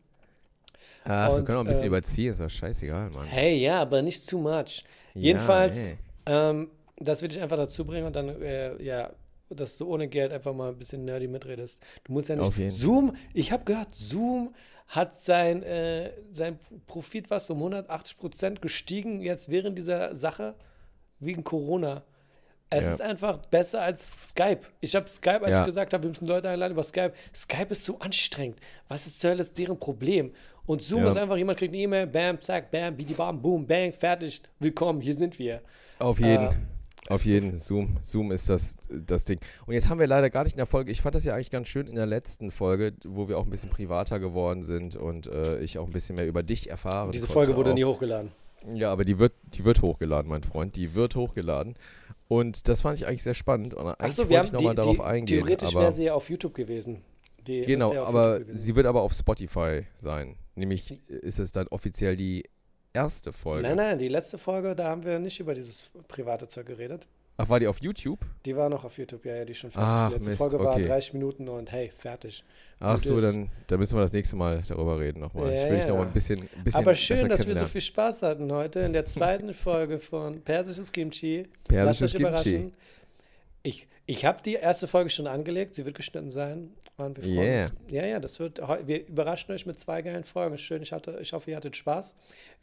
Ah, 1.03 1.29
wir 1.29 1.35
Und, 1.35 1.45
können 1.45 1.57
auch 1.59 1.61
ein 1.61 1.67
bisschen 1.67 1.83
ähm, 1.83 1.89
überziehen, 1.89 2.31
ist 2.31 2.41
doch 2.41 2.49
scheißegal, 2.49 3.11
Mann. 3.11 3.27
Hey, 3.27 3.57
ja, 3.57 3.81
aber 3.81 4.01
nicht 4.01 4.27
too 4.27 4.39
much. 4.39 4.83
Ja, 5.13 5.21
Jedenfalls, 5.21 5.91
ähm, 6.25 6.69
das 6.97 7.21
will 7.21 7.31
ich 7.31 7.39
einfach 7.39 7.57
dazu 7.57 7.85
bringen 7.85 8.07
und 8.07 8.15
dann, 8.15 8.41
äh, 8.41 8.81
ja, 8.81 9.11
dass 9.49 9.77
du 9.77 9.87
ohne 9.87 10.07
Geld 10.07 10.33
einfach 10.33 10.53
mal 10.53 10.69
ein 10.69 10.77
bisschen 10.77 11.05
nerdy 11.05 11.27
mitredest. 11.27 11.79
Du 12.03 12.13
musst 12.13 12.29
ja 12.29 12.35
nicht. 12.35 12.47
Auf 12.47 12.57
jeden. 12.57 12.71
Zoom, 12.71 13.15
ich 13.33 13.51
habe 13.51 13.63
gehört, 13.63 13.93
Zoom 13.93 14.53
hat 14.87 15.15
sein, 15.15 15.61
äh, 15.63 16.11
sein 16.31 16.59
Profit 16.87 17.29
was 17.29 17.49
um 17.49 17.57
180 17.57 18.17
Prozent 18.17 18.61
gestiegen 18.61 19.21
jetzt 19.21 19.49
während 19.49 19.77
dieser 19.77 20.15
Sache 20.15 20.55
wegen 21.19 21.43
Corona. 21.43 22.03
Es 22.69 22.86
Ja. 22.86 22.91
ist 22.93 23.01
einfach 23.01 23.38
besser 23.38 23.82
als 23.82 24.30
Skype. 24.30 24.62
Ich 24.82 24.95
habe 24.95 25.08
Skype, 25.08 25.41
als 25.43 25.51
Ja. 25.51 25.60
ich 25.62 25.65
gesagt 25.67 25.93
habe, 25.93 26.04
wir 26.04 26.10
müssen 26.10 26.25
Leute 26.25 26.49
einladen 26.49 26.73
über 26.73 26.84
Skype. 26.84 27.13
Skype 27.34 27.67
ist 27.69 27.86
so 27.86 27.99
anstrengend. 27.99 28.60
Was 28.88 29.06
ist 29.06 29.21
zur 29.21 29.30
Hölle 29.32 29.41
ist 29.41 29.58
deren 29.58 29.80
Problem? 29.80 30.32
Und 30.65 30.82
Zoom 30.82 31.04
Ja. 31.04 31.10
ist 31.10 31.17
einfach, 31.17 31.38
jemand 31.38 31.60
kriegt 31.60 31.73
eine 31.73 31.84
E-Mail, 31.84 32.08
bam, 32.08 32.41
zack, 32.41 32.71
bam, 32.71 32.97
bidi 32.97 33.13
bam, 33.13 33.39
boom, 33.39 33.67
bang, 33.67 33.93
fertig, 33.93 34.41
willkommen, 34.60 34.99
hier 34.99 35.13
sind 35.13 35.38
wir. 35.38 35.62
Auf 35.99 36.19
jeden. 36.19 36.47
Äh, 36.47 36.54
Auf 37.08 37.23
jeden. 37.23 37.54
Zoom, 37.54 37.97
Zoom 38.01 38.32
ist 38.32 38.49
das, 38.49 38.75
das 38.89 39.25
Ding. 39.25 39.39
Und 39.67 39.75
jetzt 39.75 39.89
haben 39.89 39.99
wir 39.99 40.08
leider 40.08 40.32
gar 40.32 40.43
nicht 40.43 40.54
in 40.54 40.58
der 40.58 40.65
Folge, 40.65 40.91
ich 40.91 41.01
fand 41.01 41.13
das 41.13 41.23
ja 41.23 41.36
eigentlich 41.36 41.51
ganz 41.51 41.67
schön 41.67 41.86
in 41.86 41.93
der 41.93 42.08
letzten 42.08 42.49
Folge, 42.49 42.93
wo 43.06 43.28
wir 43.30 43.38
auch 43.38 43.43
ein 43.43 43.51
bisschen 43.51 43.69
privater 43.69 44.19
geworden 44.19 44.63
sind 44.63 44.95
und 44.95 45.28
äh, 45.28 45.60
ich 45.60 45.78
auch 45.78 45.86
ein 45.86 45.93
bisschen 45.93 46.15
mehr 46.15 46.25
über 46.25 46.41
dich 46.41 46.67
erfahren 46.71 47.12
Diese 47.12 47.28
Folge 47.28 47.56
wurde 47.56 47.69
auch. 47.71 47.75
nie 47.75 47.86
hochgeladen. 47.86 48.32
Ja, 48.73 48.91
aber 48.91 49.06
die 49.06 49.19
wird, 49.19 49.34
die 49.54 49.63
wird 49.63 49.82
hochgeladen, 49.82 50.30
mein 50.30 50.43
Freund. 50.43 50.75
Die 50.75 50.95
wird 50.95 51.15
hochgeladen. 51.15 51.75
Und 52.28 52.67
das 52.67 52.82
fand 52.82 52.99
ich 52.99 53.08
eigentlich 53.08 53.23
sehr 53.23 53.34
spannend. 53.34 53.78
Achso, 53.78 54.28
wir 54.30 54.39
haben 54.39 54.49
ich 54.51 54.58
die, 54.58 54.75
darauf 54.75 54.95
die, 54.95 55.01
eingehen. 55.01 55.45
Theoretisch 55.45 55.75
wäre 55.75 55.91
sie 55.91 56.06
ja 56.06 56.13
auf 56.13 56.30
YouTube 56.30 56.54
gewesen. 56.54 57.01
Die 57.45 57.62
Genau, 57.62 57.93
ja 57.93 58.04
aber 58.04 58.41
sie 58.47 58.75
wird 58.75 58.88
aber 58.88 59.01
auf 59.01 59.13
Spotify 59.13 59.86
sein. 59.95 60.36
Nämlich 60.56 61.08
ist 61.08 61.39
es 61.39 61.51
dann 61.51 61.67
offiziell 61.67 62.15
die 62.15 62.45
erste 62.93 63.34
Folge. 63.34 63.67
Nein, 63.67 63.78
nein, 63.78 63.99
die 63.99 64.08
letzte 64.08 64.38
Folge, 64.38 64.75
da 64.75 64.89
haben 64.89 65.04
wir 65.04 65.19
nicht 65.19 65.39
über 65.39 65.54
dieses 65.54 65.91
private 66.08 66.47
Zeug 66.47 66.65
geredet. 66.65 67.08
Ach, 67.38 67.50
war 67.50 67.60
die 67.60 67.67
auf 67.67 67.82
YouTube? 67.82 68.19
Die 68.45 68.56
war 68.56 68.69
noch 68.69 68.86
auf 68.86 68.98
YouTube, 68.98 69.26
ja, 69.26 69.36
ja, 69.36 69.45
die 69.45 69.52
ist 69.52 69.58
schon 69.58 69.71
fertig. 69.71 69.88
Ach, 69.89 70.08
die 70.08 70.13
letzte 70.15 70.30
Mist, 70.30 70.38
Folge 70.38 70.60
war 70.60 70.74
okay. 70.76 70.88
30 70.88 71.13
Minuten 71.13 71.50
und 71.50 71.69
hey, 71.71 71.91
fertig. 71.98 72.43
Ach 72.80 72.95
Gut 72.95 73.04
so, 73.04 73.19
dann, 73.19 73.50
dann 73.67 73.80
müssen 73.80 73.98
wir 73.98 74.02
das 74.02 74.13
nächste 74.13 74.36
Mal 74.38 74.63
darüber 74.67 75.00
reden 75.00 75.19
nochmal. 75.19 75.54
Ja, 75.54 75.65
ich 75.65 75.71
will 75.71 75.80
ja. 75.80 75.88
noch 75.88 75.98
mal 75.98 76.08
ein 76.08 76.13
bisschen, 76.13 76.41
ein 76.41 76.63
bisschen 76.63 76.80
Aber 76.82 76.95
schön, 76.95 77.28
dass 77.28 77.45
wir 77.45 77.56
so 77.56 77.65
viel 77.67 77.82
Spaß 77.82 78.21
hatten 78.24 78.52
heute 78.52 78.80
in 78.82 78.93
der 78.93 79.06
zweiten 79.06 79.54
Folge 79.54 80.00
von 80.00 80.41
Persisches 80.41 80.91
Kimchi. 80.91 81.45
Persisches 81.67 82.12
Kimchi. 82.13 82.24
überraschen. 82.24 82.74
Ich, 83.63 83.88
ich 84.06 84.24
habe 84.26 84.41
die 84.43 84.54
erste 84.54 84.88
Folge 84.88 85.10
schon 85.10 85.28
angelegt, 85.28 85.76
sie 85.76 85.86
wird 85.86 85.95
geschnitten 85.95 86.32
sein. 86.32 86.71
Und 86.98 87.21
wir 87.21 87.43
Yeah. 87.43 87.63
uns. 87.63 87.74
Ja, 87.91 88.06
ja, 88.06 88.19
das 88.21 88.39
wird, 88.39 88.60
wir 88.86 89.06
überraschen 89.08 89.52
euch 89.54 89.65
mit 89.65 89.78
zwei 89.78 90.02
geilen 90.02 90.24
Folgen. 90.24 90.58
Schön, 90.58 90.82
ich, 90.82 90.93
hatte, 90.93 91.17
ich 91.21 91.34
hoffe, 91.34 91.52
ihr 91.52 91.58
hattet 91.58 91.76
Spaß. 91.76 92.15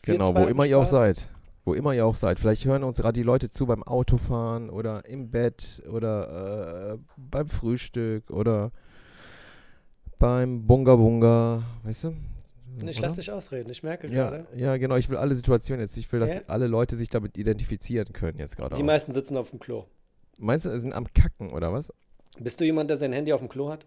Wir 0.02 0.14
Genau, 0.14 0.34
wo 0.34 0.46
immer 0.46 0.64
ihr 0.64 0.78
auch 0.78 0.82
Spaß. 0.88 0.90
seid. 0.90 1.28
Wo 1.64 1.74
immer 1.74 1.92
ihr 1.94 2.04
auch 2.04 2.16
seid. 2.16 2.40
Vielleicht 2.40 2.64
hören 2.64 2.82
uns 2.82 2.96
gerade 2.96 3.12
die 3.12 3.22
Leute 3.22 3.48
zu 3.50 3.66
beim 3.66 3.82
Autofahren 3.84 4.68
oder 4.68 5.04
im 5.06 5.30
Bett 5.30 5.82
oder 5.88 6.94
äh, 6.94 6.98
beim 7.16 7.48
Frühstück 7.48 8.30
oder 8.30 8.72
beim 10.18 10.66
Bunga 10.66 10.96
Bunga, 10.96 11.62
weißt 11.84 12.04
du? 12.04 12.14
Ich 12.86 13.00
lasse 13.00 13.16
dich 13.16 13.30
ausreden, 13.30 13.70
ich 13.70 13.82
merke 13.82 14.08
ja, 14.08 14.30
gerade. 14.30 14.46
ja, 14.56 14.76
genau. 14.78 14.96
Ich 14.96 15.08
will 15.10 15.18
alle 15.18 15.34
Situationen 15.36 15.82
jetzt. 15.82 15.96
Ich 15.98 16.10
will, 16.10 16.20
dass 16.20 16.36
Ja. 16.36 16.40
alle 16.46 16.66
Leute 16.66 16.96
sich 16.96 17.10
damit 17.10 17.36
identifizieren 17.36 18.12
können 18.12 18.38
jetzt 18.38 18.56
gerade. 18.56 18.74
Die 18.76 18.82
auch. 18.82 18.86
meisten 18.86 19.12
sitzen 19.12 19.36
auf 19.36 19.50
dem 19.50 19.58
Klo. 19.60 19.84
Meinst 20.38 20.64
du, 20.66 20.80
sind 20.80 20.94
am 20.94 21.06
Kacken 21.12 21.52
oder 21.52 21.72
was? 21.72 21.92
Bist 22.38 22.58
du 22.60 22.64
jemand, 22.64 22.88
der 22.88 22.96
sein 22.96 23.12
Handy 23.12 23.32
auf 23.32 23.40
dem 23.40 23.48
Klo 23.50 23.68
hat? 23.68 23.86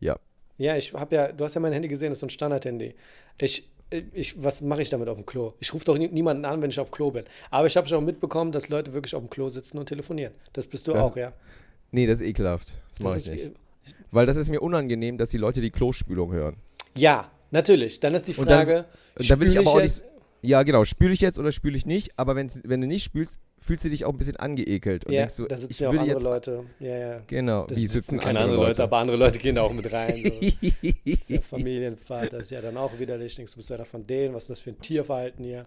Ja. 0.00 0.18
Ja, 0.58 0.76
ich 0.76 0.92
habe 0.92 1.14
ja, 1.14 1.30
du 1.32 1.44
hast 1.44 1.54
ja 1.54 1.60
mein 1.60 1.72
Handy 1.72 1.86
gesehen, 1.88 2.08
das 2.10 2.16
ist 2.16 2.20
so 2.20 2.26
ein 2.26 2.30
Standard-Handy. 2.30 2.94
Ich, 3.38 3.70
ich, 4.12 4.42
was 4.42 4.60
mache 4.62 4.82
ich 4.82 4.90
damit 4.90 5.08
auf 5.08 5.16
dem 5.16 5.26
Klo? 5.26 5.52
Ich 5.60 5.72
rufe 5.72 5.84
doch 5.84 5.96
nie, 5.96 6.08
niemanden 6.08 6.44
an, 6.44 6.60
wenn 6.62 6.70
ich 6.70 6.80
auf 6.80 6.88
dem 6.88 6.92
Klo 6.92 7.10
bin. 7.12 7.24
Aber 7.50 7.66
ich 7.66 7.76
habe 7.76 7.86
schon 7.86 8.04
mitbekommen, 8.04 8.50
dass 8.52 8.68
Leute 8.68 8.92
wirklich 8.92 9.14
auf 9.14 9.22
dem 9.22 9.30
Klo 9.30 9.48
sitzen 9.48 9.78
und 9.78 9.86
telefonieren. 9.86 10.32
Das 10.52 10.66
bist 10.66 10.86
du 10.88 10.92
Das- 10.92 11.04
auch, 11.04 11.16
ja. 11.16 11.32
Nee, 11.92 12.06
das 12.06 12.20
ist 12.20 12.26
ekelhaft. 12.26 12.72
Das 12.90 13.00
mache 13.00 13.18
ich 13.18 13.26
nicht. 13.28 13.52
Weil 14.10 14.26
das 14.26 14.36
ist 14.36 14.50
mir 14.50 14.60
unangenehm, 14.60 15.18
dass 15.18 15.30
die 15.30 15.38
Leute 15.38 15.60
die 15.60 15.70
Klospülung 15.70 16.32
hören. 16.32 16.56
Ja, 16.96 17.30
natürlich. 17.52 18.00
Dann 18.00 18.14
ist 18.14 18.26
die 18.26 18.34
Und 18.34 18.50
dann- 18.50 18.66
Frage, 18.66 18.84
Da 19.28 19.38
will 19.38 19.48
ich 19.48 19.58
aber 19.58 19.70
auch 19.70 19.80
nicht. 19.80 20.02
Ja, 20.46 20.62
genau. 20.62 20.84
Spüle 20.84 21.12
ich 21.12 21.20
jetzt 21.20 21.38
oder 21.38 21.52
spüle 21.52 21.76
ich 21.76 21.86
nicht? 21.86 22.18
Aber 22.18 22.36
wenn 22.36 22.48
du 22.80 22.86
nicht 22.86 23.04
spülst, 23.04 23.38
fühlst 23.58 23.84
du 23.84 23.88
dich 23.90 24.04
auch 24.04 24.12
ein 24.12 24.18
bisschen 24.18 24.36
angeekelt. 24.36 25.04
Und 25.06 25.12
Ja, 25.12 25.20
denkst 25.22 25.36
du, 25.36 25.46
da 25.46 25.56
sitzen 25.56 25.72
ich 25.72 25.80
ja 25.80 25.88
auch 25.88 25.92
andere 25.92 26.08
jetzt. 26.08 26.22
Leute. 26.22 26.64
Ja, 26.78 26.96
ja. 26.96 27.20
Genau, 27.26 27.66
Da 27.66 27.74
wie 27.76 27.86
sitzen 27.86 28.18
keine 28.18 28.40
andere 28.40 28.56
Leute. 28.58 28.82
aber 28.82 28.98
andere 28.98 29.16
Leute 29.16 29.38
gehen 29.38 29.54
da 29.56 29.62
auch 29.62 29.72
mit 29.72 29.90
rein. 29.92 30.22
So. 30.24 30.40
Der 31.28 31.42
Familienvater 31.42 32.38
ist 32.40 32.50
ja 32.50 32.60
dann 32.60 32.76
auch 32.76 32.98
widerlich. 32.98 33.34
Denkst 33.36 33.52
du, 33.52 33.56
bist 33.56 33.72
einer 33.72 33.84
von 33.84 34.06
denen? 34.06 34.34
Was 34.34 34.44
ist 34.44 34.50
das 34.50 34.60
für 34.60 34.70
ein 34.70 34.80
Tierverhalten 34.80 35.44
hier? 35.44 35.66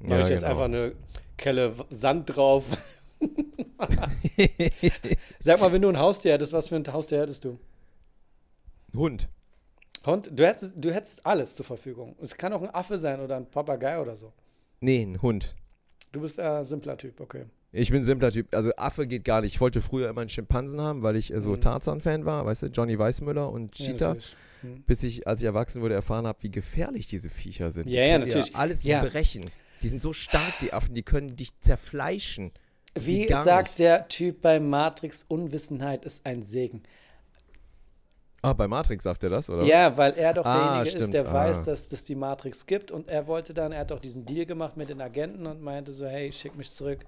Mache 0.00 0.18
Ja, 0.20 0.24
ich 0.24 0.30
jetzt 0.30 0.40
genau. 0.42 0.50
einfach 0.52 0.64
eine 0.64 0.92
Kelle 1.36 1.74
Sand 1.90 2.36
drauf? 2.36 2.64
Sag 5.38 5.60
mal, 5.60 5.72
wenn 5.72 5.82
du 5.82 5.88
ein 5.88 5.98
Haustier 5.98 6.32
hättest, 6.32 6.52
was 6.52 6.68
für 6.68 6.76
ein 6.76 6.86
Haustier 6.92 7.20
hättest 7.20 7.44
du? 7.44 7.58
Hund. 8.94 9.28
Hund? 10.08 10.30
Du 10.32 10.46
hättest, 10.46 10.74
du 10.76 10.92
hättest 10.92 11.24
alles 11.24 11.54
zur 11.54 11.64
Verfügung. 11.64 12.16
Es 12.20 12.36
kann 12.36 12.52
auch 12.52 12.62
ein 12.62 12.74
Affe 12.74 12.98
sein 12.98 13.20
oder 13.20 13.36
ein 13.36 13.46
Papagei 13.46 14.00
oder 14.00 14.16
so. 14.16 14.32
Nee, 14.80 15.02
ein 15.02 15.20
Hund. 15.22 15.54
Du 16.12 16.20
bist 16.20 16.38
ein 16.40 16.64
simpler 16.64 16.96
Typ, 16.96 17.20
okay. 17.20 17.44
Ich 17.70 17.90
bin 17.90 18.00
ein 18.02 18.04
simpler 18.04 18.32
Typ. 18.32 18.54
Also 18.54 18.70
Affe 18.76 19.06
geht 19.06 19.24
gar 19.24 19.42
nicht. 19.42 19.54
Ich 19.54 19.60
wollte 19.60 19.82
früher 19.82 20.08
immer 20.08 20.22
einen 20.22 20.30
Schimpansen 20.30 20.80
haben, 20.80 21.02
weil 21.02 21.16
ich 21.16 21.32
äh, 21.32 21.40
so 21.40 21.50
Mhm. 21.50 21.60
Tarzan-Fan 21.60 22.24
war, 22.24 22.46
weißt 22.46 22.62
du, 22.62 22.66
Johnny 22.68 22.98
Weissmüller 22.98 23.50
und 23.50 23.78
Ja, 23.78 23.86
Cheetah. 23.86 24.08
natürlich. 24.08 24.36
Hm. 24.62 24.82
bis 24.88 25.04
ich, 25.04 25.24
als 25.28 25.40
ich 25.40 25.46
erwachsen 25.46 25.82
wurde, 25.82 25.94
erfahren 25.94 26.26
habe, 26.26 26.42
wie 26.42 26.50
gefährlich 26.50 27.06
diese 27.06 27.28
Viecher 27.28 27.70
sind. 27.70 27.88
Die 27.88 27.94
Ja, 27.94 28.02
ja, 28.02 28.12
können 28.14 28.24
dir 28.28 28.34
natürlich. 28.38 28.56
alles 28.56 28.82
Ja. 28.82 29.04
brechen. 29.04 29.48
Die 29.82 29.88
sind 29.88 30.02
so 30.02 30.12
stark, 30.12 30.58
die 30.60 30.72
Affen, 30.72 30.94
die 30.96 31.04
können 31.04 31.36
dich 31.36 31.56
zerfleischen. 31.60 32.50
Wie 32.98 33.28
sagt 33.28 33.68
nicht. 33.68 33.78
der 33.78 34.08
Typ 34.08 34.40
bei 34.42 34.58
Matrix, 34.58 35.24
Unwissenheit 35.28 36.04
ist 36.04 36.26
ein 36.26 36.42
Segen. 36.42 36.82
Ah, 38.40 38.52
bei 38.52 38.68
Matrix 38.68 39.02
sagt 39.04 39.24
er 39.24 39.30
das, 39.30 39.50
oder? 39.50 39.64
Ja, 39.64 39.96
weil 39.96 40.12
er 40.12 40.32
doch 40.32 40.44
Ah, 40.46 40.52
derjenige 40.82 40.88
ist, 40.88 40.94
stimmt. 40.94 41.14
der 41.14 41.28
Ah. 41.28 41.32
weiß, 41.34 41.64
dass 41.64 41.90
es 41.90 42.04
die 42.04 42.14
Matrix 42.14 42.66
gibt. 42.66 42.90
Und 42.92 43.08
er 43.08 43.26
wollte 43.26 43.52
dann, 43.52 43.72
er 43.72 43.80
hat 43.80 43.90
doch 43.90 43.98
diesen 43.98 44.24
Deal 44.26 44.46
gemacht 44.46 44.76
mit 44.76 44.88
den 44.90 45.00
Agenten 45.00 45.46
und 45.46 45.60
meinte 45.60 45.90
so, 45.92 46.06
hey, 46.06 46.30
schick 46.30 46.56
mich 46.56 46.72
zurück. 46.72 47.00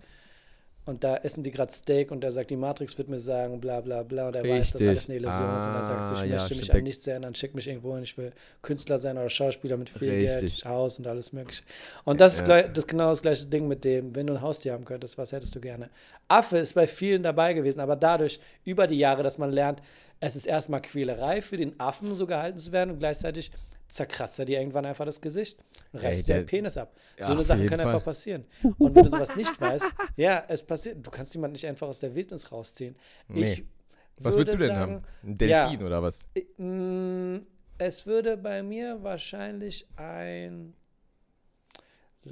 Und 0.86 1.04
da 1.04 1.16
essen 1.18 1.42
die 1.42 1.50
gerade 1.50 1.70
Steak 1.70 2.10
und 2.10 2.24
er 2.24 2.32
sagt, 2.32 2.50
die 2.50 2.56
Matrix 2.56 2.96
wird 2.96 3.08
mir 3.08 3.20
sagen, 3.20 3.60
bla 3.60 3.80
bla 3.80 4.02
bla. 4.02 4.28
Und 4.28 4.34
er 4.34 4.42
weiß, 4.42 4.72
dass 4.72 4.80
Richtig. 4.80 4.88
alles 4.88 5.08
eine 5.08 5.16
Illusion 5.18 5.56
ist. 5.56 5.66
Und 5.66 5.74
er 5.74 5.82
sagt 5.84 6.02
so, 6.04 6.14
Ah, 6.14 6.24
ich 6.24 6.30
ja, 6.30 6.38
möchte 6.38 6.54
mich 6.56 6.72
an 6.72 6.82
nichts 6.82 7.06
erinnern, 7.06 7.34
schick 7.34 7.54
mich 7.54 7.68
irgendwo 7.68 7.94
hin. 7.94 8.02
Ich 8.02 8.16
will 8.16 8.32
Künstler 8.62 8.98
sein 8.98 9.18
oder 9.18 9.28
Schauspieler 9.28 9.76
mit 9.76 9.90
viel 9.90 10.10
Richtig. 10.10 10.40
Geld, 10.40 10.64
Haus 10.64 10.98
und 10.98 11.06
alles 11.06 11.32
mögliche. 11.32 11.62
Und 12.04 12.20
das 12.20 12.32
ist 12.34 12.38
Ja. 12.40 12.44
gleich, 12.46 12.66
das 12.68 12.78
ist 12.84 12.88
genau 12.88 13.10
das 13.10 13.22
gleiche 13.22 13.46
Ding 13.46 13.68
mit 13.68 13.84
dem, 13.84 14.14
wenn 14.16 14.26
du 14.26 14.32
ein 14.34 14.40
Haustier 14.40 14.72
haben 14.72 14.84
könntest, 14.86 15.18
was 15.18 15.32
hättest 15.32 15.54
du 15.54 15.60
gerne? 15.60 15.90
Affe 16.28 16.58
ist 16.58 16.74
bei 16.74 16.86
vielen 16.86 17.22
dabei 17.22 17.52
gewesen, 17.52 17.80
aber 17.80 17.94
dadurch 17.94 18.40
über 18.64 18.86
die 18.86 18.98
Jahre, 18.98 19.22
dass 19.22 19.36
man 19.38 19.52
lernt, 19.52 19.80
es 20.18 20.34
ist 20.34 20.46
erstmal 20.46 20.82
Quälerei 20.82 21.42
für 21.42 21.56
den 21.56 21.78
Affen 21.78 22.14
so 22.14 22.26
gehalten 22.26 22.58
zu 22.58 22.72
werden 22.72 22.90
und 22.90 22.98
gleichzeitig 22.98 23.52
zerkratzt 23.90 24.38
er 24.38 24.44
dir 24.44 24.60
irgendwann 24.60 24.86
einfach 24.86 25.04
das 25.04 25.20
Gesicht 25.20 25.58
und 25.92 26.02
reißt 26.02 26.28
dir 26.28 26.36
den 26.36 26.46
Penis 26.46 26.76
ab. 26.76 26.94
Ja, 27.18 27.26
so 27.26 27.32
eine 27.32 27.42
Sache 27.44 27.66
kann 27.66 27.78
Fall. 27.80 27.88
einfach 27.88 28.04
passieren. 28.04 28.44
Und 28.78 28.94
wenn 28.94 29.04
du 29.04 29.10
sowas 29.10 29.36
nicht 29.36 29.60
weißt, 29.60 29.92
ja, 30.16 30.44
es 30.48 30.62
passiert. 30.62 31.04
Du 31.04 31.10
kannst 31.10 31.34
jemanden 31.34 31.52
nicht 31.52 31.66
einfach 31.66 31.88
aus 31.88 32.00
der 32.00 32.14
Wildnis 32.14 32.50
rausziehen. 32.50 32.96
Nee. 33.28 33.52
Ich 33.52 33.64
Was 34.24 34.34
würde 34.36 34.52
würdest 34.52 34.54
du 34.54 34.58
denn 34.58 34.76
sagen, 34.76 34.92
haben? 34.94 35.02
Ein 35.22 35.38
Delfin 35.38 35.82
oder 35.82 36.02
was? 36.02 36.20
äh, 36.34 36.44
mh, 36.62 37.40
Es 37.78 38.06
würde 38.06 38.36
bei 38.36 38.62
mir 38.62 39.02
wahrscheinlich 39.02 39.86
ein. 39.96 40.74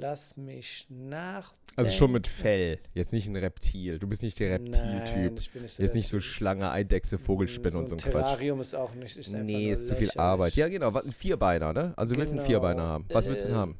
Lass 0.01 0.37
mich 0.37 0.85
nach. 0.89 1.53
Also 1.75 1.91
schon 1.91 2.13
mit 2.13 2.25
Fell. 2.27 2.79
Jetzt 2.93 3.11
nicht 3.11 3.27
ein 3.27 3.35
Reptil. 3.35 3.99
Du 3.99 4.07
bist 4.07 4.23
nicht 4.23 4.39
der 4.39 4.51
Reptiltyp. 4.51 5.33
nicht 5.33 5.69
so 5.69 5.81
Jetzt 5.83 5.93
nicht 5.95 6.07
so. 6.07 6.19
Schlange, 6.21 6.71
Eidechse, 6.71 7.17
Vogelspinne 7.17 7.71
so 7.73 7.79
und 7.79 7.87
so 7.89 7.95
ein 7.95 7.99
ein 7.99 8.11
Quatsch. 8.11 8.13
Terrarium 8.23 8.61
ist 8.61 8.73
auch 8.75 8.93
nicht. 8.95 9.17
Ist 9.17 9.33
einfach 9.33 9.45
Nee, 9.45 9.71
ist 9.71 9.87
zu 9.89 9.95
viel. 9.95 10.09
Arbeit. 10.15 10.55
Ja, 10.55 10.69
genau. 10.69 10.93
Ein 10.97 11.11
Vierbeiner, 11.11 11.73
ne? 11.73 11.93
Also 11.97 12.13
du 12.15 12.21
willst 12.21 12.31
einen 12.31 12.39
Genau. 12.39 12.47
Vierbeiner 12.49 12.87
haben. 12.87 13.05
Was 13.09 13.27
willst 13.27 13.43
du 13.43 13.47
denn 13.49 13.57
Äh, 13.57 13.59
haben? 13.59 13.77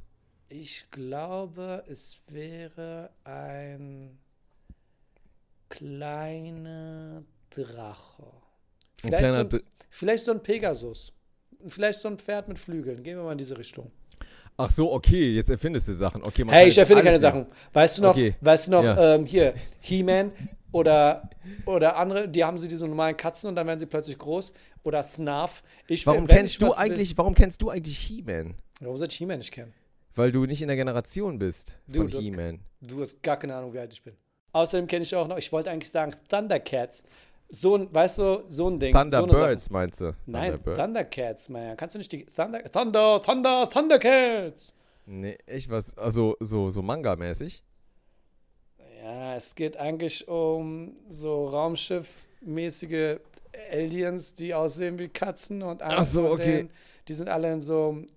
Ich 0.50 0.86
glaube, 0.91 1.84
es 1.88 2.20
wäre 2.28 3.12
ein 3.24 4.18
kleiner 5.70 7.24
Drache. 7.50 8.24
Ein 8.24 8.32
Vielleicht, 9.02 9.18
kleiner 9.20 9.34
so 9.36 9.39
ein, 9.39 9.50
Dr 9.50 9.62
vielleicht 9.89 10.26
so 10.26 10.32
ein 10.32 10.43
Pegasus. 10.43 11.14
Vielleicht 11.68 12.00
so 12.00 12.08
ein 12.08 12.18
Pferd 12.20 12.48
mit 12.48 12.60
Flügeln. 12.60 13.04
Gehen 13.04 13.18
wir 13.18 13.24
mal 13.24 13.32
in 13.34 13.38
diese 13.38 13.58
Richtung. 13.58 13.91
Ach 14.62 14.70
so, 14.70 14.91
okay, 14.91 15.32
jetzt 15.32 15.49
erfindest 15.49 15.88
du 15.88 15.93
Sachen. 15.93 16.22
Okay, 16.22 16.43
Hey, 16.49 16.68
ich 16.68 16.78
erfinde 16.78 17.01
keine 17.01 17.18
Sachen. 17.20 17.45
Weißt 17.72 17.97
du 17.97 18.01
noch, 18.01 18.10
Okay. 18.12 18.36
weißt 18.41 18.68
du 18.68 18.72
noch, 18.72 18.84
Ja. 18.84 19.16
ähm, 19.16 19.26
hier, 19.26 19.53
He-Man 19.80 20.32
oder, 20.74 21.30
oder 21.66 21.95
andere, 21.95 22.28
die 22.28 22.43
haben 22.43 22.57
sie 22.57 22.68
diese 22.68 22.86
normalen 22.86 23.16
Katzen 23.16 23.47
und 23.47 23.55
dann 23.55 23.66
werden 23.68 23.80
sie 23.80 23.86
plötzlich 23.86 24.18
groß. 24.18 24.53
Oder 24.84 25.01
Snarf. 25.01 25.64
Ich, 25.88 26.05
Warum 26.05 26.28
kennst 26.28 26.62
du 26.62 26.74
eigentlich, 26.74 27.18
warum 27.18 27.36
kennst 27.36 27.62
du 27.62 27.70
eigentlich 27.70 27.97
He-Man? 27.99 28.55
Warum 28.82 28.97
soll 28.97 29.07
ich 29.07 29.16
He-Man 29.16 29.38
nicht 29.39 29.51
kennen? 29.53 29.74
Weil 30.16 30.32
du 30.34 30.45
nicht 30.45 30.62
in 30.62 30.68
der 30.68 30.76
Generation 30.78 31.39
bist 31.39 31.78
Du, 31.88 31.99
von 31.99 32.07
He-Man. 32.10 32.60
Du 32.82 33.01
hast 33.01 33.24
gar 33.24 33.38
keine 33.38 33.55
Ahnung, 33.55 33.74
wie 33.74 33.80
alt 33.80 33.93
ich 33.93 34.03
bin. 34.03 34.14
Außerdem 34.51 34.88
kenne 34.88 35.03
ich 35.03 35.16
auch 35.16 35.28
noch, 35.30 35.38
ich 35.38 35.51
wollte 35.53 35.70
eigentlich 35.72 35.91
sagen 35.91 36.14
Thundercats. 36.28 37.03
So 37.52 37.76
ein, 37.76 37.91
weißt 37.93 38.20
du, 38.20 38.43
so 38.47 38.68
ein 38.70 38.80
Ding. 38.80 38.93
So 38.93 39.00
Thunderbirds 39.00 39.66
Sache. 39.66 39.74
meinst 39.74 40.02
du? 40.02 40.14
Nein. 40.28 40.60
Thundercats, 40.64 41.50
man. 41.50 41.76
Kannst 41.78 41.95
du 41.95 41.97
nicht 42.00 42.12
die 42.12 42.26
Thunder, 42.26 42.64
Thunder, 42.72 43.22
Thunder, 43.24 43.68
Thundercats? 43.70 44.76
Nee, 45.06 45.38
ich 45.47 45.68
was, 45.70 45.97
also 45.97 46.36
so, 46.39 46.70
so 46.70 46.84
Manga-mäßig. 46.84 47.64
Ja, 49.04 49.36
es 49.36 49.56
geht 49.56 49.78
eigentlich 49.78 50.28
um 50.28 50.95
so 51.10 51.47
Raumschiff-mäßige 51.47 53.18
Aliens, 53.72 54.36
die 54.36 54.54
aussehen 54.54 55.00
wie 55.00 55.08
Katzen 55.10 55.64
und 55.64 55.82
Ach 55.82 56.04
so, 56.04 56.30
okay. 56.30 56.58
denen, 56.58 56.70
die 57.08 57.14
sind 57.14 57.30
alle 57.30 57.52
in 57.52 57.62
so 57.62 57.89
einem 57.89 58.08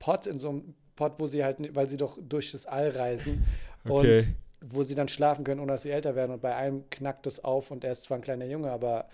Pot, 0.00 0.26
in 0.26 0.40
so 0.40 0.48
einem 0.50 0.74
Pot, 0.96 1.12
wo 1.18 1.26
sie 1.28 1.44
halt, 1.44 1.74
weil 1.76 1.88
sie 1.88 1.96
doch 1.96 2.18
durch 2.20 2.50
das 2.52 2.66
All 2.66 2.90
reisen 2.90 3.44
Okay. 3.88 4.18
und 4.20 4.26
wo 4.60 4.82
sie 4.82 4.94
dann 4.94 5.08
schlafen 5.08 5.44
können, 5.44 5.60
ohne 5.60 5.72
dass 5.72 5.82
sie 5.82 5.90
älter 5.90 6.14
werden 6.14 6.32
und 6.32 6.42
bei 6.42 6.54
einem 6.54 6.88
knackt 6.90 7.26
es 7.26 7.44
auf 7.44 7.70
und 7.70 7.84
er 7.84 7.92
ist 7.92 8.04
zwar 8.04 8.18
ein 8.18 8.22
kleiner 8.22 8.46
Junge, 8.46 8.70
aber 8.70 9.06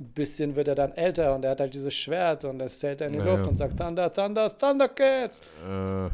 ein 0.00 0.12
bisschen 0.12 0.56
wird 0.56 0.68
er 0.68 0.74
dann 0.74 0.92
älter 0.92 1.34
und 1.34 1.44
er 1.44 1.50
hat 1.52 1.60
halt 1.60 1.74
dieses 1.74 1.94
Schwert 1.94 2.44
und 2.44 2.58
das 2.58 2.78
zählt 2.78 3.00
er 3.00 3.08
in 3.08 3.14
die 3.14 3.18
Luft 3.18 3.44
ja. 3.44 3.48
und 3.48 3.56
sagt 3.56 3.78
Thunder, 3.78 4.12
Thunder, 4.12 4.56
Thundercats. 4.56 5.40
Äh, 5.66 6.10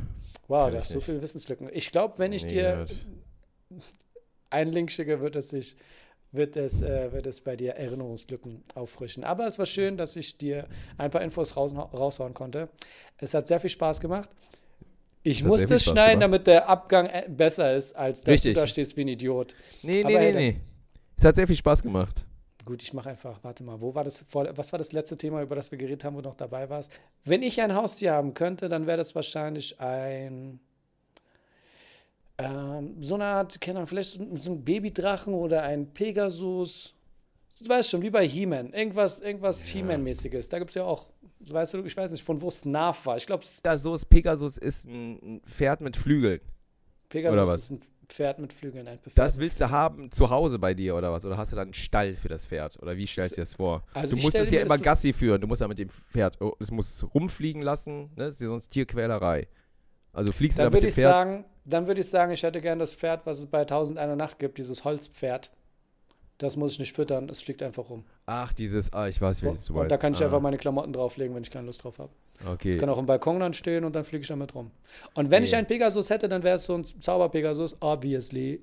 Wow, 0.48 0.70
da 0.70 0.78
hast 0.78 0.90
so 0.90 1.00
viele 1.00 1.22
Wissenslücken. 1.22 1.70
Ich 1.72 1.90
glaube, 1.90 2.14
wenn 2.18 2.32
ich 2.32 2.44
nie 2.44 2.50
dir 2.50 2.86
einen 4.50 4.72
Link 4.72 4.90
schicke, 4.90 5.20
wird 5.20 5.36
es 5.36 5.48
sich, 5.48 5.76
wird 6.32 6.56
es, 6.56 6.82
äh, 6.82 7.12
wird 7.12 7.26
es 7.26 7.40
bei 7.40 7.56
dir 7.56 7.72
Erinnerungslücken 7.72 8.62
auffrischen. 8.74 9.24
Aber 9.24 9.46
es 9.46 9.58
war 9.58 9.66
schön, 9.66 9.96
dass 9.96 10.16
ich 10.16 10.36
dir 10.36 10.66
ein 10.98 11.10
paar 11.10 11.22
Infos 11.22 11.56
raus, 11.56 11.72
raushauen 11.74 12.34
konnte. 12.34 12.68
Es 13.18 13.32
hat 13.32 13.48
sehr 13.48 13.60
viel 13.60 13.70
Spaß 13.70 14.00
gemacht. 14.00 14.28
Ich 15.24 15.42
viel 15.42 15.52
es 15.54 15.62
Spaß 15.62 15.82
schneiden, 15.82 16.20
damit 16.20 16.46
der 16.46 16.68
Abgang 16.68 17.06
äh, 17.06 17.24
besser 17.28 17.74
ist, 17.74 17.96
als 17.96 18.22
dass 18.22 18.34
Richtig. 18.34 18.54
du 18.54 18.60
da 18.60 18.66
stehst 18.66 18.96
wie 18.96 19.00
ein 19.00 19.08
Idiot. 19.08 19.56
nee, 19.82 20.04
Aber 20.04 20.12
nee, 20.12 20.32
nee, 20.32 20.50
nee. 20.52 20.60
Es 21.16 21.24
hat 21.24 21.34
sehr 21.36 21.46
viel 21.46 21.56
Spaß 21.56 21.82
gemacht. 21.82 22.26
Gut, 22.64 22.82
ich 22.82 22.92
mache 22.92 23.10
einfach, 23.10 23.38
warte 23.42 23.62
mal, 23.64 23.80
wo 23.80 23.94
war 23.94 24.04
das 24.04 24.24
vor, 24.28 24.46
was 24.56 24.72
war 24.72 24.78
das 24.78 24.92
letzte 24.92 25.16
Thema, 25.16 25.42
über 25.42 25.56
das 25.56 25.70
wir 25.70 25.78
geredet 25.78 26.04
haben, 26.04 26.16
wo 26.16 26.20
du 26.20 26.28
noch 26.28 26.36
dabei 26.36 26.68
warst? 26.70 26.90
Wenn 27.24 27.42
ich 27.42 27.60
ein 27.60 27.74
Haustier 27.74 28.12
haben 28.12 28.34
könnte, 28.34 28.68
dann 28.68 28.86
wäre 28.86 28.96
das 28.96 29.14
wahrscheinlich 29.14 29.80
ein 29.80 30.60
ähm, 32.38 32.96
so 33.00 33.14
eine 33.14 33.24
Art, 33.24 33.60
keine 33.60 33.78
Ahnung, 33.78 33.86
vielleicht 33.86 34.20
so 34.34 34.52
ein 34.52 34.64
Babydrachen 34.64 35.34
oder 35.34 35.62
ein 35.62 35.86
Pegasus. 35.92 36.93
Du 37.60 37.68
weißt 37.68 37.90
schon, 37.90 38.02
wie 38.02 38.10
bei 38.10 38.26
He-Man. 38.26 38.72
Irgendwas, 38.72 39.20
irgendwas 39.20 39.62
He-Man-mäßiges. 39.62 40.48
Da 40.48 40.58
gibt 40.58 40.70
es 40.70 40.74
ja 40.74 40.84
auch, 40.84 41.08
weißt 41.40 41.74
du, 41.74 41.84
ich 41.84 41.96
weiß 41.96 42.10
nicht, 42.10 42.24
von 42.24 42.40
wo 42.40 42.48
es 42.48 42.64
Nav 42.64 43.06
war. 43.06 43.16
Ich 43.16 43.26
glaube, 43.26 43.44
Pegasus, 43.62 44.04
Pegasus 44.04 44.58
ist 44.58 44.86
ein 44.86 45.40
Pferd 45.46 45.80
mit 45.80 45.96
Flügeln. 45.96 46.40
Pegasus 47.08 47.38
oder 47.38 47.46
was? 47.46 47.60
ist 47.62 47.70
ein 47.70 47.80
Pferd 48.08 48.40
mit 48.40 48.52
Flügeln. 48.52 48.88
Ein 48.88 48.98
Pferd 48.98 49.16
Das 49.16 49.38
willst 49.38 49.60
du 49.60 49.70
haben 49.70 50.10
zu 50.10 50.30
Hause 50.30 50.58
bei 50.58 50.74
dir 50.74 50.96
oder 50.96 51.12
was? 51.12 51.24
Oder 51.24 51.36
hast 51.36 51.52
du 51.52 51.56
dann 51.56 51.68
einen 51.68 51.74
Stall 51.74 52.16
für 52.16 52.28
das 52.28 52.44
Pferd? 52.46 52.76
Oder 52.82 52.96
wie 52.96 53.06
stellst 53.06 53.32
du 53.32 53.36
dir 53.36 53.42
das 53.42 53.54
vor? 53.54 53.84
Also 53.94 54.16
du 54.16 54.22
musst 54.22 54.36
es 54.36 54.50
ja 54.50 54.60
immer 54.60 54.78
Gassi 54.78 55.12
führen. 55.12 55.40
Du 55.40 55.46
musst 55.46 55.60
ja 55.60 55.68
mit 55.68 55.78
dem 55.78 55.88
Pferd, 55.88 56.40
oh, 56.40 56.54
es 56.58 56.72
muss 56.72 57.06
rumfliegen 57.14 57.62
lassen, 57.62 58.10
ne? 58.16 58.26
Das 58.26 58.34
ist 58.34 58.40
ja 58.40 58.48
sonst 58.48 58.68
Tierquälerei. 58.68 59.46
Also 60.12 60.32
fliegst 60.32 60.58
du 60.58 60.62
da 60.62 60.70
Dann 60.70 60.72
mit 60.72 60.82
dem 60.82 60.88
ich 60.88 60.94
Pferd. 60.94 61.12
sagen, 61.12 61.44
dann 61.64 61.86
würde 61.86 62.00
ich 62.00 62.08
sagen, 62.08 62.32
ich 62.32 62.42
hätte 62.42 62.60
gern 62.60 62.78
das 62.80 62.94
Pferd, 62.94 63.24
was 63.26 63.38
es 63.38 63.46
bei 63.46 63.60
1001 63.60 64.16
Nacht 64.16 64.38
gibt, 64.40 64.58
dieses 64.58 64.84
Holzpferd. 64.84 65.50
Das 66.38 66.56
muss 66.56 66.72
ich 66.72 66.78
nicht 66.80 66.92
füttern, 66.94 67.28
es 67.28 67.42
fliegt 67.42 67.62
einfach 67.62 67.88
rum. 67.90 68.04
Ach, 68.26 68.52
dieses, 68.52 68.92
ah, 68.92 69.06
ich 69.06 69.20
weiß, 69.20 69.42
welches 69.44 69.66
du 69.66 69.72
meinst. 69.74 69.82
und 69.84 69.88
da 69.92 69.96
kann 69.96 70.14
ich 70.14 70.20
ah, 70.20 70.24
einfach 70.24 70.40
meine 70.40 70.58
Klamotten 70.58 70.92
drauflegen, 70.92 71.34
wenn 71.34 71.42
ich 71.44 71.50
keine 71.50 71.66
Lust 71.66 71.84
drauf 71.84 71.98
habe. 71.98 72.10
Okay. 72.44 72.72
Ich 72.72 72.78
kann 72.78 72.88
auch 72.88 72.98
im 72.98 73.06
Balkon 73.06 73.38
dann 73.38 73.52
stehen 73.52 73.84
und 73.84 73.94
dann 73.94 74.04
fliege 74.04 74.22
ich 74.22 74.28
damit 74.28 74.54
rum. 74.54 74.72
Und 75.14 75.30
wenn 75.30 75.44
ich 75.44 75.52
Nee. 75.52 75.58
einen 75.58 75.66
Pegasus 75.68 76.10
hätte, 76.10 76.28
dann 76.28 76.42
wäre 76.42 76.56
es 76.56 76.64
so 76.64 76.74
ein 76.74 76.84
Zauber-Pegasus, 76.84 77.76
obviously. 77.80 78.62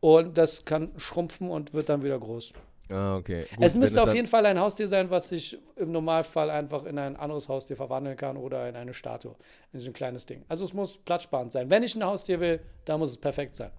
Und 0.00 0.36
das 0.36 0.64
kann 0.64 0.90
schrumpfen 0.96 1.48
und 1.48 1.72
wird 1.72 1.88
dann 1.88 2.02
wieder 2.02 2.18
groß. 2.18 2.52
Ah, 2.90 3.16
okay. 3.16 3.46
Gut, 3.54 3.64
es 3.64 3.76
müsste 3.76 4.02
auf 4.02 4.12
jeden 4.12 4.26
Fall 4.26 4.44
ein 4.44 4.58
Haustier 4.58 4.88
sein, 4.88 5.08
was 5.08 5.28
sich 5.28 5.56
im 5.76 5.92
Normalfall 5.92 6.50
einfach 6.50 6.84
in 6.84 6.98
ein 6.98 7.16
anderes 7.16 7.48
Haustier 7.48 7.76
verwandeln 7.76 8.16
kann 8.16 8.36
oder 8.36 8.68
in 8.68 8.74
eine 8.74 8.92
Statue. 8.92 9.36
In 9.72 9.78
so 9.80 9.88
ein 9.90 9.92
kleines 9.92 10.26
Ding. 10.26 10.44
Also 10.48 10.64
es 10.64 10.74
muss 10.74 10.98
platzsparend 10.98 11.52
sein. 11.52 11.70
Wenn 11.70 11.84
ich 11.84 11.94
ein 11.94 12.04
Haustier 12.04 12.40
will, 12.40 12.60
dann 12.84 12.98
muss 12.98 13.10
es 13.10 13.16
perfekt 13.16 13.54
sein. 13.54 13.70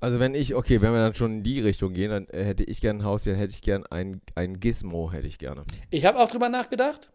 Also 0.00 0.20
wenn 0.20 0.34
ich, 0.34 0.54
okay, 0.54 0.80
wenn 0.80 0.92
wir 0.92 1.00
dann 1.00 1.14
schon 1.14 1.38
in 1.38 1.42
die 1.42 1.60
Richtung 1.60 1.92
gehen, 1.92 2.10
dann 2.10 2.26
äh, 2.28 2.44
hätte 2.44 2.64
ich 2.64 2.80
gerne 2.80 3.00
ein 3.00 3.04
Haus, 3.04 3.24
dann 3.24 3.34
hätte 3.34 3.52
ich 3.52 3.62
gerne 3.62 3.84
ein, 3.90 4.20
ein 4.34 4.60
Gizmo, 4.60 5.10
hätte 5.10 5.26
ich 5.26 5.38
gerne. 5.38 5.64
Ich 5.90 6.04
habe 6.04 6.18
auch 6.18 6.30
drüber 6.30 6.48
nachgedacht 6.48 7.10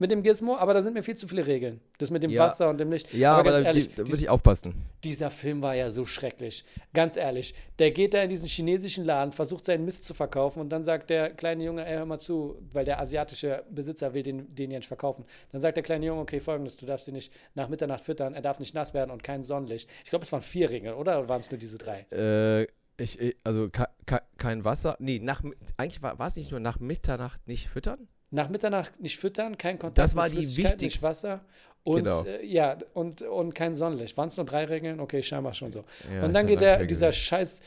mit 0.00 0.10
dem 0.10 0.22
Gizmo, 0.22 0.56
aber 0.56 0.74
da 0.74 0.80
sind 0.80 0.94
mir 0.94 1.02
viel 1.02 1.14
zu 1.14 1.28
viele 1.28 1.46
Regeln. 1.46 1.80
Das 1.98 2.10
mit 2.10 2.22
dem 2.22 2.30
Ja. 2.30 2.44
Wasser 2.44 2.70
und 2.70 2.78
dem 2.78 2.90
Licht. 2.90 3.12
Ja, 3.12 3.34
aber, 3.34 3.50
ganz 3.50 3.60
da, 3.60 3.64
ehrlich, 3.66 3.88
die, 3.88 3.94
da 3.96 4.08
würde 4.08 4.16
ich 4.16 4.28
aufpassen. 4.28 4.74
dieser 5.04 5.30
Film 5.30 5.62
war 5.62 5.74
ja 5.74 5.90
so 5.90 6.04
schrecklich. 6.06 6.64
Ganz 6.94 7.16
ehrlich, 7.16 7.54
der 7.78 7.90
geht 7.90 8.14
da 8.14 8.22
in 8.22 8.30
diesen 8.30 8.48
chinesischen 8.48 9.04
Laden, 9.04 9.32
versucht 9.32 9.64
seinen 9.66 9.84
Mist 9.84 10.04
zu 10.06 10.14
verkaufen 10.14 10.60
und 10.60 10.70
dann 10.70 10.84
sagt 10.84 11.10
der 11.10 11.30
kleine 11.30 11.62
Junge, 11.64 11.86
ey, 11.86 11.96
hör 11.98 12.06
mal 12.06 12.18
zu, 12.18 12.56
weil 12.72 12.84
der 12.84 12.98
asiatische 12.98 13.64
Besitzer 13.70 14.14
will 14.14 14.22
den, 14.22 14.54
den 14.54 14.70
ja 14.70 14.78
nicht 14.78 14.88
verkaufen. 14.88 15.24
Dann 15.52 15.60
sagt 15.60 15.76
der 15.76 15.84
kleine 15.84 16.06
Junge, 16.06 16.22
okay, 16.22 16.40
folgendes, 16.40 16.78
du 16.78 16.86
darfst 16.86 17.06
ihn 17.06 17.14
nicht 17.14 17.32
nach 17.54 17.68
Mitternacht 17.68 18.04
füttern, 18.04 18.34
er 18.34 18.42
darf 18.42 18.58
nicht 18.58 18.74
nass 18.74 18.94
werden 18.94 19.10
und 19.10 19.22
kein 19.22 19.44
Sonnenlicht. 19.44 19.88
Ich 20.04 20.10
glaube, 20.10 20.24
es 20.24 20.32
waren 20.32 20.42
vier 20.42 20.70
Regeln, 20.70 20.94
oder? 20.94 21.18
Oder 21.18 21.28
waren 21.28 21.40
es 21.40 21.50
nur 21.50 21.58
diese 21.58 21.76
drei? 21.76 22.06
Äh, 22.10 22.66
ich, 22.96 23.36
also 23.44 23.68
ke, 23.68 23.86
ke, 24.06 24.20
kein 24.38 24.64
Wasser. 24.64 24.96
Nee, 24.98 25.18
nach, 25.20 25.42
eigentlich 25.76 26.02
war 26.02 26.18
es 26.26 26.36
nicht 26.36 26.50
nur 26.50 26.60
nach 26.60 26.80
Mitternacht 26.80 27.46
nicht 27.46 27.68
füttern? 27.68 28.08
Nach 28.30 28.48
Mitternacht 28.48 29.00
nicht 29.00 29.18
füttern, 29.18 29.58
kein 29.58 29.78
Kontakt 29.78 29.98
Das 29.98 30.14
war 30.14 30.28
mit 30.28 30.38
die 30.38 30.86
nicht 30.86 31.02
Wasser 31.02 31.40
und 31.82 32.04
Genau. 32.04 32.24
äh, 32.24 32.44
ja 32.46 32.76
und, 32.94 33.22
und 33.22 33.54
kein 33.54 33.74
Sonnenlicht. 33.74 34.16
Waren 34.16 34.28
es 34.28 34.36
nur 34.36 34.46
drei 34.46 34.64
Regeln? 34.66 35.00
Okay, 35.00 35.22
scheinbar 35.22 35.54
schon 35.54 35.72
so. 35.72 35.84
Ja, 36.12 36.24
und 36.24 36.32
dann 36.34 36.46
geht 36.46 36.60
der, 36.60 36.84
dieser 36.86 37.10
scheiß 37.12 37.60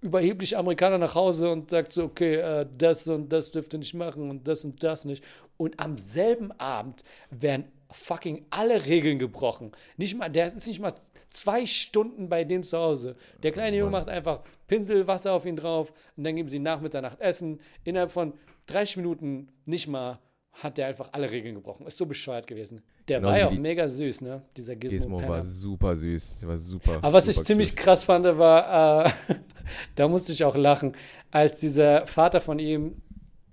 überhebliche 0.00 0.58
Amerikaner 0.58 0.98
nach 0.98 1.14
Hause 1.14 1.50
und 1.50 1.70
sagt 1.70 1.92
so, 1.92 2.04
okay, 2.04 2.34
äh, 2.36 2.66
das 2.76 3.08
und 3.08 3.30
das 3.32 3.52
dürft 3.52 3.72
ihr 3.72 3.78
nicht 3.78 3.94
machen 3.94 4.28
und 4.30 4.46
das 4.46 4.64
und 4.64 4.82
das 4.84 5.04
nicht. 5.04 5.24
Und 5.56 5.80
am 5.80 5.96
selben 5.98 6.52
Abend 6.52 7.02
werden 7.30 7.64
fucking 7.90 8.44
alle 8.50 8.84
Regeln 8.86 9.18
gebrochen. 9.18 9.72
Nicht 9.96 10.16
mal, 10.16 10.28
der 10.28 10.52
ist 10.52 10.66
nicht 10.66 10.80
mal 10.80 10.92
zwei 11.30 11.64
Stunden 11.64 12.28
bei 12.28 12.44
dem 12.44 12.62
zu 12.62 12.76
Hause. 12.78 13.16
Der 13.42 13.50
kleine 13.52 13.76
Junge 13.78 13.90
Mann. 13.90 14.02
macht 14.02 14.10
einfach 14.10 14.42
Pinsel, 14.68 15.06
Wasser 15.06 15.32
auf 15.32 15.46
ihn 15.46 15.56
drauf 15.56 15.92
und 16.16 16.24
dann 16.24 16.36
geben 16.36 16.48
sie 16.48 16.58
nach 16.58 16.80
Mitternacht 16.80 17.20
Essen. 17.20 17.60
Innerhalb 17.84 18.12
von 18.12 18.34
30 18.66 18.98
Minuten 18.98 19.48
nicht 19.64 19.88
mal 19.88 20.18
hat 20.52 20.78
der 20.78 20.86
einfach 20.86 21.08
alle 21.12 21.30
Regeln 21.30 21.56
gebrochen. 21.56 21.86
Ist 21.86 21.98
so 21.98 22.06
bescheuert 22.06 22.46
gewesen. 22.46 22.82
Der 23.08 23.18
Genauso 23.18 23.32
war 23.32 23.40
ja 23.40 23.48
auch 23.48 23.58
mega 23.58 23.88
süß, 23.88 24.20
ne? 24.20 24.42
Dieser 24.56 24.76
Gizmo 24.76 25.16
Gizmo. 25.18 25.28
war 25.28 25.42
super 25.42 25.96
süß. 25.96 26.38
Der 26.40 26.48
war 26.48 26.56
super. 26.56 26.96
Aber 26.98 27.12
was 27.12 27.28
ich 27.28 27.34
super 27.34 27.46
ziemlich 27.46 27.70
cute. 27.70 27.84
krass 27.84 28.04
fand, 28.04 28.24
war, 28.24 29.06
äh, 29.06 29.10
da 29.96 30.08
musste 30.08 30.32
ich 30.32 30.44
auch 30.44 30.56
lachen, 30.56 30.96
als 31.30 31.60
dieser 31.60 32.06
Vater 32.06 32.40
von 32.40 32.58
ihm 32.58 33.02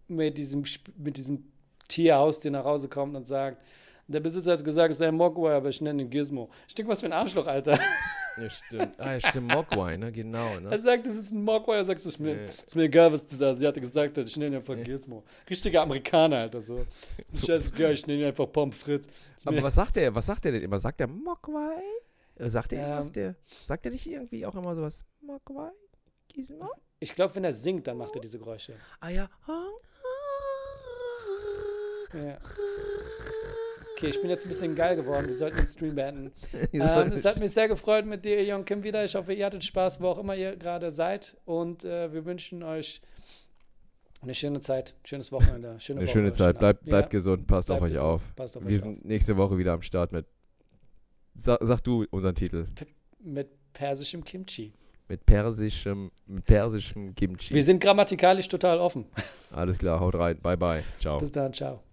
mit 0.08 0.38
diesem, 0.38 0.64
mit 0.98 1.18
diesem 1.18 1.44
Tierhaustier 1.88 2.52
nach 2.52 2.66
Hause 2.66 2.88
kommt 2.88 3.16
und 3.16 3.28
sagt, 3.28 3.62
der 4.08 4.20
Besitzer 4.20 4.54
hat 4.54 4.64
gesagt, 4.64 4.92
es 4.92 5.00
sei 5.00 5.08
ein 5.08 5.16
Mogwai, 5.16 5.56
aber 5.56 5.70
ich 5.70 5.82
nenne 5.82 6.04
ihn 6.04 6.10
Gizmo. 6.10 6.50
Ich 6.68 6.76
denke, 6.76 6.92
was 6.92 7.00
für 7.00 7.08
ein 7.08 7.14
Arschloch, 7.14 7.48
Alter. 7.48 7.80
Ja, 8.42 8.50
stimmt. 8.50 9.00
Ah, 9.00 9.14
ja, 9.14 9.20
stimmt. 9.20 9.52
Mogwai, 9.54 9.98
ne? 9.98 10.12
Genau, 10.12 10.54
Er 10.56 10.60
ne? 10.62 10.80
sagt, 10.80 11.06
es 11.08 11.16
ist 11.16 11.32
ein 11.32 11.44
Mogwai, 11.44 11.78
er 11.78 11.86
sagt, 11.86 12.00
es 12.00 12.06
ist 12.06 12.20
mir, 12.20 12.36
Nee. 12.36 12.46
ist 12.66 12.76
mir 12.76 12.84
egal, 12.84 13.12
was 13.14 13.26
dieser 13.26 13.50
Asiate 13.50 13.80
gesagt 13.80 14.18
hat, 14.18 14.28
ich 14.28 14.38
nenne 14.38 14.56
ihn 14.56 14.60
einfach 14.60 14.76
Gizmo. 14.84 15.24
Richtiger 15.50 15.82
Amerikaner, 15.84 16.38
Alter, 16.38 16.62
so. 16.62 16.86
Scheißegal, 17.46 17.94
ich 17.94 18.08
nenne 18.08 18.22
ihn 18.22 18.26
einfach 18.28 18.52
Pommes 18.52 18.76
frites. 18.78 19.08
Ist 19.38 19.48
Aber 19.48 19.62
was 19.64 19.76
sagt 19.76 19.98
er? 19.98 20.14
Was 20.16 20.26
sagt 20.26 20.46
er 20.46 20.52
denn 20.54 20.62
immer? 20.64 20.80
Sagt 20.80 21.02
er 21.02 21.08
Mogwai? 21.08 21.82
Äh, 22.36 22.50
Sagt 22.50 22.74
er 22.74 22.80
Ähm. 22.80 22.86
irgendwas? 22.86 23.12
Der, 23.12 23.36
sagt 23.64 23.86
er 23.86 23.92
nicht 23.92 24.08
irgendwie 24.08 24.46
auch 24.46 24.56
immer 24.56 24.76
sowas? 24.76 25.04
Mogwai? 25.22 25.70
Gizmo? 26.30 26.70
Ich 27.00 27.14
glaube, 27.14 27.36
wenn 27.36 27.44
er 27.44 27.54
singt, 27.54 27.88
dann 27.88 27.98
macht 27.98 28.16
er 28.16 28.22
diese 28.22 28.38
Geräusche. 28.40 28.74
Ah 29.00 29.10
ja. 29.10 29.30
Ja. 32.14 32.38
Okay, 34.02 34.10
ich 34.10 34.20
bin 34.22 34.32
jetzt 34.32 34.46
ein 34.46 34.50
bisschen 34.50 34.76
geil 34.76 34.96
geworden. 34.96 35.28
Wir 35.28 35.36
sollten 35.36 35.58
den 35.58 35.70
Stream 35.70 35.96
beenden. 35.96 36.32
Ähm, 36.74 37.12
es 37.14 37.24
hat 37.24 37.40
mich 37.40 37.52
sehr 37.52 37.68
gefreut 37.68 38.06
mit 38.06 38.26
dir, 38.26 38.44
Jon 38.44 38.66
Kim, 38.66 38.84
wieder. 38.84 39.04
Ich 39.04 39.14
hoffe, 39.14 39.34
ihr 39.34 39.46
hattet 39.46 39.64
Spaß, 39.64 40.02
wo 40.02 40.08
auch 40.08 40.18
immer 40.18 40.36
ihr 40.36 40.56
gerade 40.56 40.90
seid. 40.90 41.38
Und 41.46 41.84
äh, 41.84 42.12
wir 42.12 42.26
wünschen 42.26 42.64
euch 42.64 43.02
eine 44.22 44.34
schöne 44.34 44.62
Zeit, 44.62 44.96
schönes 45.04 45.32
Wochenende. 45.32 45.80
Schöne 45.80 46.00
Eine 46.00 46.08
Woche, 46.08 46.14
schöne 46.14 46.32
Zeit. 46.32 46.58
Bleibt, 46.58 46.86
bleibt 46.86 47.14
ja, 47.14 47.20
gesund. 47.20 47.46
Passt 47.46 47.70
auf 47.70 47.80
bleibt 47.80 47.92
euch 47.92 47.98
gesund. 47.98 48.14
auf. 48.14 48.36
Passt 48.36 48.58
auf 48.58 48.66
Wir 48.66 48.76
euch 48.76 48.82
sind 48.82 49.06
nächste 49.06 49.38
Woche 49.38 49.58
wieder 49.58 49.74
am 49.74 49.82
Start 49.84 50.12
mit. 50.12 50.26
Sag, 51.36 51.60
sag 51.62 51.82
du 51.82 52.06
unseren 52.10 52.36
Titel. 52.36 52.64
auf. 52.64 52.88
Mit 53.20 53.50
persischem 53.74 54.24
Kimchi. 54.24 54.74
Mit 55.08 55.26
persischem, 55.26 56.12
mit 56.26 56.46
persischem 56.46 57.14
Kimchi. 57.14 57.54
Wir 57.54 57.64
sind 57.64 57.80
grammatikalisch 57.80 58.48
total 58.48 58.80
offen. 58.80 59.06
Alles 59.52 59.78
klar, 59.78 60.00
haut 60.00 60.16
rein. 60.16 60.40
Bye 60.42 60.58
bye. 60.58 60.84
Ciao. 61.00 61.20
Bis 61.20 61.32
dann, 61.32 61.54
ciao. 61.54 61.84